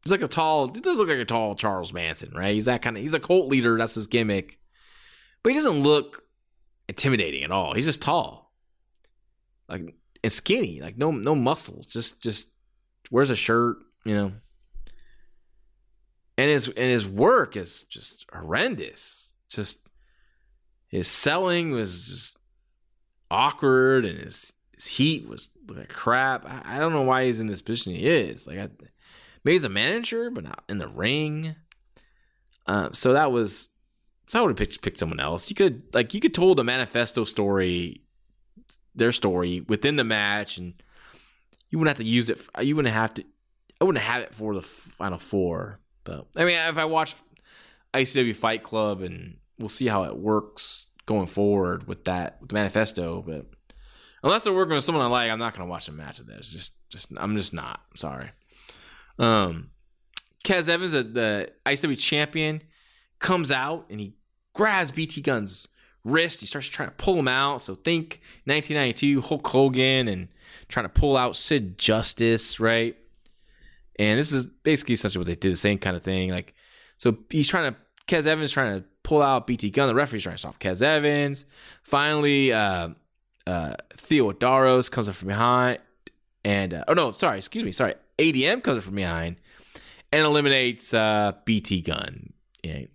[0.03, 2.53] He's like a tall, he does look like a tall Charles Manson, right?
[2.53, 3.77] He's that kind of, he's a cult leader.
[3.77, 4.57] That's his gimmick.
[5.43, 6.23] But he doesn't look
[6.87, 7.73] intimidating at all.
[7.73, 8.51] He's just tall,
[9.69, 11.85] like and skinny, like no no muscles.
[11.87, 12.49] Just just
[13.09, 14.33] wears a shirt, you know.
[16.37, 19.37] And his and his work is just horrendous.
[19.49, 19.89] Just
[20.89, 22.37] his selling was just
[23.29, 26.45] awkward, and his his heat was like crap.
[26.45, 28.47] I, I don't know why he's in this position he is.
[28.47, 28.69] Like, I,
[29.43, 31.55] maybe he's a manager, but not in the ring.
[32.65, 33.69] Uh, so that was
[34.25, 35.49] so I would have picked picked someone else.
[35.49, 38.01] You could like you could told the manifesto story,
[38.95, 40.73] their story within the match, and
[41.69, 42.39] you wouldn't have to use it.
[42.39, 43.23] For, you wouldn't have to.
[43.79, 45.79] I wouldn't have it for the final four.
[46.03, 47.15] But I mean, if I watch
[47.93, 52.55] ICW Fight Club, and we'll see how it works going forward with that with the
[52.55, 53.23] manifesto.
[53.25, 53.45] But
[54.23, 56.27] unless they're working with someone I like, I'm not going to watch a match of
[56.27, 56.49] this.
[56.49, 57.81] Just, just I'm just not.
[57.95, 58.31] sorry.
[59.19, 59.69] Um,
[60.43, 62.61] Kez Evans, the ICW champion,
[63.19, 64.14] comes out and he
[64.53, 65.68] grabs BT Gunn's
[66.03, 66.39] wrist.
[66.39, 67.61] He starts trying to pull him out.
[67.61, 70.27] So think 1992 Hulk Hogan and
[70.68, 72.95] trying to pull out Sid Justice, right?
[73.99, 76.31] And this is basically essentially what they did, the same kind of thing.
[76.31, 76.56] Like,
[76.98, 79.88] so he's trying to, Kez Evans trying to pull out BT Gunn.
[79.88, 81.45] The referee's trying to stop Kez Evans.
[81.84, 82.89] Finally, uh,
[83.47, 85.80] uh, Theodoros comes up from behind.
[86.43, 87.95] And, uh, oh no, sorry, excuse me, sorry.
[88.18, 89.38] ADM comes up from behind
[90.11, 92.34] and eliminates uh, BT Gunn.
[92.63, 92.85] Yeah.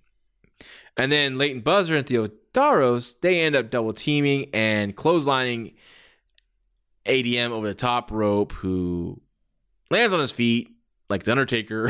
[0.96, 5.74] And then Leighton Buzzard and Theodoros, they end up double teaming and clotheslining
[7.04, 9.20] ADM over the top rope, who
[9.90, 10.70] lands on his feet
[11.08, 11.88] like the Undertaker.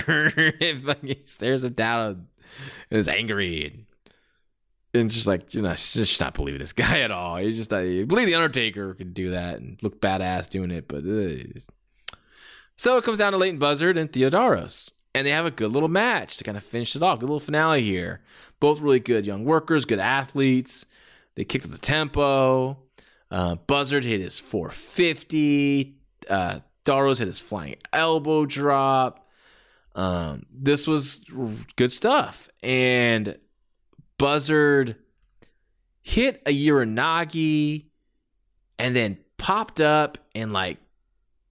[1.02, 2.26] he stares him down
[2.90, 3.85] and is angry
[4.96, 7.36] and, just like you know, just not believing this guy at all.
[7.36, 11.04] He's just I believe the Undertaker could do that and look badass doing it, but
[11.04, 12.16] uh,
[12.76, 15.88] so it comes down to Leighton Buzzard and Theodoros and they have a good little
[15.88, 17.20] match to kind of finish it off.
[17.20, 18.20] Good little finale here.
[18.60, 20.84] Both really good young workers, good athletes.
[21.36, 22.76] They kicked up the tempo.
[23.30, 25.96] Uh, Buzzard hit his 450.
[26.28, 29.26] Uh, Daros hit his flying elbow drop.
[29.94, 31.22] Um, this was
[31.76, 32.50] good stuff.
[32.62, 33.38] And
[34.18, 34.96] Buzzard
[36.02, 37.86] hit a Uranage
[38.78, 40.78] and then popped up and like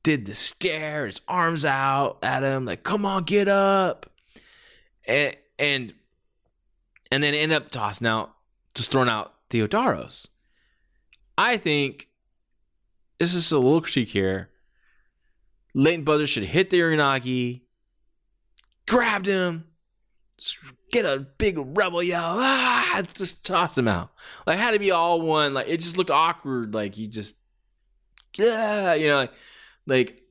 [0.03, 4.11] did the stare, his arms out at him, like, come on, get up.
[5.07, 5.93] And and
[7.11, 8.31] and then end up tossing out,
[8.75, 10.27] just throwing out Theodoros.
[11.37, 12.07] I think
[13.19, 14.49] this is a little critique here.
[15.73, 17.61] Leighton Buzzard should hit the Uranage,
[18.87, 19.65] grabbed him,
[20.91, 24.12] get a big rebel yell, ah, just toss him out.
[24.45, 25.53] Like had to be all one.
[25.53, 26.74] Like it just looked awkward.
[26.74, 27.36] Like you just,
[28.38, 29.18] yeah, you know.
[29.18, 29.32] Like,
[29.88, 30.22] like,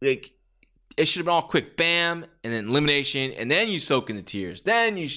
[0.00, 0.32] like
[0.96, 4.16] it should have been all quick, bam, and then elimination, and then you soak in
[4.16, 4.62] the tears.
[4.62, 5.08] Then you,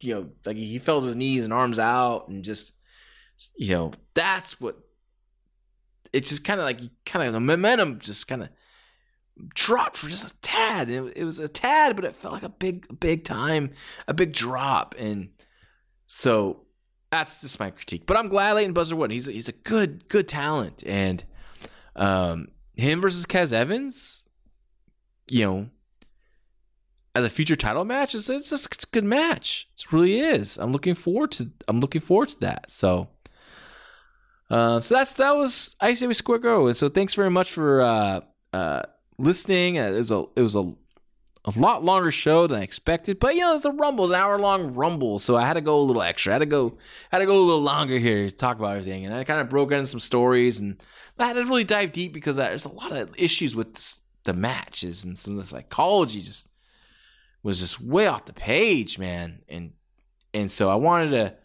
[0.00, 2.72] you know, like he fell his knees and arms out, and just,
[3.56, 4.78] you know, that's what.
[6.12, 8.48] It's just kind of like kind of the momentum just kind of
[9.54, 10.90] dropped for just a tad.
[10.90, 13.70] It, it, was a tad, but it felt like a big, big time,
[14.06, 15.30] a big drop, and
[16.06, 16.62] so
[17.10, 18.06] that's just my critique.
[18.06, 19.10] But I'm glad Leighton Buzzard won.
[19.10, 21.24] He's a, he's a good, good talent, and
[21.96, 24.24] um, him versus Kez Evans,
[25.28, 25.68] you know,
[27.14, 29.68] as a future title match, it's it's just it's a good match.
[29.76, 30.58] It really is.
[30.58, 32.70] I'm looking forward to I'm looking forward to that.
[32.72, 33.08] So,
[34.50, 36.72] uh, so that's that was ICW Square Go.
[36.72, 38.20] So thanks very much for uh,
[38.52, 38.82] uh,
[39.18, 39.78] listening.
[39.78, 40.72] Uh, it was a it was a
[41.46, 44.18] a lot longer show than I expected, but you know it's a rumble, it's an
[44.18, 46.32] hour long rumble, so I had to go a little extra.
[46.32, 46.78] I had to go
[47.12, 49.40] I had to go a little longer here to talk about everything, and I kind
[49.40, 50.82] of broke into some stories and
[51.18, 54.32] I had to really dive deep because there's a lot of issues with this, the
[54.32, 56.48] matches and some of the psychology just
[57.42, 59.42] was just way off the page, man.
[59.48, 59.72] And
[60.32, 61.36] and so I wanted to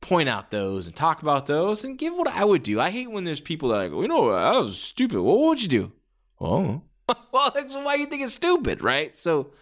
[0.00, 2.80] point out those and talk about those and give what I would do.
[2.80, 5.20] I hate when there's people that like, you know, that was stupid.
[5.20, 5.92] what would you do?
[6.40, 6.82] Oh,
[7.32, 9.16] well, that's why you think it's stupid, right?
[9.16, 9.52] So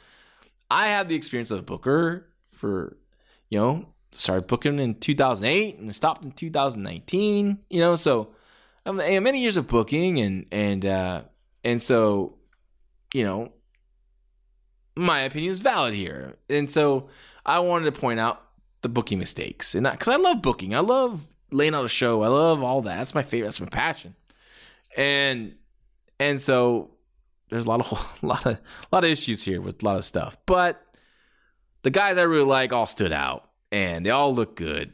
[0.70, 2.96] I had the experience of a booker for,
[3.48, 8.30] you know, started booking in 2008 and stopped in 2019, you know, so
[8.88, 11.22] um, many years of booking and and uh,
[11.62, 12.36] and so
[13.12, 13.52] you know
[14.96, 17.08] my opinion is valid here, and so
[17.46, 18.42] I wanted to point out
[18.82, 21.88] the booking mistakes, and not, because I, I love booking, I love laying out a
[21.88, 22.96] show, I love all that.
[22.96, 23.48] That's my favorite.
[23.48, 24.16] That's my passion,
[24.96, 25.54] and
[26.18, 26.90] and so
[27.50, 28.60] there's a lot of a lot of a
[28.92, 30.82] lot of issues here with a lot of stuff, but
[31.82, 34.92] the guys I really like all stood out, and they all look good.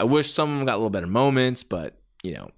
[0.00, 2.50] I wish some of them got a little better moments, but you know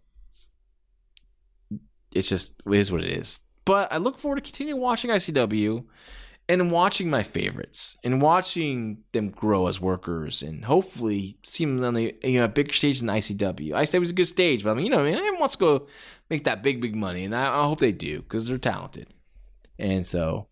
[2.12, 3.40] it's just it is what it is.
[3.64, 5.84] But I look forward to continuing watching ICW
[6.48, 11.94] and watching my favorites and watching them grow as workers and hopefully see them on
[11.94, 13.70] the you know a bigger stage than ICW.
[13.70, 15.60] ICW is a good stage, but I mean you know I mean, everyone wants to
[15.60, 15.86] go
[16.28, 19.08] make that big big money, and I, I hope they do because they're talented.
[19.80, 20.46] And so,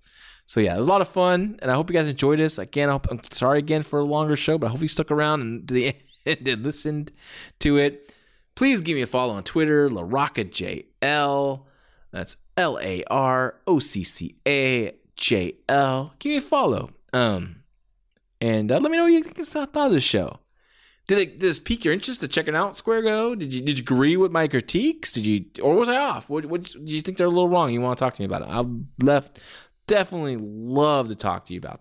[0.47, 2.59] so yeah, it was a lot of fun, and I hope you guys enjoyed this.
[2.59, 5.43] Again, I I'm sorry again for a longer show, but I hope you stuck around
[5.43, 5.95] and the
[6.27, 7.13] and listened
[7.61, 8.15] to it.
[8.55, 11.63] Please give me a follow on Twitter, LaRoccaJL.
[12.11, 16.15] That's L A R O C C A J L.
[16.19, 16.91] Give me a follow.
[17.13, 17.63] Um,
[18.41, 20.41] and uh, let me know what you think thought of the show.
[21.09, 23.35] Did it does pique your interest to check it out, Square Go?
[23.35, 25.11] Did you did you agree with my critiques?
[25.11, 26.29] Did you or was I off?
[26.31, 27.73] What what do you think they're a little wrong?
[27.73, 28.49] You want to talk to me about it?
[28.49, 29.41] I'm left
[29.87, 31.81] definitely love to talk to you about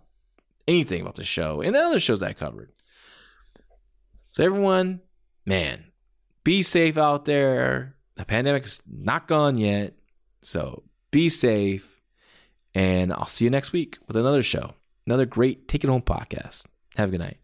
[0.67, 2.71] anything about the show and the other shows I covered.
[4.31, 5.01] So everyone,
[5.45, 5.83] man,
[6.43, 7.95] be safe out there.
[8.15, 9.93] The pandemic's not gone yet.
[10.41, 12.01] So be safe.
[12.73, 14.73] And I'll see you next week with another show,
[15.05, 16.65] another great Take It Home podcast.
[16.95, 17.37] Have a good night.